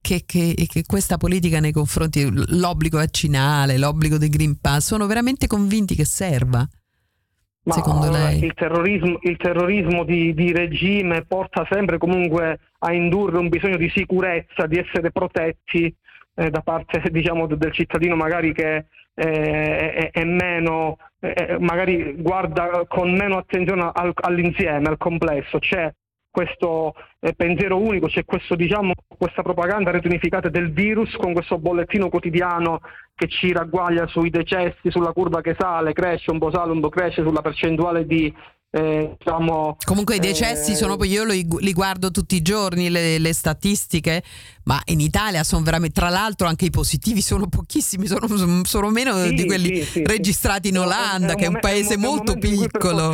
che, 0.00 0.24
che, 0.26 0.54
che, 0.68 0.82
questa 0.84 1.16
politica 1.16 1.60
nei 1.60 1.72
confronti 1.72 2.22
dell'obbligo 2.22 2.98
vaccinale, 2.98 3.78
l'obbligo 3.78 4.18
del 4.18 4.28
Green 4.28 4.60
Pass, 4.60 4.84
sono 4.88 5.06
veramente 5.06 5.46
convinti 5.46 5.94
che 5.94 6.04
serva? 6.04 6.68
Ma 7.64 7.72
secondo 7.72 8.10
lei? 8.10 8.44
Il 8.44 8.52
terrorismo, 8.54 9.18
il 9.22 9.36
terrorismo 9.38 10.04
di, 10.04 10.34
di, 10.34 10.52
regime 10.52 11.24
porta 11.24 11.66
sempre 11.70 11.96
comunque 11.96 12.58
a 12.80 12.92
indurre 12.92 13.38
un 13.38 13.48
bisogno 13.48 13.78
di 13.78 13.88
sicurezza, 13.88 14.66
di 14.66 14.78
essere 14.78 15.10
protetti 15.10 15.94
eh, 16.34 16.50
da 16.50 16.60
parte 16.60 17.00
diciamo, 17.10 17.46
del 17.46 17.72
cittadino 17.72 18.16
magari 18.16 18.52
che 18.52 18.84
eh, 19.14 19.92
è, 19.94 20.10
è, 20.10 20.24
meno, 20.24 20.98
eh, 21.20 21.56
magari 21.58 22.14
guarda 22.18 22.84
con 22.86 23.12
meno 23.12 23.38
attenzione 23.38 23.90
al, 23.94 24.12
all'insieme, 24.14 24.88
al 24.88 24.98
complesso. 24.98 25.58
C'è 25.58 25.90
questo 26.34 26.94
eh, 27.20 27.32
pensiero 27.32 27.78
unico, 27.78 28.08
c'è 28.08 28.24
questo, 28.24 28.56
diciamo, 28.56 28.92
questa 29.16 29.42
propaganda 29.42 29.92
retunificata 29.92 30.48
del 30.48 30.72
virus 30.72 31.14
con 31.14 31.32
questo 31.32 31.58
bollettino 31.58 32.08
quotidiano 32.08 32.80
che 33.14 33.28
ci 33.28 33.52
ragguaglia 33.52 34.08
sui 34.08 34.30
decessi, 34.30 34.90
sulla 34.90 35.12
curva 35.12 35.40
che 35.40 35.54
sale, 35.56 35.92
cresce, 35.92 36.32
un 36.32 36.40
po' 36.40 36.50
sale, 36.50 36.72
un 36.72 36.80
po' 36.80 36.88
cresce, 36.88 37.22
sulla 37.22 37.40
percentuale 37.40 38.04
di 38.04 38.34
eh, 38.72 39.14
diciamo, 39.16 39.76
Comunque 39.84 40.16
i 40.16 40.18
decessi 40.18 40.72
eh, 40.72 40.74
sono 40.74 40.96
poi 40.96 41.08
io 41.08 41.24
li, 41.24 41.46
li, 41.60 41.72
guardo 41.72 42.10
tutti 42.10 42.34
i 42.34 42.42
giorni 42.42 42.90
le, 42.90 43.18
le, 43.20 43.32
statistiche, 43.32 44.24
ma 44.64 44.80
in 44.86 44.98
Italia 44.98 45.44
sono 45.44 45.62
veramente, 45.62 46.00
tra 46.00 46.08
l'altro 46.08 46.48
anche 46.48 46.64
i 46.64 46.70
positivi 46.70 47.20
sono 47.20 47.46
pochissimi, 47.46 48.08
sono, 48.08 48.26
sono 48.64 48.90
meno 48.90 49.16
sì, 49.22 49.34
di 49.34 49.46
quelli 49.46 49.76
sì, 49.76 49.84
sì, 49.84 50.04
registrati 50.04 50.70
in 50.70 50.80
Olanda, 50.80 51.34
è 51.34 51.36
che 51.36 51.44
è 51.44 51.48
un 51.48 51.60
paese 51.60 51.96
molto 51.96 52.36
piccolo 52.36 53.12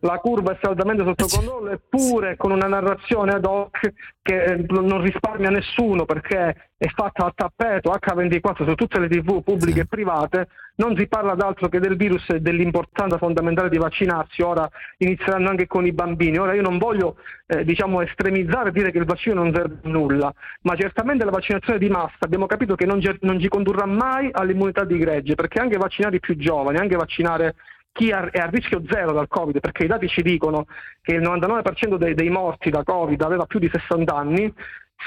la 0.00 0.18
curva 0.18 0.52
è 0.52 0.58
saldamente 0.60 1.04
sotto 1.04 1.26
controllo, 1.26 1.70
eppure 1.70 2.36
con 2.36 2.52
una 2.52 2.68
narrazione 2.68 3.32
ad 3.32 3.44
hoc 3.44 3.92
che 4.22 4.44
eh, 4.44 4.64
non 4.68 5.00
risparmia 5.00 5.50
nessuno 5.50 6.04
perché 6.04 6.70
è 6.76 6.86
fatta 6.94 7.26
a 7.26 7.32
tappeto 7.34 7.90
H24 7.90 8.68
su 8.68 8.74
tutte 8.74 9.00
le 9.00 9.08
tv 9.08 9.42
pubbliche 9.42 9.80
e 9.80 9.86
private, 9.86 10.48
non 10.76 10.96
si 10.96 11.08
parla 11.08 11.34
d'altro 11.34 11.68
che 11.68 11.80
del 11.80 11.96
virus 11.96 12.24
e 12.28 12.40
dell'importanza 12.40 13.18
fondamentale 13.18 13.68
di 13.68 13.78
vaccinarsi, 13.78 14.42
ora 14.42 14.68
inizieranno 14.98 15.48
anche 15.48 15.66
con 15.66 15.84
i 15.84 15.92
bambini. 15.92 16.38
Ora 16.38 16.54
io 16.54 16.62
non 16.62 16.78
voglio 16.78 17.16
eh, 17.46 17.64
diciamo 17.64 18.00
estremizzare 18.02 18.68
e 18.68 18.72
dire 18.72 18.92
che 18.92 18.98
il 18.98 19.04
vaccino 19.04 19.42
non 19.42 19.52
serve 19.52 19.78
a 19.82 19.88
nulla, 19.88 20.32
ma 20.62 20.76
certamente 20.76 21.24
la 21.24 21.32
vaccinazione 21.32 21.80
di 21.80 21.88
massa 21.88 22.18
abbiamo 22.20 22.46
capito 22.46 22.76
che 22.76 22.86
non, 22.86 23.00
non 23.22 23.40
ci 23.40 23.48
condurrà 23.48 23.86
mai 23.86 24.28
all'immunità 24.30 24.84
di 24.84 24.98
gregge, 24.98 25.34
perché 25.34 25.58
anche 25.58 25.76
vaccinare 25.76 26.16
i 26.16 26.20
più 26.20 26.36
giovani, 26.36 26.78
anche 26.78 26.94
vaccinare 26.94 27.56
chi 27.98 28.10
è 28.10 28.38
a 28.38 28.46
rischio 28.46 28.80
zero 28.88 29.10
dal 29.10 29.26
Covid, 29.26 29.58
perché 29.58 29.82
i 29.82 29.88
dati 29.88 30.06
ci 30.06 30.22
dicono 30.22 30.66
che 31.02 31.14
il 31.14 31.20
99% 31.20 31.96
dei, 31.96 32.14
dei 32.14 32.30
morti 32.30 32.70
da 32.70 32.84
Covid 32.84 33.20
aveva 33.22 33.44
più 33.44 33.58
di 33.58 33.68
60 33.68 34.14
anni, 34.14 34.54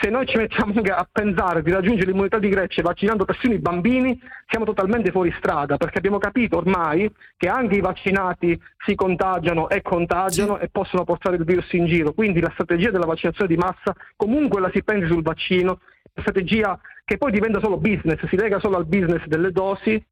se 0.01 0.09
noi 0.09 0.25
ci 0.25 0.35
mettiamo 0.35 0.73
a 0.73 1.07
pensare 1.09 1.61
di 1.61 1.71
raggiungere 1.71 2.11
l'immunità 2.11 2.37
di 2.37 2.49
gregge 2.49 2.81
vaccinando 2.81 3.23
persino 3.23 3.53
i 3.53 3.59
bambini, 3.59 4.19
siamo 4.45 4.65
totalmente 4.65 5.09
fuori 5.09 5.33
strada, 5.37 5.77
perché 5.77 5.99
abbiamo 5.99 6.17
capito 6.17 6.57
ormai 6.57 7.09
che 7.37 7.47
anche 7.47 7.75
i 7.75 7.81
vaccinati 7.81 8.59
si 8.85 8.93
contagiano 8.95 9.69
e 9.69 9.81
contagiano 9.81 10.57
sì. 10.57 10.63
e 10.63 10.69
possono 10.69 11.05
portare 11.05 11.37
il 11.37 11.45
virus 11.45 11.71
in 11.71 11.85
giro. 11.85 12.11
Quindi 12.11 12.41
la 12.41 12.51
strategia 12.51 12.91
della 12.91 13.05
vaccinazione 13.05 13.55
di 13.55 13.57
massa 13.57 13.95
comunque 14.17 14.59
la 14.59 14.69
si 14.73 14.83
pensi 14.83 15.07
sul 15.07 15.23
vaccino, 15.23 15.79
strategia 16.13 16.77
che 17.05 17.17
poi 17.17 17.31
diventa 17.31 17.61
solo 17.61 17.77
business, 17.77 18.25
si 18.25 18.35
lega 18.35 18.59
solo 18.59 18.75
al 18.75 18.85
business 18.85 19.25
delle 19.27 19.53
dosi, 19.53 20.03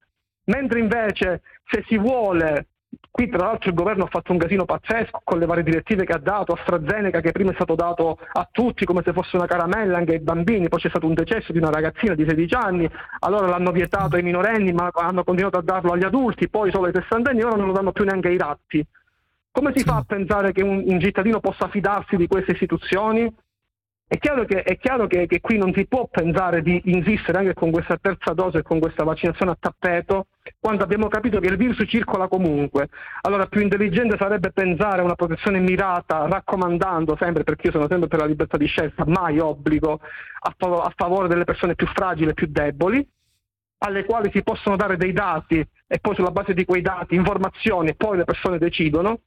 mentre 0.49 0.79
invece 0.79 1.41
se 1.65 1.83
si 1.87 1.97
vuole 1.97 2.67
Qui 3.11 3.27
tra 3.27 3.45
l'altro 3.45 3.69
il 3.69 3.75
governo 3.75 4.05
ha 4.05 4.07
fatto 4.07 4.31
un 4.31 4.37
casino 4.37 4.65
pazzesco 4.65 5.21
con 5.23 5.39
le 5.39 5.45
varie 5.45 5.63
direttive 5.63 6.05
che 6.05 6.13
ha 6.13 6.19
dato, 6.19 6.53
AstraZeneca 6.53 7.21
che 7.21 7.31
prima 7.31 7.51
è 7.51 7.53
stato 7.53 7.75
dato 7.75 8.17
a 8.31 8.47
tutti 8.51 8.85
come 8.85 9.01
se 9.03 9.13
fosse 9.13 9.35
una 9.35 9.45
caramella 9.45 9.97
anche 9.97 10.13
ai 10.13 10.19
bambini, 10.19 10.69
poi 10.69 10.79
c'è 10.79 10.89
stato 10.89 11.05
un 11.05 11.13
decesso 11.13 11.51
di 11.51 11.57
una 11.57 11.69
ragazzina 11.69 12.15
di 12.15 12.25
16 12.27 12.53
anni, 12.55 12.89
allora 13.19 13.47
l'hanno 13.47 13.71
vietato 13.71 14.15
ai 14.15 14.23
minorenni 14.23 14.71
ma 14.71 14.89
hanno 14.91 15.23
continuato 15.23 15.57
a 15.57 15.61
darlo 15.61 15.91
agli 15.91 16.03
adulti, 16.03 16.49
poi 16.49 16.71
solo 16.71 16.85
ai 16.85 16.93
60 16.93 17.29
anni, 17.29 17.43
ora 17.43 17.55
non 17.55 17.67
lo 17.67 17.73
danno 17.73 17.91
più 17.91 18.05
neanche 18.05 18.29
ai 18.29 18.37
ratti. 18.37 18.85
Come 19.51 19.71
si 19.75 19.83
fa 19.83 19.97
a 19.97 20.03
pensare 20.07 20.51
che 20.51 20.63
un, 20.63 20.83
un 20.85 20.99
cittadino 20.99 21.39
possa 21.39 21.67
fidarsi 21.67 22.15
di 22.15 22.27
queste 22.27 22.53
istituzioni? 22.53 23.31
È 24.11 24.17
chiaro, 24.17 24.43
che, 24.43 24.63
è 24.63 24.75
chiaro 24.79 25.05
che, 25.05 25.27
che, 25.27 25.39
qui 25.39 25.59
non 25.59 25.71
si 25.71 25.85
può 25.85 26.07
pensare 26.07 26.63
di 26.63 26.81
insistere 26.85 27.37
anche 27.37 27.53
con 27.53 27.69
questa 27.69 27.95
terza 28.01 28.33
dose 28.33 28.57
e 28.57 28.61
con 28.63 28.79
questa 28.79 29.03
vaccinazione 29.03 29.51
a 29.51 29.57
tappeto, 29.59 30.25
quando 30.59 30.83
abbiamo 30.83 31.07
capito 31.09 31.39
che 31.39 31.45
il 31.45 31.57
virus 31.57 31.83
circola 31.87 32.27
comunque. 32.27 32.89
Allora 33.21 33.45
più 33.45 33.61
intelligente 33.61 34.17
sarebbe 34.17 34.51
pensare 34.51 35.01
a 35.01 35.03
una 35.03 35.13
protezione 35.13 35.59
mirata, 35.59 36.25
raccomandando 36.27 37.17
sempre, 37.19 37.43
perché 37.43 37.67
io 37.67 37.73
sono 37.73 37.85
sempre 37.87 38.07
per 38.07 38.17
la 38.17 38.25
libertà 38.25 38.57
di 38.57 38.65
scelta, 38.65 39.05
mai 39.05 39.37
obbligo, 39.37 39.99
a, 40.39 40.55
fav- 40.57 40.87
a 40.87 40.93
favore 40.95 41.27
delle 41.27 41.43
persone 41.43 41.75
più 41.75 41.85
fragili 41.85 42.31
e 42.31 42.33
più 42.33 42.47
deboli, 42.49 43.07
alle 43.77 44.05
quali 44.05 44.31
si 44.33 44.41
possono 44.41 44.75
dare 44.75 44.97
dei 44.97 45.13
dati 45.13 45.63
e 45.85 45.99
poi 45.99 46.15
sulla 46.15 46.31
base 46.31 46.55
di 46.55 46.65
quei 46.65 46.81
dati 46.81 47.13
informazioni 47.13 47.89
e 47.89 47.95
poi 47.95 48.17
le 48.17 48.25
persone 48.25 48.57
decidono, 48.57 49.19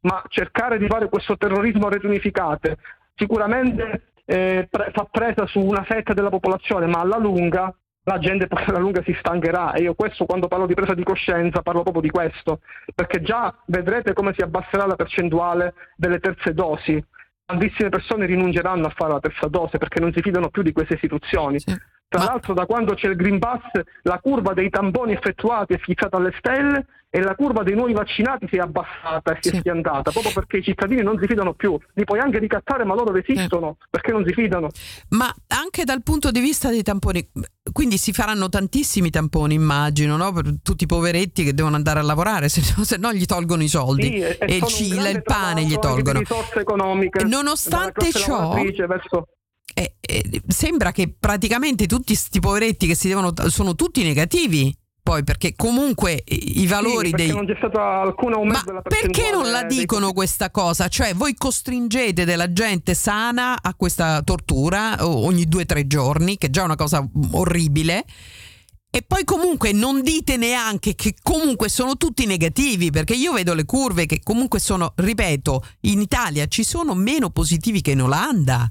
ma 0.00 0.22
cercare 0.28 0.78
di 0.78 0.86
fare 0.86 1.10
questo 1.10 1.36
terrorismo 1.36 1.88
a 1.88 1.90
reti 1.90 2.06
unificate 2.06 2.78
sicuramente 3.20 4.09
eh, 4.30 4.68
pre- 4.70 4.92
fa 4.92 5.08
presa 5.10 5.44
su 5.46 5.58
una 5.58 5.82
fetta 5.82 6.14
della 6.14 6.28
popolazione, 6.28 6.86
ma 6.86 7.00
alla 7.00 7.18
lunga 7.18 7.74
la 8.04 8.18
gente 8.18 8.46
alla 8.48 8.78
lunga 8.78 9.02
si 9.02 9.14
stancherà 9.18 9.72
e 9.72 9.82
io 9.82 9.94
questo 9.94 10.24
quando 10.24 10.48
parlo 10.48 10.66
di 10.66 10.74
presa 10.74 10.94
di 10.94 11.02
coscienza 11.02 11.62
parlo 11.62 11.82
proprio 11.82 12.02
di 12.02 12.10
questo, 12.10 12.60
perché 12.94 13.22
già 13.22 13.52
vedrete 13.66 14.12
come 14.12 14.32
si 14.36 14.42
abbasserà 14.42 14.86
la 14.86 14.94
percentuale 14.94 15.74
delle 15.96 16.20
terze 16.20 16.54
dosi. 16.54 17.04
Tantissime 17.44 17.88
persone 17.88 18.26
rinunceranno 18.26 18.86
a 18.86 18.92
fare 18.94 19.14
la 19.14 19.20
terza 19.20 19.48
dose 19.48 19.78
perché 19.78 19.98
non 19.98 20.12
si 20.12 20.20
fidano 20.20 20.48
più 20.48 20.62
di 20.62 20.72
queste 20.72 20.94
istituzioni. 20.94 21.58
Sì. 21.58 21.76
Tra 22.10 22.24
Ma... 22.24 22.30
l'altro 22.32 22.54
da 22.54 22.66
quando 22.66 22.94
c'è 22.94 23.06
il 23.06 23.14
Green 23.14 23.38
Pass 23.38 23.62
la 24.02 24.18
curva 24.18 24.52
dei 24.52 24.68
tamponi 24.68 25.12
effettuati 25.12 25.74
è 25.74 25.78
fissata 25.78 26.16
alle 26.16 26.34
stelle 26.38 26.84
e 27.08 27.20
la 27.20 27.36
curva 27.36 27.62
dei 27.62 27.76
nuovi 27.76 27.92
vaccinati 27.92 28.48
si 28.48 28.56
è 28.56 28.58
abbassata 28.58 29.30
e 29.30 29.38
si 29.40 29.48
sì. 29.48 29.54
è 29.54 29.58
schiantata 29.60 30.10
proprio 30.10 30.32
perché 30.32 30.56
i 30.56 30.62
cittadini 30.64 31.02
non 31.02 31.16
si 31.20 31.26
fidano 31.28 31.54
più. 31.54 31.78
Li 31.94 32.02
puoi 32.02 32.18
anche 32.18 32.40
ricattare 32.40 32.84
ma 32.84 32.94
loro 32.94 33.12
resistono 33.12 33.76
eh. 33.78 33.86
perché 33.90 34.10
non 34.10 34.24
si 34.26 34.32
fidano. 34.32 34.70
Ma 35.10 35.32
anche 35.46 35.84
dal 35.84 36.02
punto 36.02 36.32
di 36.32 36.40
vista 36.40 36.68
dei 36.68 36.82
tamponi, 36.82 37.30
quindi 37.72 37.96
si 37.96 38.12
faranno 38.12 38.48
tantissimi 38.48 39.10
tamponi 39.10 39.54
immagino, 39.54 40.16
no? 40.16 40.32
per 40.32 40.52
tutti 40.64 40.82
i 40.82 40.88
poveretti 40.88 41.44
che 41.44 41.54
devono 41.54 41.76
andare 41.76 42.00
a 42.00 42.02
lavorare, 42.02 42.48
se 42.50 42.60
no, 42.76 42.82
se 42.82 42.96
no 42.96 43.12
gli 43.12 43.24
tolgono 43.24 43.62
i 43.62 43.68
soldi 43.68 44.06
sì, 44.06 44.18
e, 44.18 44.36
e 44.40 44.56
il 44.56 44.64
Cile, 44.64 45.10
il 45.10 45.22
pane 45.22 45.62
gli 45.62 45.78
tolgono. 45.78 46.18
Risorse 46.18 46.58
economiche. 46.58 47.22
Nonostante 47.22 48.10
ciò... 48.10 48.52
Verso 48.88 49.28
eh, 49.74 49.94
eh, 50.00 50.42
sembra 50.48 50.92
che 50.92 51.14
praticamente 51.18 51.86
tutti 51.86 52.14
questi 52.14 52.40
poveretti 52.40 52.86
che 52.86 52.94
si 52.94 53.08
devono 53.08 53.32
sono 53.48 53.74
tutti 53.74 54.02
negativi 54.02 54.74
poi 55.02 55.24
perché 55.24 55.54
comunque 55.56 56.22
i 56.26 56.66
valori 56.66 57.08
sì, 57.08 57.14
dei 57.14 57.32
non 57.32 57.46
c'è 57.46 57.56
stato 57.56 57.80
alcun 57.80 58.34
aumento 58.34 58.58
Ma 58.58 58.64
della 58.64 58.82
perché 58.82 59.30
non 59.32 59.50
la 59.50 59.64
dicono 59.64 60.06
dei... 60.06 60.14
questa 60.14 60.50
cosa? 60.50 60.88
Cioè 60.88 61.14
voi 61.14 61.34
costringete 61.34 62.24
della 62.24 62.52
gente 62.52 62.94
sana 62.94 63.58
a 63.60 63.74
questa 63.74 64.22
tortura 64.22 64.96
ogni 65.00 65.46
due 65.46 65.62
o 65.62 65.66
tre 65.66 65.86
giorni, 65.86 66.36
che 66.36 66.48
è 66.48 66.50
già 66.50 66.62
una 66.62 66.76
cosa 66.76 67.04
orribile. 67.32 68.04
E 68.92 69.02
poi 69.02 69.24
comunque 69.24 69.72
non 69.72 70.02
dite 70.02 70.36
neanche 70.36 70.94
che 70.94 71.14
comunque 71.22 71.68
sono 71.68 71.96
tutti 71.96 72.26
negativi, 72.26 72.90
perché 72.90 73.14
io 73.14 73.32
vedo 73.32 73.54
le 73.54 73.64
curve 73.64 74.04
che 74.04 74.20
comunque 74.22 74.58
sono, 74.58 74.92
ripeto, 74.96 75.64
in 75.82 76.00
Italia 76.00 76.46
ci 76.46 76.62
sono 76.64 76.94
meno 76.94 77.30
positivi 77.30 77.80
che 77.80 77.92
in 77.92 78.02
Olanda. 78.02 78.70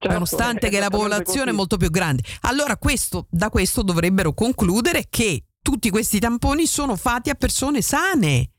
Certo, 0.00 0.14
nonostante 0.14 0.70
che 0.70 0.80
la 0.80 0.88
popolazione 0.88 1.40
così. 1.40 1.48
è 1.50 1.52
molto 1.52 1.76
più 1.76 1.90
grande. 1.90 2.22
Allora 2.42 2.78
questo, 2.78 3.26
da 3.28 3.50
questo 3.50 3.82
dovrebbero 3.82 4.32
concludere 4.32 5.04
che 5.10 5.44
tutti 5.60 5.90
questi 5.90 6.18
tamponi 6.18 6.64
sono 6.64 6.96
fatti 6.96 7.28
a 7.28 7.34
persone 7.34 7.82
sane. 7.82 8.50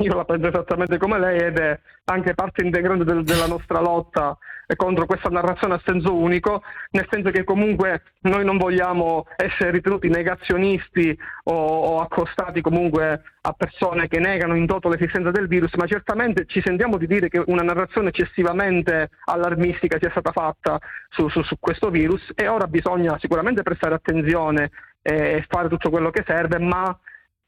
Io 0.00 0.14
la 0.14 0.26
penso 0.26 0.48
esattamente 0.48 0.98
come 0.98 1.18
lei 1.18 1.38
ed 1.38 1.56
è 1.56 1.80
anche 2.04 2.34
parte 2.34 2.62
integrante 2.62 3.04
del, 3.04 3.24
della 3.24 3.46
nostra 3.46 3.80
lotta 3.80 4.36
contro 4.76 5.06
questa 5.06 5.28
narrazione 5.28 5.74
a 5.74 5.82
senso 5.84 6.14
unico, 6.14 6.62
nel 6.90 7.06
senso 7.10 7.30
che 7.30 7.44
comunque 7.44 8.02
noi 8.22 8.44
non 8.44 8.56
vogliamo 8.56 9.26
essere 9.36 9.70
ritenuti 9.70 10.08
negazionisti 10.08 11.16
o, 11.44 11.52
o 11.54 12.00
accostati 12.00 12.60
comunque 12.60 13.22
a 13.42 13.52
persone 13.52 14.08
che 14.08 14.18
negano 14.18 14.56
in 14.56 14.66
toto 14.66 14.88
l'esistenza 14.88 15.30
del 15.30 15.48
virus, 15.48 15.74
ma 15.74 15.86
certamente 15.86 16.46
ci 16.46 16.62
sentiamo 16.64 16.96
di 16.96 17.06
dire 17.06 17.28
che 17.28 17.42
una 17.46 17.62
narrazione 17.62 18.08
eccessivamente 18.08 19.10
allarmistica 19.24 19.98
sia 20.00 20.10
stata 20.10 20.32
fatta 20.32 20.78
su, 21.10 21.28
su, 21.28 21.42
su 21.42 21.56
questo 21.60 21.90
virus 21.90 22.32
e 22.34 22.48
ora 22.48 22.66
bisogna 22.66 23.18
sicuramente 23.18 23.62
prestare 23.62 23.94
attenzione 23.94 24.70
e 25.02 25.44
fare 25.48 25.68
tutto 25.68 25.90
quello 25.90 26.10
che 26.10 26.24
serve, 26.26 26.58
ma 26.58 26.98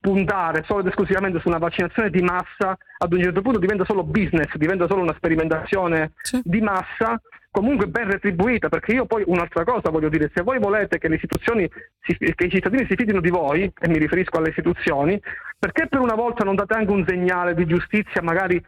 puntare 0.00 0.62
solo 0.66 0.80
ed 0.80 0.86
esclusivamente 0.86 1.40
su 1.40 1.48
una 1.48 1.58
vaccinazione 1.58 2.10
di 2.10 2.22
massa 2.22 2.76
ad 2.98 3.12
un 3.12 3.22
certo 3.22 3.42
punto 3.42 3.58
diventa 3.58 3.84
solo 3.84 4.04
business, 4.04 4.54
diventa 4.54 4.86
solo 4.86 5.02
una 5.02 5.14
sperimentazione 5.16 6.12
sì. 6.22 6.40
di 6.44 6.60
massa 6.60 7.20
comunque 7.56 7.86
ben 7.86 8.10
retribuita, 8.10 8.68
perché 8.68 8.92
io 8.92 9.06
poi 9.06 9.22
un'altra 9.26 9.64
cosa 9.64 9.88
voglio 9.88 10.10
dire, 10.10 10.30
se 10.34 10.42
voi 10.42 10.58
volete 10.58 10.98
che 10.98 11.08
le 11.08 11.14
istituzioni, 11.14 11.66
che 12.00 12.44
i 12.44 12.50
cittadini 12.50 12.84
si 12.86 12.96
fidino 12.96 13.18
di 13.18 13.30
voi, 13.30 13.62
e 13.62 13.88
mi 13.88 13.96
riferisco 13.96 14.36
alle 14.36 14.50
istituzioni, 14.50 15.18
perché 15.58 15.86
per 15.86 16.00
una 16.00 16.14
volta 16.14 16.44
non 16.44 16.54
date 16.54 16.74
anche 16.74 16.92
un 16.92 17.02
segnale 17.08 17.54
di 17.54 17.64
giustizia 17.64 18.20
magari 18.20 18.62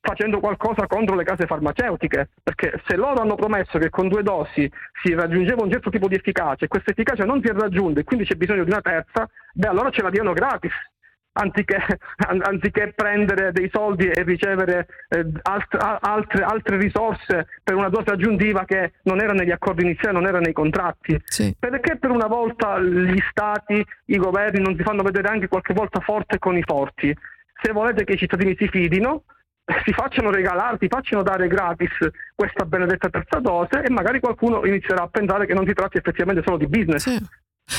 facendo 0.00 0.40
qualcosa 0.40 0.86
contro 0.86 1.14
le 1.14 1.24
case 1.24 1.46
farmaceutiche, 1.46 2.30
perché 2.42 2.80
se 2.86 2.96
loro 2.96 3.20
hanno 3.20 3.34
promesso 3.34 3.78
che 3.78 3.90
con 3.90 4.08
due 4.08 4.22
dosi 4.22 4.70
si 5.02 5.14
raggiungeva 5.14 5.62
un 5.62 5.70
certo 5.70 5.90
tipo 5.90 6.08
di 6.08 6.14
efficacia 6.14 6.64
e 6.64 6.68
questa 6.68 6.90
efficacia 6.90 7.24
non 7.24 7.40
si 7.42 7.48
è 7.48 7.52
raggiunta 7.52 8.00
e 8.00 8.04
quindi 8.04 8.24
c'è 8.24 8.34
bisogno 8.34 8.64
di 8.64 8.70
una 8.70 8.80
terza, 8.80 9.28
beh 9.52 9.68
allora 9.68 9.90
ce 9.90 10.02
la 10.02 10.10
diano 10.10 10.32
gratis. 10.32 10.72
Anziché, 11.32 11.78
anziché 12.42 12.92
prendere 12.92 13.52
dei 13.52 13.70
soldi 13.72 14.08
e 14.08 14.24
ricevere 14.24 14.88
eh, 15.08 15.24
alt, 15.42 15.76
altre, 16.00 16.42
altre, 16.42 16.76
risorse 16.76 17.46
per 17.62 17.76
una 17.76 17.88
dose 17.88 18.10
aggiuntiva 18.10 18.64
che 18.64 18.94
non 19.04 19.20
era 19.20 19.32
negli 19.32 19.52
accordi 19.52 19.84
iniziali, 19.84 20.16
non 20.16 20.26
era 20.26 20.40
nei 20.40 20.52
contratti. 20.52 21.20
Sì. 21.24 21.54
Perché 21.56 21.98
per 21.98 22.10
una 22.10 22.26
volta 22.26 22.80
gli 22.80 23.20
stati, 23.30 23.84
i 24.06 24.16
governi 24.16 24.60
non 24.60 24.74
si 24.76 24.82
fanno 24.82 25.02
vedere 25.02 25.28
anche 25.28 25.46
qualche 25.46 25.72
volta 25.72 26.00
forte 26.00 26.40
con 26.40 26.56
i 26.56 26.64
forti? 26.66 27.16
Se 27.62 27.70
volete 27.70 28.02
che 28.02 28.14
i 28.14 28.18
cittadini 28.18 28.56
si 28.58 28.66
fidino, 28.66 29.22
si 29.84 29.92
facciano 29.92 30.30
regalare, 30.30 30.76
si 30.80 30.88
facciano 30.88 31.22
dare 31.22 31.48
gratis 31.48 31.90
questa 32.34 32.64
benedetta 32.64 33.08
terza 33.08 33.38
dose 33.38 33.82
e 33.82 33.90
magari 33.90 34.20
qualcuno 34.20 34.64
inizierà 34.64 35.02
a 35.02 35.08
pensare 35.08 35.46
che 35.46 35.54
non 35.54 35.66
si 35.66 35.72
tratti 35.72 35.98
effettivamente 35.98 36.42
solo 36.44 36.56
di 36.56 36.66
business. 36.66 37.02
Sì. 37.02 37.18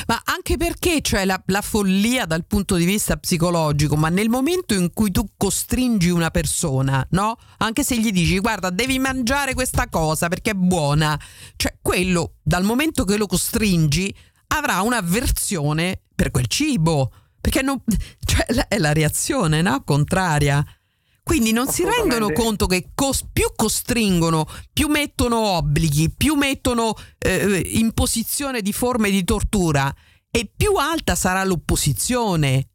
Ma 0.08 0.22
anche 0.24 0.56
perché 0.56 1.02
c'è 1.02 1.26
la, 1.26 1.42
la, 1.48 1.62
follia 1.62 2.26
dal 2.26 2.46
punto 2.46 2.76
di 2.76 2.86
vista 2.86 3.18
psicologico, 3.18 3.98
ma 3.98 4.08
nel 4.08 4.30
momento 4.30 4.74
in 4.74 4.94
cui 4.94 5.12
tu 5.12 5.26
costringi 5.36 6.10
una 6.10 6.30
persona, 6.30 7.06
no? 7.12 7.36
Anche 7.58 7.84
se 7.84 7.98
gli 8.00 8.12
dici 8.12 8.40
guarda 8.40 8.70
devi 8.70 9.00
mangiare 9.00 9.54
questa 9.54 9.88
cosa 9.90 10.30
perché 10.30 10.52
è 10.52 10.56
buona, 10.56 11.20
cioè 11.58 11.76
quello 11.82 12.36
dal 12.42 12.64
momento 12.64 13.04
che 13.04 13.18
lo 13.18 13.26
costringi 13.26 14.16
avrà 14.48 14.82
un'avversione 14.82 16.04
per 16.16 16.32
quel 16.32 16.48
cibo, 16.48 17.12
perché 17.40 17.62
non, 17.62 17.82
cioè, 18.26 18.46
è 18.68 18.78
la 18.78 18.94
reazione 18.94 19.62
no? 19.62 19.84
contraria. 19.84 20.64
Quindi 21.24 21.52
non 21.52 21.68
si 21.68 21.84
rendono 21.84 22.32
conto 22.32 22.66
che 22.66 22.90
cos- 22.96 23.28
più 23.32 23.48
costringono, 23.56 24.46
più 24.74 24.88
mettono 24.88 25.40
obblighi, 25.40 26.12
più 26.16 26.36
mettono 26.36 26.94
eh, 27.20 27.62
imposizione 27.74 28.62
di 28.62 28.74
forme 28.74 29.12
di 29.12 29.24
tortura 29.24 29.94
e 30.30 30.52
più 30.56 30.74
alta 30.76 31.16
sarà 31.16 31.44
l'opposizione. 31.44 32.68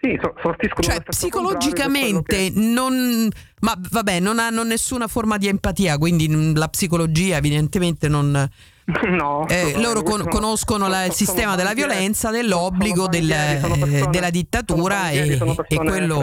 Sì, 0.00 0.18
sortiscono 0.42 0.82
cioè, 0.82 1.02
psicologicamente 1.02 2.52
che... 2.52 2.52
non, 2.54 3.26
ma 3.60 3.74
vabbè, 3.78 4.20
non 4.20 4.38
hanno 4.38 4.62
nessuna 4.62 5.08
forma 5.08 5.38
di 5.38 5.48
empatia, 5.48 5.96
quindi 5.96 6.54
la 6.54 6.68
psicologia 6.68 7.38
evidentemente 7.38 8.08
non, 8.08 8.46
No, 9.08 9.46
Eh, 9.48 9.78
loro 9.80 10.02
con- 10.02 10.26
conoscono 10.28 10.88
la- 10.88 11.04
il 11.06 11.12
sistema 11.12 11.54
della 11.56 11.72
violenza, 11.74 12.30
dell'obbligo, 12.30 13.06
del- 13.08 13.58
sono 13.60 13.76
persone- 13.76 14.10
della 14.10 14.30
dittatura 14.30 15.10
e, 15.10 15.38
e 15.68 15.76
quello 15.76 16.18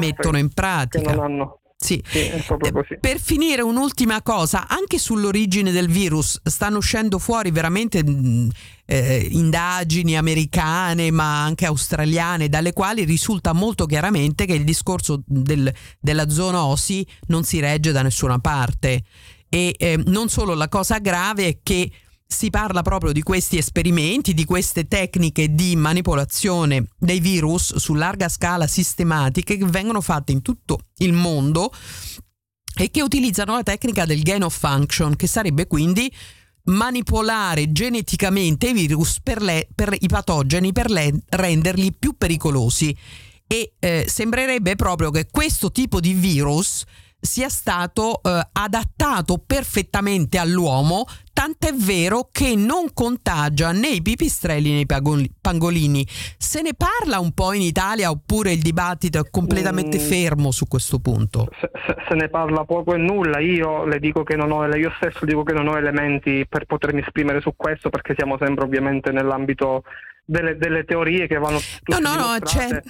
mettono 0.00 0.38
in 0.38 0.48
pratica. 0.52 1.10
Sì. 1.82 2.02
Sì, 2.06 2.18
Eh. 2.18 2.98
Per 3.00 3.18
finire 3.18 3.62
un'ultima 3.62 4.20
cosa, 4.20 4.66
anche 4.68 4.98
sull'origine 4.98 5.70
del 5.72 5.88
virus 5.88 6.38
stanno 6.44 6.76
uscendo 6.76 7.18
fuori 7.18 7.50
veramente 7.50 8.04
mh, 8.04 8.50
eh, 8.84 9.26
indagini 9.30 10.14
americane 10.14 11.10
ma 11.10 11.42
anche 11.42 11.64
australiane 11.64 12.50
dalle 12.50 12.74
quali 12.74 13.04
risulta 13.04 13.54
molto 13.54 13.86
chiaramente 13.86 14.44
che 14.44 14.52
il 14.52 14.64
discorso 14.64 15.22
del- 15.24 15.72
della 15.98 16.28
zoonosi 16.28 17.06
non 17.28 17.44
si 17.44 17.60
regge 17.60 17.92
da 17.92 18.02
nessuna 18.02 18.38
parte 18.38 19.02
e 19.50 19.74
eh, 19.76 20.00
non 20.06 20.28
solo 20.28 20.54
la 20.54 20.68
cosa 20.68 20.98
grave 20.98 21.48
è 21.48 21.58
che 21.62 21.90
si 22.24 22.48
parla 22.48 22.82
proprio 22.82 23.10
di 23.10 23.22
questi 23.22 23.58
esperimenti, 23.58 24.32
di 24.32 24.44
queste 24.44 24.86
tecniche 24.86 25.52
di 25.52 25.74
manipolazione 25.74 26.86
dei 26.96 27.18
virus 27.18 27.74
su 27.74 27.94
larga 27.94 28.28
scala 28.28 28.68
sistematiche 28.68 29.56
che 29.56 29.66
vengono 29.66 30.00
fatte 30.00 30.30
in 30.30 30.40
tutto 30.40 30.78
il 30.98 31.12
mondo 31.12 31.72
e 32.76 32.90
che 32.92 33.02
utilizzano 33.02 33.54
la 33.54 33.64
tecnica 33.64 34.06
del 34.06 34.22
gain 34.22 34.44
of 34.44 34.56
function, 34.56 35.16
che 35.16 35.26
sarebbe 35.26 35.66
quindi 35.66 36.10
manipolare 36.64 37.72
geneticamente 37.72 38.68
i 38.68 38.72
virus 38.72 39.18
per, 39.20 39.42
le- 39.42 39.68
per 39.74 39.94
i 39.98 40.06
patogeni 40.06 40.72
per 40.72 40.88
le- 40.88 41.20
renderli 41.28 41.92
più 41.92 42.14
pericolosi. 42.16 42.96
E 43.48 43.72
eh, 43.80 44.04
sembrerebbe 44.08 44.76
proprio 44.76 45.10
che 45.10 45.26
questo 45.28 45.72
tipo 45.72 45.98
di 45.98 46.14
virus 46.14 46.84
sia 47.20 47.48
stato 47.48 48.20
eh, 48.22 48.40
adattato 48.52 49.42
perfettamente 49.46 50.38
all'uomo, 50.38 51.04
tant'è 51.32 51.72
vero 51.74 52.28
che 52.32 52.54
non 52.56 52.92
contagia 52.94 53.72
né 53.72 53.88
i 53.88 54.02
pipistrelli 54.02 54.72
né 54.72 54.80
i 54.80 54.86
pangolini. 55.40 56.06
Se 56.38 56.62
ne 56.62 56.72
parla 56.74 57.18
un 57.18 57.32
po' 57.32 57.52
in 57.52 57.62
Italia 57.62 58.10
oppure 58.10 58.52
il 58.52 58.62
dibattito 58.62 59.18
è 59.18 59.30
completamente 59.30 59.98
Mm. 59.98 60.00
fermo 60.00 60.50
su 60.50 60.66
questo 60.66 60.98
punto? 60.98 61.48
Se, 61.60 61.70
se- 62.08 62.14
ne 62.14 62.28
parla 62.28 62.64
poco 62.64 62.94
e 62.94 62.98
nulla, 62.98 63.38
io 63.40 63.84
le 63.84 63.98
dico 63.98 64.22
che 64.22 64.36
non 64.36 64.50
ho, 64.50 64.66
io 64.74 64.92
stesso 64.96 65.24
dico 65.24 65.42
che 65.42 65.52
non 65.52 65.68
ho 65.68 65.76
elementi 65.76 66.46
per 66.48 66.64
potermi 66.64 67.00
esprimere 67.00 67.40
su 67.40 67.54
questo 67.56 67.88
perché 67.90 68.14
siamo 68.16 68.36
sempre 68.38 68.64
ovviamente 68.64 69.10
nell'ambito 69.12 69.84
delle, 70.24 70.56
delle 70.56 70.84
teorie 70.84 71.26
che 71.26 71.38
vanno 71.38 71.58
No, 71.58 71.60
tutte 71.82 72.00
no, 72.00 72.14
no, 72.14 72.38
c'è... 72.40 72.82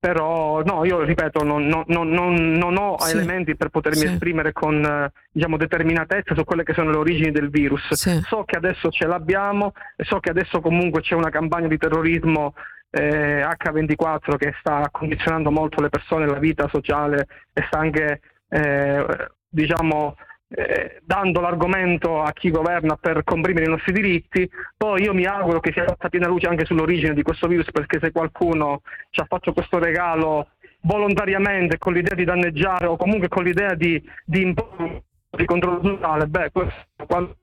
però 0.00 0.62
no, 0.62 0.84
io 0.84 1.02
ripeto, 1.02 1.42
non, 1.42 1.66
non- 1.66 1.84
non- 1.86 2.08
non- 2.08 2.76
ho 2.76 2.98
Sì. 3.00 3.16
elementi 3.16 3.56
per 3.56 3.68
potermi 3.70 3.98
Sì. 3.98 4.06
esprimere 4.06 4.52
con 4.52 4.84
eh, 4.84 5.10
diciamo, 5.32 5.56
determinatezza 5.56 6.34
su 6.34 6.44
quelle 6.44 6.62
che 6.62 6.72
sono 6.74 6.90
le 6.90 6.98
origini 6.98 7.32
del 7.32 7.50
virus. 7.50 7.92
Sì. 7.94 8.20
So 8.20 8.44
che 8.44 8.56
adesso 8.56 8.90
ce 8.90 9.06
l'abbiamo 9.06 9.72
e 9.96 10.04
so 10.04 10.20
che 10.20 10.30
adesso 10.30 10.60
comunque 10.60 11.00
c'è 11.00 11.14
una 11.14 11.30
campagna 11.30 11.66
di 11.66 11.76
terrorismo 11.78 12.54
eh, 12.90 13.42
H24 13.42 14.36
che 14.36 14.54
sta 14.60 14.88
condizionando 14.90 15.50
molto 15.50 15.80
le 15.82 15.88
persone, 15.88 16.26
la 16.26 16.38
vita 16.38 16.68
sociale 16.68 17.26
e 17.52 17.64
sta 17.66 17.78
anche 17.80 18.20
eh, 18.48 19.04
diciamo 19.48 20.14
eh, 20.48 21.00
dando 21.04 21.40
l'argomento 21.40 22.22
a 22.22 22.32
chi 22.32 22.50
governa 22.50 22.96
per 22.96 23.22
comprimere 23.24 23.66
i 23.66 23.70
nostri 23.70 23.92
diritti. 23.92 24.48
Poi 24.76 25.02
io 25.02 25.14
mi 25.14 25.24
auguro 25.24 25.60
che 25.60 25.72
sia 25.72 25.84
fatta 25.84 26.08
piena 26.08 26.26
luce 26.26 26.48
anche 26.48 26.64
sull'origine 26.64 27.14
di 27.14 27.22
questo 27.22 27.46
virus 27.46 27.70
perché 27.70 27.98
se 28.00 28.12
qualcuno 28.12 28.82
ci 29.10 29.20
ha 29.20 29.26
fatto 29.26 29.52
questo 29.52 29.78
regalo 29.78 30.50
volontariamente 30.82 31.78
con 31.78 31.92
l'idea 31.92 32.14
di 32.14 32.24
danneggiare 32.24 32.86
o 32.86 32.96
comunque 32.96 33.28
con 33.28 33.44
l'idea 33.44 33.74
di, 33.74 34.02
di 34.24 34.42
imporre 34.42 35.04
di 35.30 35.44
controllo 35.44 35.82
sociale, 35.82 36.26
beh, 36.26 36.50
questo, 36.50 36.86
quando- 37.06 37.36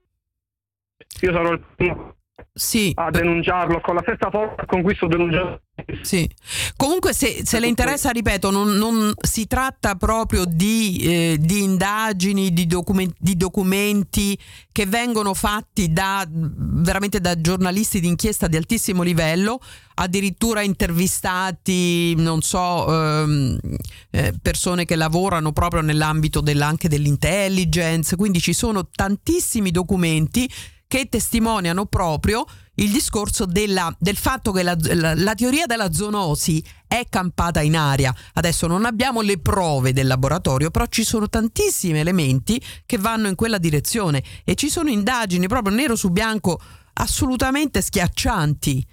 io 1.22 1.32
sarò 1.32 1.52
il 1.52 1.64
primo 1.76 2.16
Sì, 2.54 2.92
a 2.96 3.12
denunciarlo 3.12 3.80
con 3.82 3.96
la 3.96 4.02
stessa 4.02 4.30
forza 4.30 4.66
con 4.66 4.82
cui 4.82 4.94
sto 4.96 5.08
denunciando. 5.08 5.62
Sì. 6.02 6.30
Comunque 6.76 7.14
se, 7.14 7.42
se 7.44 7.60
le 7.60 7.68
interessa, 7.68 8.10
ripeto, 8.10 8.50
non, 8.50 8.78
non 8.78 9.14
si 9.22 9.46
tratta 9.48 9.96
proprio 9.96 10.44
di, 10.46 10.98
eh, 11.02 11.38
di 11.40 11.64
indagini, 11.64 12.54
di, 12.54 12.66
documen- 12.66 13.14
di 13.18 13.36
documenti 13.36 14.38
che 14.72 14.86
vengono 14.86 15.34
fatti 15.34 15.92
da 15.92 16.26
veramente 16.30 17.20
da 17.20 17.40
giornalisti 17.40 18.00
di 18.00 18.08
inchiesta 18.08 18.48
di 18.48 18.56
altissimo 18.58 19.04
livello, 19.04 19.60
addirittura 19.96 20.62
intervistati, 20.62 22.16
non 22.16 22.42
so, 22.42 22.86
ehm, 22.90 23.60
eh, 24.12 24.34
persone 24.42 24.86
che 24.86 24.96
lavorano 24.96 25.52
proprio 25.52 25.82
nell'ambito 25.82 26.42
della- 26.42 26.68
anche 26.68 26.90
dell'intelligence, 26.90 28.16
quindi 28.16 28.40
ci 28.40 28.54
sono 28.54 28.88
tantissimi 28.90 29.72
documenti 29.72 30.50
che 30.88 31.08
testimoniano 31.10 31.86
proprio 31.86 32.46
il 32.76 32.92
discorso 32.92 33.46
della- 33.46 33.94
del 34.00 34.18
fatto 34.18 34.52
che 34.52 34.62
la, 34.64 34.76
la- 34.94 35.16
la 35.16 35.34
teoria 35.34 35.66
della 35.66 35.92
zoonosi 35.94 36.64
è 36.88 37.06
campata 37.10 37.62
in 37.62 37.76
aria. 37.76 38.14
Adesso 38.34 38.68
non 38.68 38.86
abbiamo 38.86 39.22
le 39.22 39.40
prove 39.40 39.94
del 39.94 40.08
laboratorio, 40.08 40.72
però 40.72 40.86
ci 40.88 41.04
sono 41.04 41.30
tantissimi 41.30 42.00
elementi 42.00 42.62
che 42.86 42.98
vanno 42.98 43.28
in 43.28 43.36
quella 43.36 43.58
direzione 43.58 44.24
e 44.44 44.56
ci 44.56 44.70
sono 44.70 44.90
indagini 44.90 45.48
proprio 45.48 45.76
nero 45.76 45.96
su 45.96 46.10
bianco 46.10 46.60
assolutamente 46.94 47.82
schiaccianti. 47.82 48.86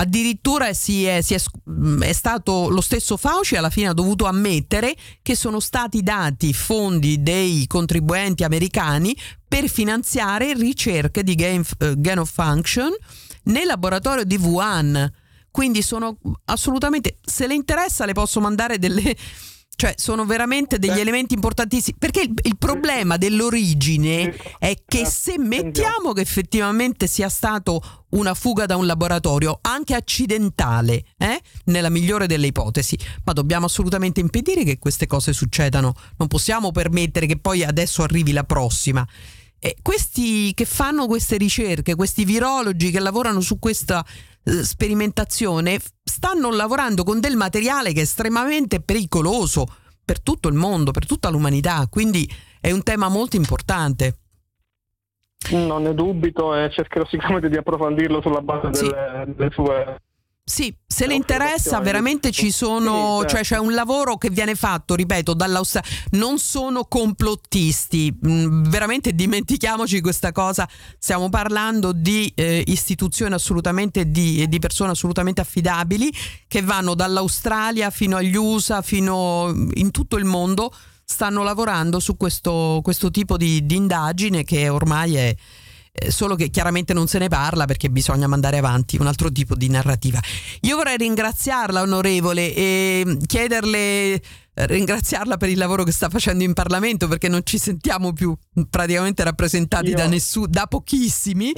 Addirittura 0.00 0.72
si 0.72 1.04
è, 1.04 1.20
si 1.20 1.34
è 1.34 1.38
mh, 1.64 2.00
è 2.04 2.12
stato 2.14 2.70
lo 2.70 2.80
stesso 2.80 3.18
Fauci 3.18 3.56
alla 3.56 3.68
fine 3.68 3.88
ha 3.88 3.92
dovuto 3.92 4.24
ammettere 4.24 4.96
che 5.20 5.36
sono 5.36 5.60
stati 5.60 6.02
dati 6.02 6.54
fondi 6.54 7.22
dei 7.22 7.66
contribuenti 7.66 8.42
americani 8.42 9.14
per 9.46 9.68
finanziare 9.68 10.54
ricerche 10.54 11.22
di 11.22 11.34
gain, 11.34 11.62
eh, 11.78 11.94
gain 11.98 12.18
of 12.18 12.32
function 12.32 12.90
nel 13.44 13.66
laboratorio 13.66 14.24
di 14.24 14.36
Wuhan. 14.36 15.12
Quindi 15.50 15.82
sono 15.82 16.16
assolutamente, 16.46 17.18
se 17.20 17.46
le 17.46 17.54
interessa 17.54 18.06
le 18.06 18.14
posso 18.14 18.40
mandare 18.40 18.78
delle... 18.78 19.14
Cioè 19.80 19.94
sono 19.96 20.26
veramente 20.26 20.78
degli 20.78 20.92
Beh. 20.92 21.00
elementi 21.00 21.32
importantissimi, 21.32 21.96
perché 21.98 22.20
il, 22.20 22.34
il 22.42 22.58
problema 22.58 23.16
dell'origine 23.16 24.36
è 24.58 24.76
che 24.84 25.06
se 25.06 25.38
mettiamo 25.38 26.12
che 26.12 26.20
effettivamente 26.20 27.06
sia 27.06 27.30
stato 27.30 28.04
una 28.10 28.34
fuga 28.34 28.66
da 28.66 28.76
un 28.76 28.84
laboratorio, 28.84 29.58
anche 29.62 29.94
accidentale, 29.94 31.04
eh, 31.16 31.40
nella 31.64 31.88
migliore 31.88 32.26
delle 32.26 32.48
ipotesi, 32.48 32.98
ma 33.24 33.32
dobbiamo 33.32 33.64
assolutamente 33.64 34.20
impedire 34.20 34.64
che 34.64 34.78
queste 34.78 35.06
cose 35.06 35.32
succedano. 35.32 35.94
Non 36.18 36.28
possiamo 36.28 36.72
permettere 36.72 37.24
che 37.24 37.38
poi 37.38 37.64
adesso 37.64 38.02
arrivi 38.02 38.32
la 38.32 38.44
prossima. 38.44 39.02
E 39.58 39.76
questi 39.80 40.52
che 40.52 40.66
fanno 40.66 41.06
queste 41.06 41.38
ricerche, 41.38 41.94
questi 41.94 42.26
virologi 42.26 42.90
che 42.90 43.00
lavorano 43.00 43.40
su 43.40 43.58
questa 43.58 44.04
eh, 44.04 44.29
sperimentazione, 44.42 45.78
f- 45.78 45.88
stanno 46.02 46.50
lavorando 46.50 47.04
con 47.04 47.20
del 47.20 47.36
materiale 47.36 47.92
che 47.92 48.00
è 48.00 48.02
estremamente 48.02 48.80
pericoloso 48.80 49.66
per 50.04 50.20
tutto 50.20 50.48
il 50.48 50.54
mondo, 50.54 50.90
per 50.90 51.06
tutta 51.06 51.28
l'umanità, 51.28 51.86
quindi 51.88 52.28
è 52.60 52.70
un 52.72 52.82
tema 52.82 53.08
molto 53.08 53.36
importante. 53.36 54.16
Non 55.50 55.82
ne 55.82 55.94
dubito 55.94 56.54
e 56.54 56.70
cercherò 56.70 57.06
sicuramente 57.06 57.48
di 57.48 57.56
approfondirlo 57.56 58.20
sulla 58.20 58.42
base 58.42 58.74
Sì. 58.74 58.84
delle, 58.84 59.24
delle 59.36 59.50
sue 59.52 60.00
Sì, 60.42 60.74
se 60.84 61.06
le 61.06 61.14
interessa, 61.14 61.78
veramente 61.78 62.32
ci 62.32 62.50
sono, 62.50 63.20
certo. 63.20 63.28
cioè 63.28 63.42
c'è 63.42 63.58
un 63.58 63.72
lavoro 63.72 64.16
che 64.18 64.30
viene 64.30 64.56
fatto, 64.56 64.96
ripeto, 64.96 65.32
dall'Australia. 65.32 65.88
Non 66.10 66.38
sono 66.40 66.86
complottisti, 66.86 68.12
mm, 68.12 68.64
veramente 68.64 69.14
dimentichiamoci 69.14 70.00
questa 70.00 70.32
cosa. 70.32 70.68
Stiamo 70.98 71.28
parlando 71.28 71.92
di 71.92 72.32
eh, 72.34 72.64
istituzioni 72.66 73.32
assolutamente 73.32 74.10
di, 74.10 74.48
di 74.48 74.58
persone 74.58 74.90
assolutamente 74.90 75.40
affidabili 75.40 76.12
che 76.48 76.62
vanno 76.62 76.94
dall'Australia 76.94 77.90
fino 77.90 78.16
agli 78.16 78.34
USA, 78.34 78.82
fino 78.82 79.54
in 79.74 79.92
tutto 79.92 80.16
il 80.16 80.24
mondo. 80.24 80.74
Stanno 81.04 81.44
lavorando 81.44 82.00
su 82.00 82.16
questo, 82.16 82.80
questo 82.82 83.10
tipo 83.10 83.36
di, 83.36 83.64
di 83.64 83.76
indagine 83.76 84.42
che 84.42 84.68
ormai 84.68 85.14
è, 85.14 85.36
solo 86.08 86.34
che 86.34 86.50
chiaramente 86.50 86.94
non 86.94 87.06
se 87.06 87.18
ne 87.18 87.28
parla 87.28 87.64
perché 87.66 87.90
bisogna 87.90 88.26
mandare 88.26 88.58
avanti 88.58 88.96
un 88.98 89.06
altro 89.06 89.30
tipo 89.30 89.54
di 89.54 89.68
narrativa. 89.68 90.20
Io 90.62 90.76
vorrei 90.76 90.96
ringraziarla, 90.96 91.82
onorevole, 91.82 92.54
e 92.54 93.18
chiederle, 93.26 93.78
eh, 93.78 94.22
ringraziarla 94.54 95.36
per 95.36 95.48
il 95.48 95.58
lavoro 95.58 95.82
che 95.84 95.92
sta 95.92 96.08
facendo 96.08 96.44
in 96.44 96.52
Parlamento 96.52 97.08
perché 97.08 97.28
non 97.28 97.40
ci 97.44 97.58
sentiamo 97.58 98.12
più 98.12 98.36
praticamente 98.68 99.24
rappresentati 99.24 99.90
Io- 99.90 99.96
da 99.96 100.06
nessuno, 100.06 100.46
da 100.48 100.66
pochissimi. 100.66 101.52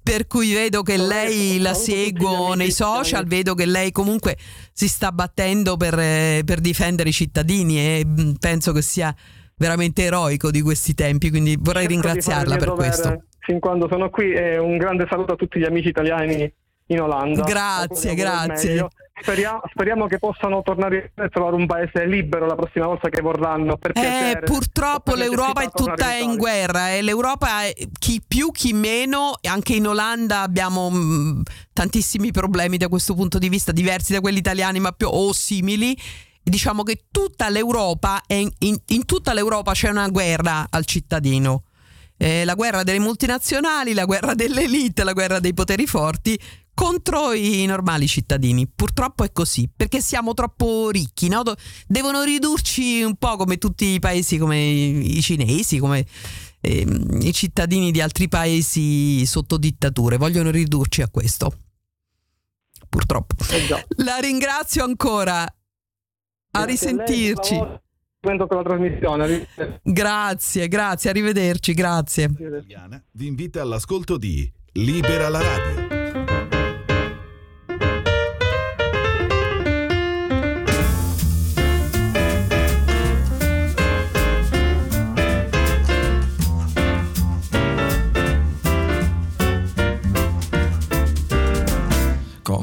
Per 0.00 0.26
cui 0.26 0.54
vedo 0.54 0.82
che 0.82 0.96
lei 0.96 1.58
la 1.58 1.74
seguo 1.74 2.54
nei 2.54 2.70
social, 2.70 3.02
cristiani. 3.02 3.28
vedo 3.28 3.54
che 3.54 3.66
lei 3.66 3.92
comunque 3.92 4.38
si 4.72 4.88
sta 4.88 5.12
battendo 5.12 5.76
per, 5.76 5.98
eh, 5.98 6.42
per 6.46 6.60
difendere 6.60 7.10
i 7.10 7.12
cittadini 7.12 7.76
e 7.76 8.06
mm, 8.06 8.32
penso 8.40 8.72
che 8.72 8.80
sia 8.80 9.14
veramente 9.58 10.04
eroico 10.04 10.50
di 10.50 10.62
questi 10.62 10.94
tempi, 10.94 11.28
quindi 11.28 11.58
vorrei 11.60 11.86
ringraziarla 11.86 12.56
per 12.56 12.72
questo. 12.72 13.27
Fin 13.48 13.60
quando 13.60 13.88
sono 13.90 14.10
qui 14.10 14.30
e 14.34 14.58
un 14.58 14.76
grande 14.76 15.06
saluto 15.08 15.32
a 15.32 15.36
tutti 15.36 15.58
gli 15.58 15.64
amici 15.64 15.88
italiani 15.88 16.52
in 16.88 17.00
Olanda. 17.00 17.44
Grazie, 17.44 18.12
grazie. 18.14 18.68
meglio. 18.68 18.90
Speria- 19.22 19.58
speriamo 19.70 20.06
che 20.06 20.18
possano 20.18 20.60
tornare 20.62 21.12
a 21.16 21.28
trovare 21.30 21.56
un 21.56 21.64
paese 21.64 22.04
libero 22.06 22.44
la 22.44 22.54
prossima 22.54 22.84
volta 22.84 23.08
che 23.08 23.22
vorranno. 23.22 23.78
Per 23.78 23.92
Eh, 23.92 24.00
piacere. 24.00 24.40
purtroppo 24.44 25.12
Per 25.12 25.18
l'Europa 25.20 25.62
è 25.62 25.70
tutta 25.74 26.12
in 26.12 26.32
Italia. 26.32 26.36
guerra 26.36 26.90
e 26.92 27.00
l'Europa 27.00 27.62
è- 27.64 27.72
chi 27.98 28.20
più 28.26 28.50
chi 28.52 28.74
meno, 28.74 29.32
anche 29.48 29.72
in 29.76 29.86
Olanda 29.86 30.42
abbiamo 30.42 30.90
mh, 30.90 31.42
tantissimi 31.72 32.30
problemi 32.32 32.76
da 32.76 32.88
questo 32.88 33.14
punto 33.14 33.38
di 33.38 33.48
vista, 33.48 33.72
diversi 33.72 34.12
da 34.12 34.20
quelli 34.20 34.38
italiani 34.38 34.78
ma 34.78 34.92
più 34.92 35.08
o 35.10 35.32
simili. 35.32 35.96
Diciamo 36.42 36.82
che 36.82 37.04
tutta 37.10 37.48
l'Europa, 37.48 38.20
è 38.26 38.34
in, 38.34 38.50
in- 38.58 38.80
in 38.88 39.06
tutta 39.06 39.32
l'Europa 39.32 39.72
c'è 39.72 39.88
una 39.88 40.06
guerra 40.08 40.66
al 40.68 40.84
cittadino. 40.84 41.62
Eh, 42.20 42.44
la 42.44 42.54
guerra 42.54 42.82
delle 42.82 42.98
multinazionali, 42.98 43.94
la 43.94 44.04
guerra 44.04 44.34
dell'elite, 44.34 45.04
la 45.04 45.12
guerra 45.12 45.38
dei 45.38 45.54
poteri 45.54 45.86
forti 45.86 46.38
contro 46.74 47.32
i 47.32 47.64
normali 47.66 48.06
cittadini. 48.06 48.68
Purtroppo 48.68 49.24
è 49.24 49.32
così, 49.32 49.68
perché 49.74 50.00
siamo 50.00 50.34
troppo 50.34 50.90
ricchi, 50.90 51.28
no? 51.28 51.42
Devono 51.86 52.22
ridurci 52.22 53.02
un 53.02 53.16
po' 53.16 53.36
come 53.36 53.58
tutti 53.58 53.86
i 53.86 53.98
paesi, 53.98 54.38
come 54.38 54.60
i 54.60 55.20
cinesi, 55.20 55.78
come 55.78 56.06
ehm, 56.60 57.20
i 57.22 57.32
cittadini 57.32 57.90
di 57.90 58.00
altri 58.00 58.28
paesi 58.28 59.24
sotto 59.26 59.56
dittature, 59.56 60.18
vogliono 60.18 60.50
ridurci 60.50 61.02
a 61.02 61.08
questo. 61.08 61.52
Purtroppo. 62.88 63.34
Eh. 63.50 63.86
La 64.04 64.18
ringrazio 64.18 64.84
ancora. 64.84 65.52
A 66.50 66.64
risentirci. 66.64 67.60
Con 68.20 68.56
la 68.56 68.62
trasmissione. 68.62 69.22
Arrivederci. 69.24 69.80
Grazie, 69.82 70.68
grazie, 70.68 71.10
arrivederci, 71.10 71.72
grazie. 71.72 72.28
Vi 73.12 73.26
invita 73.26 73.62
all'ascolto 73.62 74.16
di 74.16 74.50
Libera 74.72 75.28
la 75.28 75.40
radio. 75.40 75.87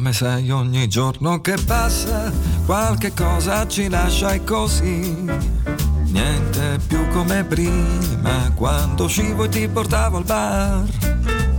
Come 0.05 0.17
sai 0.17 0.51
ogni 0.51 0.87
giorno 0.87 1.41
che 1.41 1.55
passa 1.65 2.31
qualche 2.63 3.11
cosa 3.15 3.65
ci 3.65 3.89
lascia 3.89 4.33
e 4.33 4.43
così. 4.43 5.25
Niente 6.03 6.79
più 6.85 7.07
come 7.07 7.43
prima 7.43 8.51
quando 8.53 9.05
uscivo 9.05 9.45
e 9.45 9.49
ti 9.49 9.67
portavo 9.67 10.17
al 10.17 10.23
bar. 10.23 10.83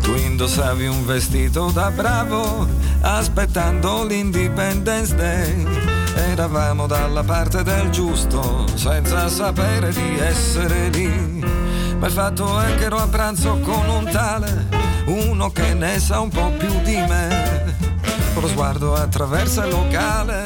Tu 0.00 0.14
indossavi 0.14 0.86
un 0.86 1.04
vestito 1.04 1.72
da 1.72 1.90
bravo 1.90 2.68
aspettando 3.00 4.04
l'Independence 4.04 5.16
Day. 5.16 5.66
Eravamo 6.14 6.86
dalla 6.86 7.24
parte 7.24 7.64
del 7.64 7.90
giusto 7.90 8.64
senza 8.76 9.28
sapere 9.28 9.90
di 9.90 10.20
essere 10.20 10.88
lì. 10.90 11.44
Ma 11.98 12.06
il 12.06 12.12
fatto 12.12 12.60
è 12.60 12.76
che 12.76 12.84
ero 12.84 12.98
a 12.98 13.08
pranzo 13.08 13.58
con 13.58 13.88
un 13.88 14.04
tale 14.04 14.66
Uno 15.06 15.50
che 15.50 15.74
ne 15.74 15.98
sa 15.98 16.20
un 16.20 16.28
po' 16.28 16.52
più 16.58 16.80
di 16.82 16.94
me 16.94 17.65
con 18.36 18.44
lo 18.44 18.50
sguardo 18.50 18.92
attraversa 18.92 19.64
il 19.64 19.70
locale 19.70 20.44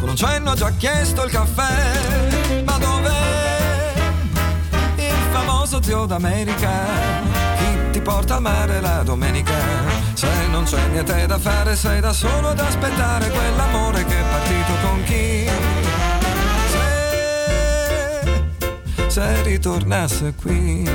Con 0.00 0.08
un 0.08 0.16
cenno 0.16 0.50
ha 0.50 0.54
già 0.56 0.72
chiesto 0.72 1.22
il 1.24 1.30
caffè 1.30 2.62
Ma 2.64 2.76
dov'è 2.76 3.92
il 4.96 5.30
famoso 5.30 5.80
zio 5.80 6.06
d'America? 6.06 6.72
Chi 7.56 7.90
ti 7.92 8.00
porta 8.00 8.34
al 8.34 8.42
mare 8.42 8.80
la 8.80 9.04
domenica? 9.04 9.54
Se 10.14 10.26
non 10.50 10.64
c'è 10.64 10.88
niente 10.88 11.24
da 11.26 11.38
fare 11.38 11.76
sei 11.76 12.00
da 12.00 12.12
solo 12.12 12.48
ad 12.48 12.58
aspettare 12.58 13.30
Quell'amore 13.30 14.04
che 14.04 14.18
è 14.18 14.24
partito 14.28 14.72
con 14.82 15.02
chi? 15.04 15.48
Se, 19.06 19.06
se 19.06 19.42
ritornasse 19.44 20.34
qui 20.34 20.90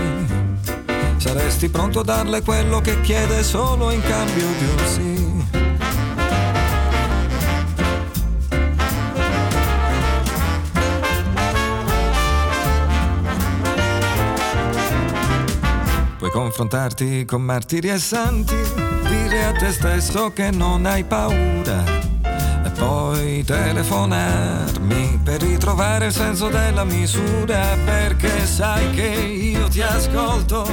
Saresti 1.15 1.69
pronto 1.69 2.01
a 2.01 2.03
darle 2.03 2.41
quello 2.41 2.81
che 2.81 2.99
chiede 2.99 3.41
solo 3.41 3.89
in 3.89 4.01
cambio 4.01 4.47
di 4.57 4.65
un 4.65 4.85
sì 4.85 5.12
confrontarti 16.55 17.25
con 17.25 17.41
martiri 17.41 17.89
e 17.89 17.97
santi, 17.97 18.55
dire 19.07 19.45
a 19.45 19.53
te 19.53 19.71
stesso 19.71 20.31
che 20.33 20.51
non 20.51 20.85
hai 20.85 21.03
paura 21.03 21.83
e 22.63 22.69
poi 22.77 23.43
telefonarmi 23.43 25.21
per 25.23 25.41
ritrovare 25.41 26.05
il 26.05 26.11
senso 26.11 26.49
della 26.49 26.83
misura 26.83 27.75
perché 27.83 28.45
sai 28.45 28.87
che 28.91 29.07
io 29.07 29.67
ti 29.67 29.81
ascolto, 29.81 30.63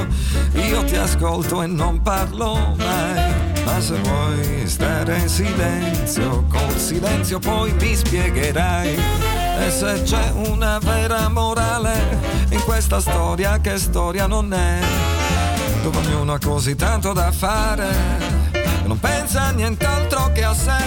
io 0.53 0.83
ti 0.83 0.97
ascolto 0.97 1.63
e 1.63 1.67
non 1.67 1.99
parlo 2.03 2.75
mai. 2.77 3.33
Ma 3.65 3.81
se 3.81 3.95
vuoi 4.01 4.67
stare 4.67 5.17
in 5.17 5.29
silenzio, 5.29 6.45
col 6.47 6.77
silenzio 6.77 7.39
poi 7.39 7.73
mi 7.73 7.95
spiegherai. 7.95 8.99
E 9.59 9.71
se 9.71 10.03
c'è 10.03 10.31
una 10.47 10.77
vera 10.77 11.27
morale 11.27 12.19
in 12.51 12.61
questa 12.65 12.99
storia, 12.99 13.59
che 13.59 13.79
storia 13.79 14.27
non 14.27 14.53
è? 14.53 15.20
Dove 15.81 15.97
ognuno 15.97 16.33
ha 16.33 16.39
così 16.39 16.75
tanto 16.75 17.11
da 17.13 17.31
fare 17.31 17.89
e 18.51 18.85
non 18.85 18.99
pensa 18.99 19.45
a 19.45 19.51
nient'altro 19.51 20.31
che 20.31 20.43
a 20.43 20.53
sé. 20.53 20.77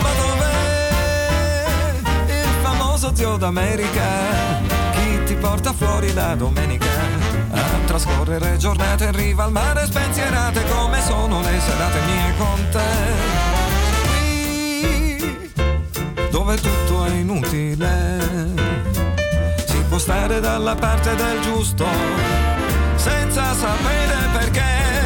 Ma 0.00 0.08
dov'è 0.20 1.98
il 2.28 2.54
famoso 2.62 3.14
zio 3.14 3.36
d'America? 3.36 4.08
Chi 4.92 5.24
ti 5.24 5.34
porta 5.34 5.72
fuori 5.72 6.12
la 6.12 6.34
domenica? 6.36 6.86
A 7.52 7.62
trascorrere 7.86 8.56
giornate 8.56 9.04
in 9.06 9.12
riva 9.12 9.44
al 9.44 9.52
mare 9.52 9.86
spensierate 9.86 10.64
come 10.68 11.02
sono 11.02 11.40
le 11.40 11.60
serate 11.60 12.00
mie 12.06 12.34
con 12.36 12.68
te. 12.70 12.78
Qui 14.06 15.52
dove 16.30 16.56
tutto 16.56 17.04
è 17.04 17.10
inutile 17.10 18.18
si 19.66 19.82
può 19.88 19.98
stare 19.98 20.40
dalla 20.40 20.74
parte 20.76 21.14
del 21.16 21.40
giusto 21.40 22.49
senza 23.00 23.54
sapere 23.54 24.28
perché. 24.32 24.99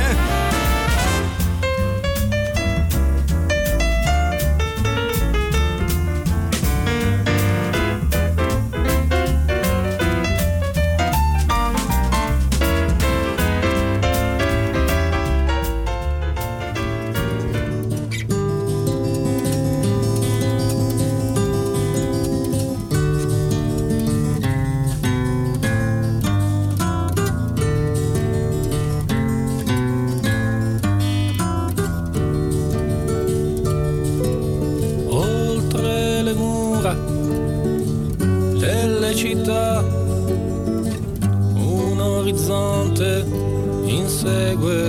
segue. 44.25 44.84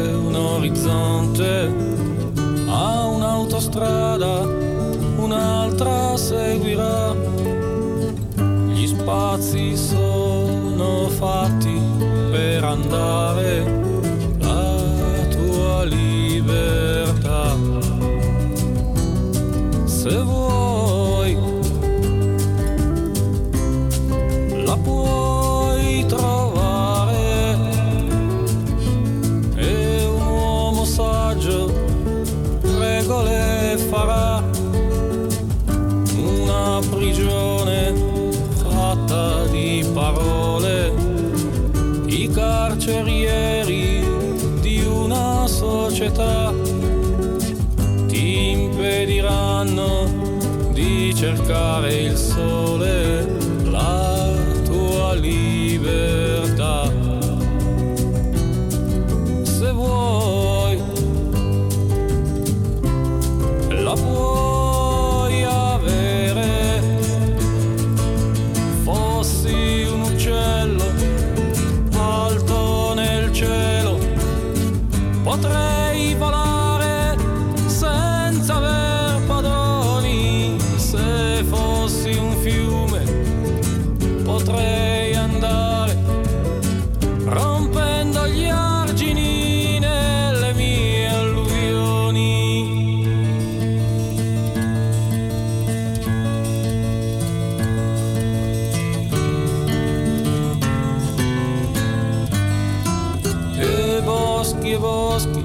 E 104.76 104.80
boschi 104.80 105.44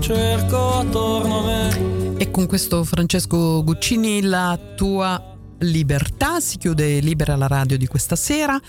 cerco 0.00 0.74
attorno 0.74 1.38
a 1.38 1.44
me. 1.46 2.16
E 2.18 2.30
con 2.30 2.46
questo 2.46 2.84
Francesco 2.84 3.62
Guccini 3.64 4.22
la 4.22 4.58
tua 4.76 5.36
libertà 5.60 6.40
si 6.40 6.58
chiude 6.58 7.00
libera 7.00 7.36
la 7.36 7.46
radio 7.46 7.76
di 7.78 7.86
questa 7.86 8.16
sera. 8.16 8.60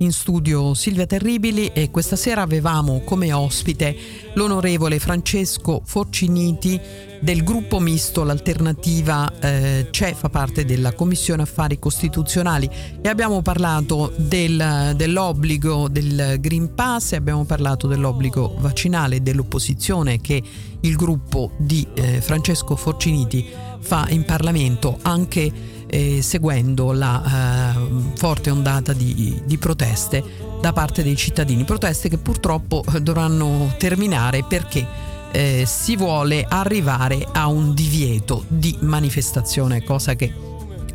In 0.00 0.12
studio 0.12 0.74
Silvia 0.74 1.06
Terribili 1.06 1.72
e 1.72 1.90
questa 1.90 2.14
sera 2.14 2.42
avevamo 2.42 3.00
come 3.00 3.32
ospite 3.32 3.96
l'onorevole 4.34 5.00
Francesco 5.00 5.82
Forciniti 5.84 6.80
del 7.20 7.42
gruppo 7.42 7.80
misto 7.80 8.22
L'Alternativa 8.22 9.40
eh, 9.40 9.88
c'è, 9.90 10.14
fa 10.14 10.28
parte 10.28 10.64
della 10.64 10.92
Commissione 10.92 11.42
Affari 11.42 11.80
Costituzionali. 11.80 12.70
E 13.02 13.08
abbiamo 13.08 13.42
parlato 13.42 14.12
del- 14.16 14.92
dell'obbligo 14.94 15.88
del 15.88 16.36
Green 16.38 16.76
Pass 16.76 17.14
abbiamo 17.14 17.44
parlato 17.44 17.88
dell'obbligo 17.88 18.54
vaccinale 18.58 19.20
dell'opposizione 19.20 20.20
che 20.20 20.40
il 20.78 20.94
gruppo 20.94 21.50
di 21.56 21.84
eh, 21.94 22.20
Francesco 22.20 22.76
Forciniti 22.76 23.44
fa 23.80 24.06
in 24.10 24.24
Parlamento 24.24 24.98
anche 25.02 25.77
eh, 25.88 26.20
seguendo 26.22 26.92
la 26.92 27.74
eh, 27.74 27.78
forte 28.14 28.50
ondata 28.50 28.92
di, 28.92 29.40
di 29.44 29.58
proteste 29.58 30.22
da 30.60 30.72
parte 30.72 31.02
dei 31.02 31.16
cittadini, 31.16 31.64
proteste 31.64 32.08
che 32.08 32.18
purtroppo 32.18 32.84
eh, 32.92 33.00
dovranno 33.00 33.74
terminare 33.78 34.44
perché 34.44 34.86
eh, 35.30 35.64
si 35.66 35.96
vuole 35.96 36.44
arrivare 36.48 37.26
a 37.32 37.46
un 37.46 37.74
divieto 37.74 38.44
di 38.48 38.76
manifestazione, 38.80 39.84
cosa 39.84 40.14
che 40.14 40.32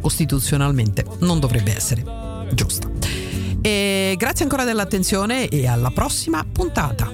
costituzionalmente 0.02 1.06
non 1.20 1.40
dovrebbe 1.40 1.76
essere 1.76 2.04
giusta. 2.54 2.90
E 3.62 4.16
grazie 4.18 4.44
ancora 4.44 4.66
dell'attenzione 4.66 5.48
e 5.48 5.68
alla 5.68 5.92
prossima 5.92 6.46
puntata. 6.52 7.12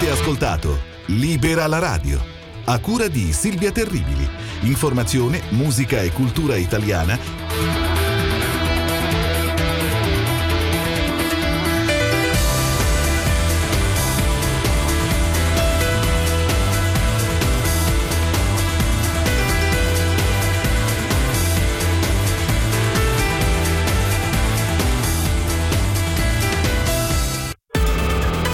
Avete 0.00 0.18
ascoltato 0.18 0.80
Libera 1.08 1.66
la 1.66 1.78
radio, 1.78 2.18
a 2.64 2.78
cura 2.78 3.06
di 3.06 3.34
Silvia 3.34 3.70
Terribili. 3.70 4.26
Informazione, 4.62 5.42
musica 5.50 6.00
e 6.00 6.10
cultura 6.10 6.56
italiana 6.56 7.18